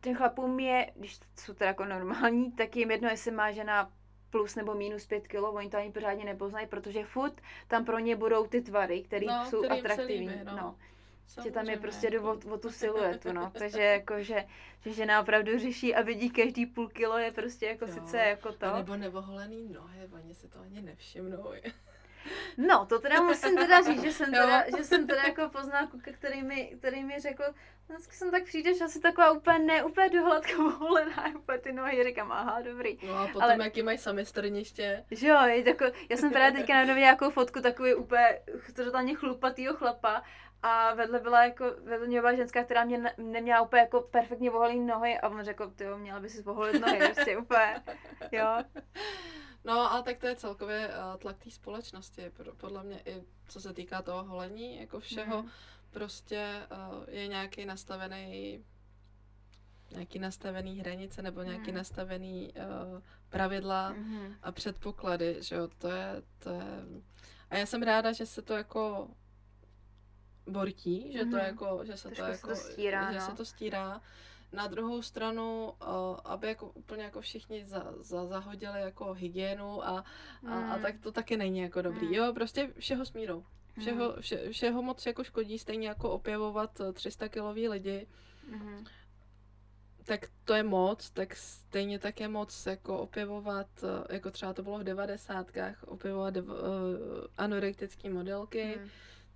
těm 0.00 0.14
chlapům 0.14 0.60
je, 0.60 0.92
když 0.96 1.18
jsou 1.36 1.54
teda 1.54 1.68
jako 1.68 1.84
normální, 1.84 2.52
tak 2.52 2.76
jim 2.76 2.90
jedno, 2.90 3.08
jestli 3.08 3.30
má 3.30 3.50
žena 3.50 3.90
plus 4.30 4.54
nebo 4.54 4.74
minus 4.74 5.06
pět 5.06 5.28
kilo, 5.28 5.52
oni 5.52 5.70
to 5.70 5.76
ani 5.76 5.92
pořádně 5.92 6.24
nepoznají, 6.24 6.66
protože 6.66 7.04
furt 7.04 7.40
tam 7.68 7.84
pro 7.84 7.98
ně 7.98 8.16
budou 8.16 8.46
ty 8.46 8.60
tvary, 8.60 9.02
které 9.02 9.26
no, 9.26 9.46
jsou 9.50 9.70
atraktivní. 9.70 10.28
Líbí, 10.28 10.44
no. 10.44 10.56
No. 10.56 10.76
Že 11.42 11.50
tam 11.50 11.66
je 11.66 11.76
prostě 11.76 12.10
jako... 12.12 12.30
o, 12.30 12.54
o 12.54 12.58
tu 12.58 12.70
siluetu, 12.70 13.32
no. 13.32 13.50
Takže 13.58 13.82
jako, 13.82 14.22
že, 14.22 14.44
že 14.80 14.92
žena 14.92 15.20
opravdu 15.20 15.58
řeší 15.58 15.94
a 15.94 16.02
vidí 16.02 16.30
každý 16.30 16.66
půl 16.66 16.88
kilo 16.88 17.18
je 17.18 17.32
prostě 17.32 17.66
jako 17.66 17.84
jo. 17.86 17.92
sice 17.92 18.18
jako 18.18 18.52
to. 18.52 18.66
A 18.66 18.78
nebo 18.78 18.96
nevoholený 18.96 19.68
nohy, 19.68 20.08
oni 20.12 20.34
si 20.34 20.48
to 20.48 20.60
ani 20.60 20.82
nevšimnou. 20.82 21.52
No, 22.56 22.86
to 22.86 22.98
teda 22.98 23.22
musím 23.22 23.56
teda 23.56 23.82
říct, 23.82 24.02
že 24.02 24.12
jsem 24.12 24.30
teda, 24.32 24.64
že 24.76 24.84
jsem 24.84 25.06
teda 25.06 25.22
jako 25.22 25.48
poznal 25.48 25.86
kluka, 25.86 26.12
který 26.12 26.42
mi, 26.42 26.74
který 26.78 27.04
mi 27.04 27.20
řekl, 27.20 27.44
no, 27.88 27.94
vždycky 27.94 28.16
jsem 28.16 28.30
tak 28.30 28.44
přijdeš 28.44 28.80
asi 28.80 29.00
taková 29.00 29.30
úplně 29.30 29.58
ne, 29.58 29.84
úplně 29.84 30.08
dohladka 30.08 30.52
volená, 30.78 31.24
úplně 31.36 31.58
ty 31.58 31.72
nohy, 31.72 32.04
říkám, 32.04 32.32
aha, 32.32 32.62
dobrý. 32.62 32.98
No 33.06 33.18
a 33.18 33.26
potom, 33.26 33.42
Ale, 33.42 33.56
jaký 33.64 33.82
mají 33.82 33.98
sami 33.98 34.24
strniště. 34.24 35.04
Že 35.10 35.28
jo, 35.28 35.40
je 35.46 35.62
tako, 35.62 35.84
já 36.10 36.16
jsem 36.16 36.30
právě 36.30 36.60
teďka 36.60 36.72
najednou 36.72 36.94
nějakou 36.94 37.30
fotku 37.30 37.60
takový 37.60 37.94
úplně 37.94 38.40
totálně 38.74 39.14
chlupatýho 39.14 39.74
chlapa 39.74 40.22
a 40.62 40.94
vedle 40.94 41.20
byla 41.20 41.44
jako, 41.44 41.64
vedle 41.82 42.06
mě 42.06 42.20
byla 42.20 42.34
ženská, 42.34 42.64
která 42.64 42.84
mě 42.84 42.98
ne, 42.98 43.14
neměla 43.18 43.60
úplně 43.60 43.82
jako 43.82 44.00
perfektně 44.00 44.50
voholený 44.50 44.86
nohy 44.86 45.18
a 45.18 45.28
on 45.28 45.44
řekl, 45.44 45.70
ty 45.70 45.84
měla 45.96 46.20
by 46.20 46.28
si 46.28 46.42
voholit 46.42 46.80
nohy, 46.80 46.98
prostě 46.98 47.36
úplně, 47.36 47.82
jo. 48.32 48.62
No 49.66 49.92
a 49.92 50.02
tak 50.02 50.18
to 50.18 50.26
je 50.26 50.36
celkově 50.36 50.88
uh, 50.88 51.20
tlak 51.20 51.36
té 51.38 51.50
společnosti, 51.50 52.32
podle 52.56 52.84
mě 52.84 53.02
i 53.04 53.22
co 53.48 53.60
se 53.60 53.72
týká 53.72 54.02
toho 54.02 54.24
holení, 54.24 54.80
jako 54.80 55.00
všeho, 55.00 55.42
mm. 55.42 55.50
prostě 55.90 56.66
uh, 56.70 57.04
je 57.08 57.26
nějaký 57.28 57.64
nastavený 57.64 58.64
nějaký 59.90 60.18
nastavený 60.18 60.80
hranice 60.80 61.22
nebo 61.22 61.42
nějaký 61.42 61.70
mm. 61.70 61.76
nastavený 61.76 62.52
uh, 62.56 63.00
pravidla 63.28 63.92
mm. 63.92 64.34
a 64.42 64.52
předpoklady, 64.52 65.36
že 65.40 65.56
jo, 65.56 65.68
to 65.78 65.88
je, 65.88 66.22
to 66.38 66.50
je... 66.50 66.62
A 67.50 67.56
já 67.56 67.66
jsem 67.66 67.82
ráda, 67.82 68.12
že 68.12 68.26
se 68.26 68.42
to 68.42 68.54
jako 68.54 69.08
bortí, 70.46 71.12
že 71.12 71.24
mm. 71.24 71.30
to 71.30 71.36
mhm. 71.36 71.46
jako, 71.46 71.80
že 71.84 71.96
se 71.96 72.08
Trošku 72.08 72.22
to 72.24 72.30
jako, 72.30 72.54
se 72.56 72.66
to 72.66 72.72
stírá, 72.72 73.12
že 73.12 73.18
no. 73.18 73.26
se 73.26 73.32
to 73.32 73.44
stírá. 73.44 74.00
Na 74.56 74.66
druhou 74.66 75.02
stranu, 75.02 75.72
uh, 75.82 76.16
aby 76.24 76.48
jako 76.48 76.66
úplně 76.66 77.02
jako 77.02 77.20
všichni 77.20 77.66
za, 77.66 77.94
za, 78.00 78.26
zahodili 78.26 78.80
jako 78.80 79.12
hygienu 79.12 79.86
a, 79.86 80.04
mm. 80.42 80.52
a, 80.52 80.72
a 80.72 80.74
mhm. 80.74 80.82
tak 80.82 80.98
to 81.00 81.12
taky 81.12 81.36
není 81.36 81.58
jako 81.58 81.82
dobrý. 81.82 82.06
Mm. 82.06 82.14
Jo, 82.14 82.32
prostě 82.34 82.72
všeho 82.78 83.06
smírou. 83.06 83.44
Všeho, 83.78 84.08
mhm. 84.08 84.20
vše, 84.20 84.50
všeho 84.50 84.82
moc 84.82 85.06
jako 85.06 85.24
škodí, 85.24 85.58
stejně 85.58 85.88
jako 85.88 86.10
opěvovat 86.10 86.80
300 86.92 87.28
kilový 87.28 87.68
lidi. 87.68 88.06
Mm. 88.48 88.84
Tak 90.04 90.28
to 90.44 90.54
je 90.54 90.62
moc, 90.62 91.10
tak 91.10 91.36
stejně 91.36 91.98
tak 91.98 92.20
je 92.20 92.28
moc 92.28 92.66
jako 92.66 92.98
opěvovat, 92.98 93.66
jako 94.10 94.30
třeba 94.30 94.52
to 94.52 94.62
bylo 94.62 94.78
v 94.78 94.84
devadesátkách, 94.84 95.82
opěvovat 95.82 96.36
uh, 96.36 96.52
anorektické 97.36 98.10
modelky. 98.10 98.78
Mm 98.80 98.88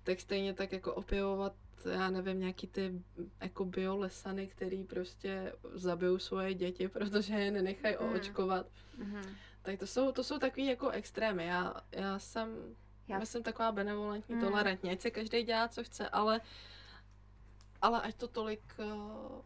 tak 0.03 0.19
stejně 0.19 0.53
tak 0.53 0.71
jako 0.71 0.93
opěvovat, 0.93 1.53
já 1.85 2.09
nevím, 2.09 2.39
nějaký 2.39 2.67
ty 2.67 3.01
jako 3.41 3.65
biolesany, 3.65 4.47
který 4.47 4.83
prostě 4.83 5.53
zabijou 5.73 6.19
svoje 6.19 6.53
děti, 6.53 6.87
protože 6.87 7.33
je 7.33 7.51
nenechají 7.51 7.95
mm. 8.01 8.09
oočkovat. 8.09 8.65
Mm. 8.97 9.21
Tak 9.61 9.79
to 9.79 9.87
jsou, 9.87 10.11
to 10.11 10.23
jsou 10.23 10.39
takový 10.39 10.65
jako 10.65 10.89
extrémy. 10.89 11.45
Já, 11.45 11.73
já 11.91 12.19
jsem, 12.19 12.75
já 13.07 13.25
jsem 13.25 13.43
taková 13.43 13.71
benevolentní, 13.71 14.35
mm. 14.35 14.41
tolerantní, 14.41 14.91
ať 14.91 15.01
se 15.01 15.11
každý 15.11 15.43
dělá, 15.43 15.67
co 15.67 15.83
chce, 15.83 16.09
ale 16.09 16.41
ale 17.81 18.01
ať 18.01 18.15
to 18.15 18.27
tolik 18.27 18.61
uh, 18.77 19.41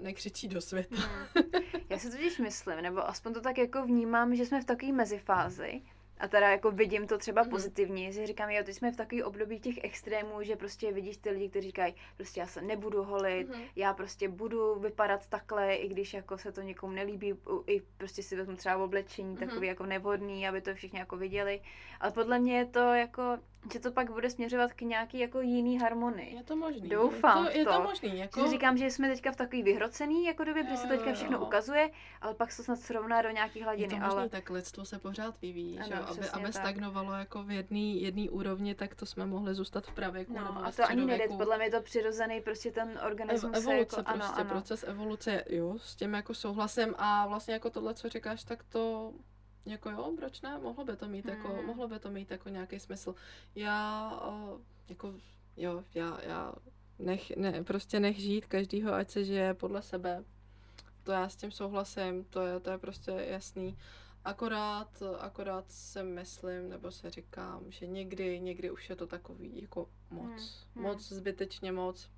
nekřičí 0.00 0.48
do 0.48 0.60
světa. 0.60 0.96
Mm. 0.96 1.42
Já 1.88 1.98
si 1.98 2.10
totiž 2.10 2.38
myslím, 2.38 2.76
nebo 2.82 3.08
aspoň 3.08 3.34
to 3.34 3.40
tak 3.40 3.58
jako 3.58 3.86
vnímám, 3.86 4.36
že 4.36 4.46
jsme 4.46 4.60
v 4.60 4.64
takové 4.64 4.92
mezifázi, 4.92 5.82
a 6.18 6.28
teda 6.28 6.50
jako 6.50 6.70
vidím 6.70 7.06
to 7.06 7.18
třeba 7.18 7.44
mm-hmm. 7.44 7.50
pozitivně, 7.50 8.12
že 8.12 8.26
říkám, 8.26 8.50
jo, 8.50 8.64
teď 8.64 8.74
jsme 8.74 8.92
v 8.92 8.96
takový 8.96 9.22
období 9.22 9.60
těch 9.60 9.84
extrémů, 9.84 10.42
že 10.42 10.56
prostě 10.56 10.92
vidíš 10.92 11.16
ty 11.16 11.30
lidi, 11.30 11.48
kteří 11.48 11.66
říkají, 11.66 11.94
prostě 12.16 12.40
já 12.40 12.46
se 12.46 12.62
nebudu 12.62 13.02
holit, 13.02 13.48
mm-hmm. 13.48 13.68
já 13.76 13.94
prostě 13.94 14.28
budu 14.28 14.74
vypadat 14.74 15.26
takhle, 15.26 15.74
i 15.74 15.88
když 15.88 16.14
jako 16.14 16.38
se 16.38 16.52
to 16.52 16.60
někomu 16.60 16.92
nelíbí, 16.92 17.34
i 17.66 17.80
prostě 17.96 18.22
si 18.22 18.36
vezmu 18.36 18.56
třeba 18.56 18.76
oblečení 18.76 19.36
mm-hmm. 19.36 19.48
takový 19.48 19.66
jako 19.66 19.86
nevhodný, 19.86 20.48
aby 20.48 20.60
to 20.60 20.74
všichni 20.74 20.98
jako 20.98 21.16
viděli. 21.16 21.60
Ale 22.00 22.12
podle 22.12 22.38
mě 22.38 22.58
je 22.58 22.64
to 22.64 22.78
jako, 22.78 23.38
že 23.72 23.80
to 23.80 23.92
pak 23.92 24.10
bude 24.10 24.30
směřovat 24.30 24.72
k 24.72 24.80
nějaký 24.80 25.18
jako 25.18 25.40
jiný 25.40 25.78
harmonii. 25.78 26.34
Je 26.36 26.42
to 26.44 26.56
možný. 26.56 26.88
Doufám 26.88 27.46
je 27.46 27.52
to, 27.52 27.58
je 27.58 27.64
to 27.64 27.82
možný. 27.82 28.18
Jako... 28.18 28.40
Že 28.40 28.48
říkám, 28.48 28.76
že 28.76 28.90
jsme 28.90 29.08
teďka 29.08 29.32
v 29.32 29.36
takový 29.36 29.62
vyhrocený 29.62 30.24
jako 30.24 30.44
době, 30.44 30.64
protože 30.64 30.76
se 30.76 30.86
to 30.86 30.88
teďka 30.88 31.12
všechno 31.12 31.46
ukazuje, 31.46 31.90
ale 32.20 32.34
pak 32.34 32.52
se 32.52 32.64
snad 32.64 32.78
srovná 32.78 33.22
do 33.22 33.30
nějaký 33.30 33.62
hladiny. 33.62 33.94
Je 33.94 34.00
to 34.00 34.06
možný, 34.06 34.18
ale... 34.18 34.28
tak 34.28 34.50
lidstvo 34.50 34.84
se 34.84 34.98
pořád 34.98 35.40
vyvíjí, 35.42 35.78
ano, 35.78 35.86
že? 35.88 35.94
aby, 35.94 36.28
aby 36.28 36.52
stagnovalo 36.52 37.12
jako 37.12 37.42
v 37.42 37.50
jedné 37.50 37.78
jedný 37.78 38.30
úrovni, 38.30 38.74
tak 38.74 38.94
to 38.94 39.06
jsme 39.06 39.26
mohli 39.26 39.54
zůstat 39.54 39.86
v 39.86 39.92
pravěku 39.92 40.32
no, 40.32 40.44
nebo 40.44 40.64
a 40.64 40.72
to 40.72 40.84
ani 40.84 41.06
nejde, 41.06 41.28
podle 41.28 41.56
mě 41.56 41.66
je 41.66 41.70
to 41.70 41.80
přirozený 41.80 42.40
prostě 42.40 42.70
ten 42.70 43.00
organismus. 43.06 43.52
Ev- 43.52 43.56
evoluce, 43.56 43.96
jako, 43.96 44.12
prostě, 44.12 44.42
ano, 44.42 44.50
proces 44.50 44.84
evoluce, 44.88 45.44
jo, 45.48 45.78
s 45.78 45.96
tím 45.96 46.14
jako 46.14 46.34
souhlasem 46.34 46.94
a 46.98 47.26
vlastně 47.26 47.54
jako 47.54 47.70
tohle, 47.70 47.94
co 47.94 48.08
říkáš, 48.08 48.44
tak 48.44 48.62
to 48.62 49.12
jako 49.66 49.90
jo, 49.90 50.12
proč 50.16 50.40
ne? 50.40 50.58
Mohlo 50.58 50.84
by 50.84 50.96
to 50.96 51.08
mít, 51.08 51.26
jako, 51.26 51.48
hmm. 51.48 51.56
jako, 51.56 51.66
mohlo 51.66 51.88
by 51.88 51.98
to 51.98 52.10
mít 52.10 52.30
jako 52.30 52.48
nějaký 52.48 52.80
smysl. 52.80 53.14
Já, 53.54 54.12
jako, 54.88 55.14
jo, 55.56 55.84
já, 55.94 56.18
já 56.22 56.54
nech, 56.98 57.36
ne, 57.36 57.64
prostě 57.64 58.00
nech 58.00 58.18
žít 58.18 58.46
každýho, 58.46 58.92
ať 58.94 59.10
se 59.10 59.24
žije 59.24 59.54
podle 59.54 59.82
sebe. 59.82 60.24
To 61.02 61.12
já 61.12 61.28
s 61.28 61.36
tím 61.36 61.50
souhlasím, 61.50 62.24
to 62.24 62.42
je, 62.42 62.60
to 62.60 62.70
je 62.70 62.78
prostě 62.78 63.10
jasný. 63.10 63.78
Akorát, 64.24 65.02
akorát 65.18 65.64
se 65.68 66.02
myslím, 66.02 66.68
nebo 66.68 66.90
se 66.90 67.10
říkám, 67.10 67.64
že 67.68 67.86
někdy, 67.86 68.40
někdy 68.40 68.70
už 68.70 68.90
je 68.90 68.96
to 68.96 69.06
takový 69.06 69.62
jako 69.62 69.88
moc. 70.10 70.66
Hmm. 70.74 70.84
Moc, 70.84 71.12
zbytečně 71.12 71.72
moc. 71.72 72.10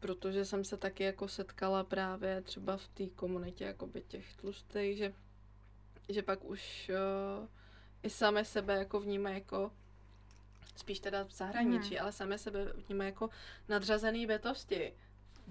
Protože 0.00 0.44
jsem 0.44 0.64
se 0.64 0.76
taky 0.76 1.04
jako 1.04 1.28
setkala 1.28 1.84
právě 1.84 2.42
třeba 2.42 2.76
v 2.76 2.88
té 2.88 3.06
komunitě 3.06 3.64
jakoby 3.64 4.02
těch 4.02 4.36
tlustých, 4.36 4.96
že 4.98 5.14
že 6.08 6.22
pak 6.22 6.44
už 6.44 6.90
uh, 7.40 7.48
i 8.02 8.10
same 8.10 8.44
sebe 8.44 8.78
jako 8.78 9.00
vnímají 9.00 9.34
jako 9.34 9.72
spíš 10.76 11.00
teda 11.00 11.24
v 11.24 11.30
zahraničí, 11.30 11.94
hmm. 11.94 12.02
ale 12.02 12.12
same 12.12 12.38
sebe 12.38 12.72
vnímají 12.86 13.08
jako 13.08 13.30
nadřazený 13.68 14.26
bytosti. 14.26 14.94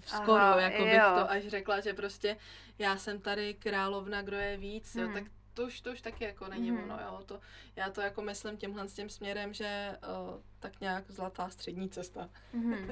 Skoro, 0.05 0.41
Aha, 0.41 0.61
jako 0.61 0.83
bych 0.83 0.93
jo. 0.93 1.11
to 1.15 1.31
až 1.31 1.47
řekla, 1.47 1.79
že 1.79 1.93
prostě 1.93 2.37
já 2.79 2.97
jsem 2.97 3.19
tady 3.19 3.53
královna, 3.53 4.21
kdo 4.21 4.37
je 4.37 4.57
víc, 4.57 4.95
hmm. 4.95 5.03
jo, 5.03 5.13
tak 5.13 5.23
to 5.55 5.63
už, 5.63 5.81
to 5.81 5.91
už 5.91 6.01
taky 6.01 6.23
jako 6.23 6.47
není 6.47 6.71
mm. 6.71 6.83
ono, 6.83 6.99
jo. 7.03 7.21
To, 7.25 7.39
já 7.75 7.89
to 7.89 8.01
jako 8.01 8.21
myslím 8.21 8.57
tímhle 8.57 8.87
s 8.87 8.93
tím 8.93 9.09
směrem, 9.09 9.53
že 9.53 9.97
uh, 10.03 10.41
tak 10.59 10.81
nějak 10.81 11.11
zlatá 11.11 11.49
střední 11.49 11.89
cesta. 11.89 12.29
mm. 12.53 12.91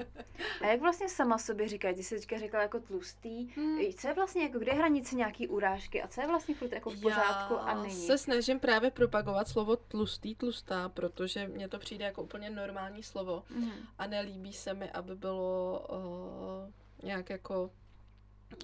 A 0.61 0.67
jak 0.67 0.79
vlastně 0.79 1.09
sama 1.09 1.37
sobě 1.37 1.67
říkáš, 1.67 1.95
ty 1.95 2.03
jsi 2.03 2.15
teďka 2.15 2.37
řekla 2.39 2.61
jako 2.61 2.79
tlustý, 2.79 3.53
mm. 3.57 3.77
co 3.97 4.07
je 4.07 4.13
vlastně, 4.13 4.43
jako 4.43 4.59
kde 4.59 4.71
je 4.71 4.77
hranice 4.77 5.15
nějaký 5.15 5.47
urážky 5.47 6.01
a 6.01 6.07
co 6.07 6.21
je 6.21 6.27
vlastně 6.27 6.55
furt 6.55 6.71
jako 6.71 6.89
v 6.89 7.01
pořádku 7.01 7.53
já 7.53 7.59
a 7.59 7.81
není? 7.81 8.07
se 8.07 8.17
snažím 8.17 8.59
právě 8.59 8.91
propagovat 8.91 9.47
slovo 9.47 9.75
tlustý, 9.75 10.35
tlustá, 10.35 10.89
protože 10.89 11.47
mně 11.47 11.67
to 11.67 11.79
přijde 11.79 12.05
jako 12.05 12.23
úplně 12.23 12.49
normální 12.49 13.03
slovo 13.03 13.43
mm. 13.49 13.71
a 13.97 14.07
nelíbí 14.07 14.53
se 14.53 14.73
mi, 14.73 14.91
aby 14.91 15.15
bylo 15.15 15.85
uh, 15.89 17.05
nějak 17.05 17.29
jako 17.29 17.71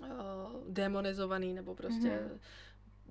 uh, 0.02 0.08
demonizovaný 0.68 1.54
nebo 1.54 1.76
prostě 1.76 2.10
mm 2.10 2.40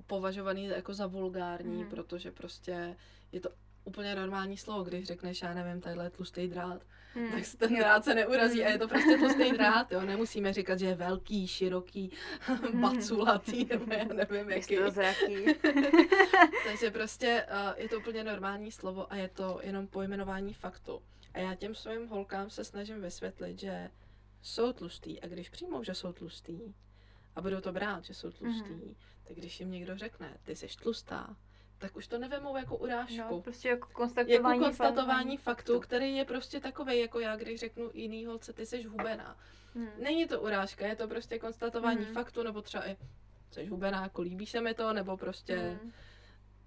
považovaný 0.07 0.65
jako 0.65 0.95
za 0.95 1.07
vulgární, 1.07 1.85
mm. 1.85 1.91
protože 1.91 2.33
prostě 2.33 2.97
je 3.33 3.41
to 3.41 3.49
úplně 3.89 4.15
normální 4.15 4.57
slovo, 4.57 4.83
když 4.83 5.07
řekneš, 5.07 5.43
já 5.43 5.55
nevím, 5.55 5.81
tadyhle 5.81 6.07
je 6.07 6.11
tlustý 6.11 6.49
drát, 6.49 6.83
hmm. 7.15 7.33
tak 7.33 7.45
se 7.45 7.57
ten 7.57 7.77
drát 7.77 8.05
se 8.05 8.15
neurazí 8.15 8.65
a 8.65 8.71
je 8.71 8.79
to 8.79 8.89
prostě 8.89 9.17
tlustý 9.17 9.53
drát, 9.59 9.93
jo, 9.93 10.01
nemusíme 10.01 10.53
říkat, 10.53 10.79
že 10.79 10.87
je 10.87 10.95
velký, 10.95 11.47
široký, 11.49 12.13
hmm. 12.41 12.81
baculatý, 12.81 13.65
nebo 13.65 13.93
já 13.93 14.05
nevím, 14.05 14.51
jaký. 14.51 14.77
Takže 16.67 16.91
prostě 16.91 17.47
uh, 17.51 17.81
je 17.83 17.89
to 17.89 17.99
úplně 17.99 18.25
normální 18.25 18.73
slovo 18.73 19.13
a 19.13 19.17
je 19.17 19.29
to 19.29 19.61
jenom 19.63 19.87
pojmenování 19.87 20.55
faktu. 20.55 21.03
A 21.35 21.39
já 21.39 21.55
těm 21.55 21.75
svým 21.75 22.09
holkám 22.09 22.51
se 22.51 22.65
snažím 22.65 23.01
vysvětlit, 23.01 23.59
že 23.59 23.91
jsou 24.43 24.73
tlustý 24.73 25.21
a 25.21 25.27
když 25.27 25.49
přijmou, 25.49 25.85
že 25.85 25.95
jsou 25.95 26.13
tlustý 26.13 26.75
a 27.37 27.41
budou 27.41 27.61
to 27.61 27.73
brát, 27.73 28.05
že 28.05 28.15
jsou 28.15 28.31
tlustý, 28.31 28.71
mm-hmm. 28.71 28.95
tak 29.25 29.37
když 29.37 29.61
jim 29.61 29.71
někdo 29.71 29.99
řekne, 29.99 30.39
ty 30.43 30.57
jsi 30.57 30.67
tlustá, 30.83 31.37
tak 31.79 31.97
už 31.97 32.07
to 32.07 32.19
nevemou 32.19 32.57
jako 32.57 32.77
urážku. 32.77 33.17
No, 33.31 33.41
prostě 33.41 33.69
jako 33.69 33.89
konstatování, 33.93 34.59
jako 34.59 34.65
konstatování 34.65 35.37
faktu, 35.37 35.73
faktu, 35.73 35.81
který 35.81 36.17
je 36.17 36.25
prostě 36.25 36.61
takový, 36.61 37.01
jako 37.01 37.21
já, 37.21 37.37
když 37.37 37.61
řeknu 37.61 37.91
jiný 37.95 38.27
holce, 38.27 38.53
ty 38.53 38.67
jsi 38.67 38.83
hubená. 38.83 39.37
Hmm. 39.75 39.89
Není 39.99 40.27
to 40.27 40.41
urážka, 40.41 40.87
je 40.87 40.97
to 40.97 41.09
prostě 41.09 41.39
konstatování 41.39 42.05
hmm. 42.05 42.15
faktu, 42.15 42.43
nebo 42.43 42.63
třeba 42.63 42.89
i 42.89 42.97
jsi 43.51 43.67
hubená, 43.67 44.03
jako 44.03 44.23
líbí 44.23 44.47
se 44.47 44.61
mi 44.61 44.75
to, 44.75 44.93
nebo 44.93 45.17
prostě, 45.17 45.57
hmm. 45.57 45.93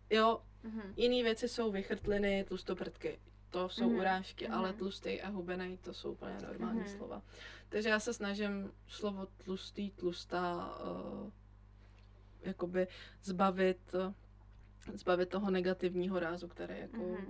jo, 0.09 0.41
hmm. 0.63 0.93
jiné 0.95 1.23
věci 1.23 1.49
jsou 1.49 1.71
vychrtliny, 1.71 2.45
tlustoprdky, 2.47 3.19
to 3.51 3.69
jsou 3.69 3.89
hmm. 3.89 3.99
urážky, 3.99 4.45
hmm. 4.45 4.53
ale 4.53 4.73
tlustý 4.73 5.21
a 5.21 5.29
hubený, 5.29 5.77
to 5.77 5.93
jsou 5.93 6.11
úplně 6.11 6.37
normální 6.47 6.79
hmm. 6.79 6.89
slova. 6.89 7.21
Takže 7.69 7.89
já 7.89 7.99
se 7.99 8.13
snažím 8.13 8.71
slovo 8.87 9.27
tlustý, 9.43 9.91
tlustá, 9.91 10.75
uh, 10.83 11.29
jakoby 12.41 12.87
zbavit 13.23 13.95
zbavit 14.93 15.29
toho 15.29 15.51
negativního 15.51 16.19
rázu, 16.19 16.47
který 16.47 16.79
jako 16.79 16.97
mm-hmm. 16.97 17.25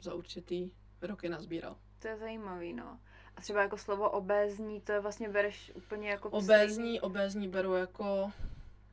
za 0.00 0.14
určitý 0.14 0.70
roky 1.02 1.28
nazbíral. 1.28 1.76
To 1.98 2.08
je 2.08 2.16
zajímavý, 2.16 2.72
no. 2.72 3.00
A 3.36 3.40
třeba 3.40 3.62
jako 3.62 3.78
slovo 3.78 4.10
obézní, 4.10 4.80
to 4.80 4.92
je 4.92 5.00
vlastně 5.00 5.28
bereš 5.28 5.72
úplně 5.74 6.10
jako 6.10 6.30
Obézní, 6.30 7.00
obézní 7.00 7.48
beru 7.48 7.74
jako, 7.74 8.32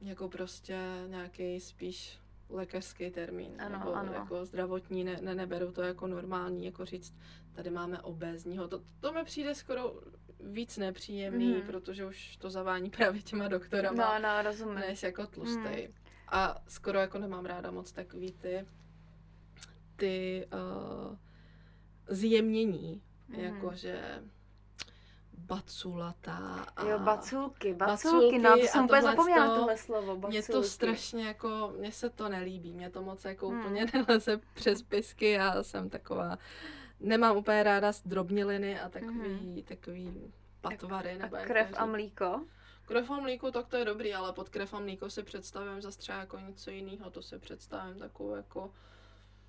jako 0.01 0.29
prostě 0.29 0.77
nějaký 1.07 1.59
spíš 1.59 2.20
lékařský 2.51 3.11
termín, 3.11 3.61
ano, 3.61 3.79
nebo 3.79 3.93
ano. 3.95 4.13
jako 4.13 4.45
zdravotní, 4.45 5.03
ne, 5.03 5.17
ne, 5.21 5.35
neberu 5.35 5.71
to 5.71 5.81
jako 5.81 6.07
normální, 6.07 6.65
jako 6.65 6.85
říct, 6.85 7.15
tady 7.53 7.69
máme 7.69 8.01
obézního. 8.01 8.67
To, 8.67 8.81
to 8.99 9.13
mi 9.13 9.23
přijde 9.23 9.55
skoro 9.55 10.01
víc 10.39 10.77
nepříjemný, 10.77 11.53
mm-hmm. 11.55 11.65
protože 11.65 12.05
už 12.05 12.37
to 12.37 12.49
zavání 12.49 12.89
právě 12.89 13.21
těma 13.21 13.47
doktorama, 13.47 14.19
no, 14.19 14.27
no, 14.27 14.41
rozumím. 14.41 14.75
než 14.75 15.03
jako 15.03 15.27
tlustej. 15.27 15.87
Mm. 15.87 15.93
A 16.27 16.63
skoro 16.67 16.99
jako 16.99 17.19
nemám 17.19 17.45
ráda 17.45 17.71
moc 17.71 17.91
takový 17.91 18.31
ty, 18.31 18.65
ty 19.95 20.47
uh, 20.53 21.15
zjemnění, 22.07 23.01
mm. 23.27 23.39
jakože 23.39 24.21
baculatá 25.41 26.65
a... 26.75 26.85
Jo, 26.85 26.99
baculky, 26.99 27.73
baculky, 27.73 28.11
baculky 28.11 28.39
no 28.39 28.57
to 28.57 28.63
jsem 28.63 28.85
úplně 28.85 29.01
zapomněla 29.01 29.55
tohle 29.55 29.77
slovo, 29.77 30.15
baculky. 30.15 30.37
Mně 30.37 30.43
to 30.43 30.63
strašně 30.63 31.27
jako, 31.27 31.73
mně 31.79 31.91
se 31.91 32.09
to 32.09 32.29
nelíbí, 32.29 32.73
mě 32.73 32.89
to 32.89 33.01
moc 33.01 33.25
jako 33.25 33.49
hmm. 33.49 33.59
úplně 33.59 33.85
neleze 33.93 34.39
přes 34.53 34.81
pisky, 34.81 35.31
já 35.31 35.63
jsem 35.63 35.89
taková, 35.89 36.37
nemám 36.99 37.37
úplně 37.37 37.63
ráda 37.63 37.91
drobniliny 38.05 38.79
a 38.79 38.89
takový, 38.89 39.19
hmm. 39.19 39.61
takový 39.63 40.31
patvary. 40.61 41.19
A, 41.21 41.25
a 41.25 41.45
krev 41.45 41.67
a 41.77 41.85
mlíko? 41.85 42.45
Krev 42.85 43.11
a 43.11 43.19
mlíko, 43.19 43.51
tak 43.51 43.67
to 43.67 43.77
je 43.77 43.85
dobrý, 43.85 44.13
ale 44.13 44.33
pod 44.33 44.49
krev 44.49 44.73
a 44.73 44.79
mlíko 44.79 45.09
si 45.09 45.23
představím 45.23 45.81
zase 45.81 45.97
třeba 45.97 46.17
jako 46.17 46.39
něco 46.39 46.71
jiného, 46.71 47.09
to 47.09 47.21
si 47.21 47.39
představím 47.39 47.99
takovou 47.99 48.35
jako 48.35 48.71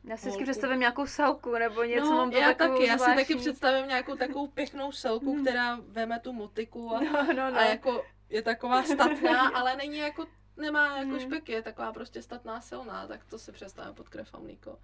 já 0.05 0.17
si 0.17 0.29
vždycky 0.29 0.45
představím 0.45 0.81
nějakou 0.81 1.07
salku 1.07 1.53
nebo 1.53 1.85
něco, 1.85 2.11
no, 2.11 2.17
mám 2.17 2.31
to 2.31 2.37
já 2.37 2.55
taky, 2.55 2.87
já 2.87 2.99
si 2.99 3.15
taky 3.15 3.35
představím 3.35 3.89
nějakou 3.89 4.17
takovou 4.17 4.47
pěknou 4.47 4.93
selku, 4.93 5.33
hmm. 5.33 5.45
která 5.45 5.79
veme 5.89 6.21
tu 6.21 6.33
motiku 6.33 6.95
a, 6.95 7.01
no, 7.01 7.27
no, 7.27 7.51
no. 7.51 7.59
a 7.59 7.65
jako 7.65 8.05
je 8.29 8.43
taková 8.43 8.83
statná, 8.83 9.49
ale 9.55 9.77
není 9.77 9.99
jako, 9.99 10.27
nemá 10.57 10.97
jako 10.97 11.11
hmm. 11.11 11.21
špeky, 11.21 11.53
je 11.53 11.63
taková 11.63 11.93
prostě 11.93 12.23
statná 12.23 12.61
silná, 12.61 13.07
tak 13.07 13.25
to 13.25 13.39
si 13.39 13.53
představím 13.53 13.95
pod 13.95 14.09
krev 14.09 14.35
a 14.35 14.39
mlíko. 14.39 14.79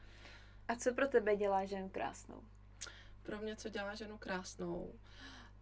A 0.68 0.76
co 0.76 0.94
pro 0.94 1.08
tebe 1.08 1.36
dělá 1.36 1.64
ženu 1.64 1.88
krásnou? 1.88 2.42
Pro 3.22 3.38
mě, 3.38 3.56
co 3.56 3.68
dělá 3.68 3.94
ženu 3.94 4.18
krásnou? 4.18 4.92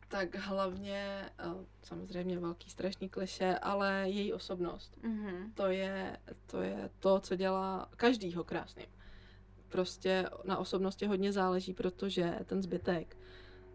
tak 0.09 0.35
hlavně, 0.35 1.31
eh, 1.39 1.45
samozřejmě 1.83 2.39
velký 2.39 2.71
strašný 2.71 3.09
kliše, 3.09 3.59
ale 3.59 4.05
její 4.07 4.33
osobnost. 4.33 4.99
Mm-hmm. 5.03 5.53
To, 5.55 5.67
je, 5.67 6.19
to 6.47 6.63
je 6.63 6.91
to, 6.99 7.21
co 7.21 7.37
dělá 7.37 7.89
každýho 7.97 8.45
krásným. 8.45 8.87
Prostě 9.69 10.29
na 10.45 10.59
osobnosti 10.59 11.07
hodně 11.07 11.33
záleží, 11.33 11.75
protože 11.75 12.39
ten 12.45 12.63
zbytek 12.63 13.17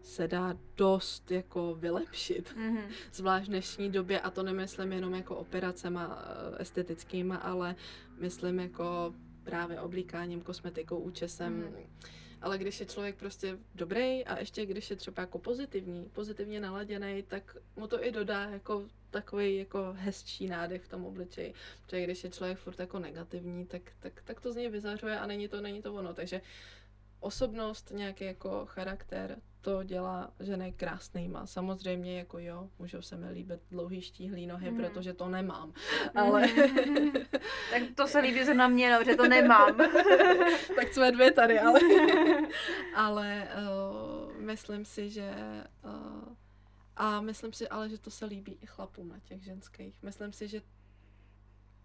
se 0.02 0.28
dá 0.28 0.56
dost 0.76 1.30
jako 1.30 1.74
vylepšit, 1.74 2.54
mm-hmm. 2.56 2.84
zvlášť 3.12 3.46
v 3.46 3.48
dnešní 3.48 3.90
době 3.90 4.20
a 4.20 4.30
to 4.30 4.42
nemyslím 4.42 4.92
jenom 4.92 5.14
jako 5.14 5.36
operacema 5.36 6.18
eh, 6.22 6.62
estetickýma, 6.62 7.36
ale 7.36 7.76
myslím 8.18 8.58
jako 8.58 9.14
právě 9.44 9.80
oblíkáním, 9.80 10.40
kosmetikou, 10.40 10.98
účesem, 10.98 11.62
mm-hmm 11.62 12.21
ale 12.42 12.58
když 12.58 12.80
je 12.80 12.86
člověk 12.86 13.16
prostě 13.16 13.58
dobrý 13.74 14.24
a 14.24 14.38
ještě 14.38 14.66
když 14.66 14.90
je 14.90 14.96
třeba 14.96 15.20
jako 15.20 15.38
pozitivní, 15.38 16.08
pozitivně 16.12 16.60
naladěný, 16.60 17.22
tak 17.28 17.56
mu 17.76 17.86
to 17.86 18.04
i 18.04 18.12
dodá 18.12 18.44
jako 18.44 18.84
takový 19.10 19.56
jako 19.56 19.92
hezčí 19.98 20.48
nádech 20.48 20.82
v 20.82 20.88
tom 20.88 21.06
obličeji. 21.06 21.54
Protože 21.82 22.04
když 22.04 22.24
je 22.24 22.30
člověk 22.30 22.58
furt 22.58 22.80
jako 22.80 22.98
negativní, 22.98 23.66
tak, 23.66 23.82
tak, 24.00 24.22
tak 24.24 24.40
to 24.40 24.52
z 24.52 24.56
něj 24.56 24.68
vyzařuje 24.68 25.18
a 25.18 25.26
není 25.26 25.48
to, 25.48 25.60
není 25.60 25.82
to 25.82 25.94
ono. 25.94 26.14
Takže 26.14 26.40
osobnost, 27.20 27.90
nějaký 27.90 28.24
jako 28.24 28.66
charakter, 28.66 29.38
to 29.62 29.82
dělá 29.82 30.30
ženy 30.40 30.72
krásnýma. 30.72 31.46
Samozřejmě 31.46 32.18
jako 32.18 32.38
jo, 32.38 32.68
můžou 32.78 33.02
se 33.02 33.16
mi 33.16 33.30
líbit 33.30 33.60
dlouhý 33.70 34.02
štíhlý 34.02 34.46
nohy, 34.46 34.70
mm. 34.70 34.76
protože 34.76 35.12
to 35.12 35.28
nemám. 35.28 35.72
Ale... 36.14 36.46
Mm. 36.46 37.12
tak 37.70 37.82
to 37.94 38.06
se 38.06 38.18
líbí 38.18 38.44
se 38.44 38.54
na 38.54 38.68
mě, 38.68 38.92
no, 38.92 39.04
že 39.04 39.16
to 39.16 39.28
nemám. 39.28 39.76
tak 40.76 40.92
jsme 40.92 41.12
dvě 41.12 41.32
tady, 41.32 41.60
ale... 41.60 41.80
ale 42.94 43.48
uh, 43.48 44.42
myslím 44.42 44.84
si, 44.84 45.10
že... 45.10 45.34
Uh, 45.84 46.34
a 46.96 47.20
myslím 47.20 47.52
si 47.52 47.68
ale, 47.68 47.88
že 47.88 47.98
to 47.98 48.10
se 48.10 48.26
líbí 48.26 48.58
i 48.60 48.66
chlapům 48.66 49.08
na 49.08 49.18
těch 49.18 49.42
ženských. 49.42 50.02
Myslím 50.02 50.32
si, 50.32 50.48
že 50.48 50.60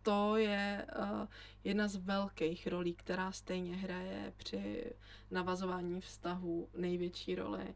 to 0.01 0.37
je 0.37 0.85
uh, 0.99 1.27
jedna 1.63 1.87
z 1.87 1.95
velkých 1.95 2.67
rolí, 2.67 2.93
která 2.93 3.31
stejně 3.31 3.75
hraje 3.75 4.33
při 4.37 4.93
navazování 5.31 6.01
vztahu 6.01 6.69
největší 6.77 7.35
roli. 7.35 7.75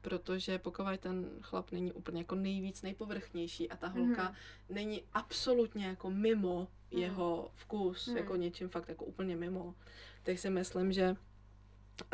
Protože 0.00 0.58
pokud 0.58 0.86
ten 1.00 1.30
chlap 1.40 1.72
není 1.72 1.92
úplně 1.92 2.20
jako 2.20 2.34
nejvíc 2.34 2.82
nejpovrchnější 2.82 3.70
a 3.70 3.76
ta 3.76 3.88
holka 3.88 4.28
mm. 4.28 4.34
není 4.74 5.02
absolutně 5.12 5.86
jako 5.86 6.10
mimo 6.10 6.68
mm. 6.90 6.98
jeho 6.98 7.50
vkus, 7.54 8.06
mm. 8.06 8.16
jako 8.16 8.36
něčím 8.36 8.68
fakt 8.68 8.88
jako 8.88 9.04
úplně 9.04 9.36
mimo, 9.36 9.74
tak 10.22 10.38
si 10.38 10.50
myslím, 10.50 10.92
že 10.92 11.16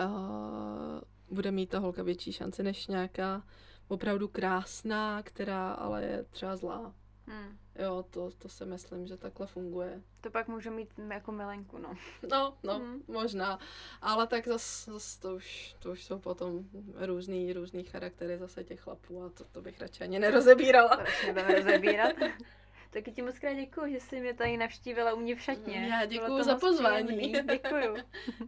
uh, 0.01 1.01
bude 1.31 1.51
mít 1.51 1.71
ta 1.71 1.79
holka 1.79 2.03
větší 2.03 2.33
šanci 2.33 2.63
než 2.63 2.87
nějaká 2.87 3.43
opravdu 3.89 4.29
krásná, 4.29 5.23
která 5.23 5.73
ale 5.73 6.05
je 6.05 6.25
třeba 6.31 6.57
zlá. 6.57 6.95
Hmm. 7.27 7.59
Jo, 7.79 8.05
to, 8.11 8.31
to 8.39 8.49
si 8.49 8.64
myslím, 8.66 9.07
že 9.07 9.16
takhle 9.16 9.47
funguje. 9.47 10.03
To 10.20 10.31
pak 10.31 10.49
může 10.49 10.70
mít 10.70 10.89
jako 11.12 11.33
milenku, 11.33 11.79
no. 11.79 11.95
No, 12.31 12.55
no, 12.62 12.79
hmm. 12.79 13.03
možná. 13.09 13.59
Ale 14.03 14.26
tak 14.26 14.49
zase 14.49 14.93
zas 14.93 15.16
to, 15.16 15.35
už, 15.35 15.76
to 15.79 15.91
už 15.91 16.05
jsou 16.05 16.18
potom 16.18 16.64
různý, 16.95 17.53
různý 17.53 17.85
charaktery 17.85 18.39
zase 18.39 18.64
těch 18.64 18.81
chlapů 18.81 19.22
a 19.22 19.29
to, 19.29 19.45
to 19.45 19.62
bych 19.62 19.81
radši 19.81 20.05
ani 20.05 20.18
nerozebírala. 20.18 20.97
To 20.97 21.33
radši 21.35 21.55
rozebírat. 21.55 22.16
Taky 22.91 23.12
ti 23.12 23.22
moc 23.22 23.39
krát 23.39 23.53
děkuji, 23.55 23.93
že 23.93 24.01
jsi 24.01 24.20
mě 24.20 24.35
tady 24.35 24.57
navštívila 24.57 25.14
u 25.14 25.20
mě 25.20 25.37
v 25.37 25.41
šatně. 25.41 25.89
Já 25.93 26.05
děkuji 26.07 26.43
za 26.43 26.59
pozvání. 26.59 27.33
Děkuji. 27.33 27.95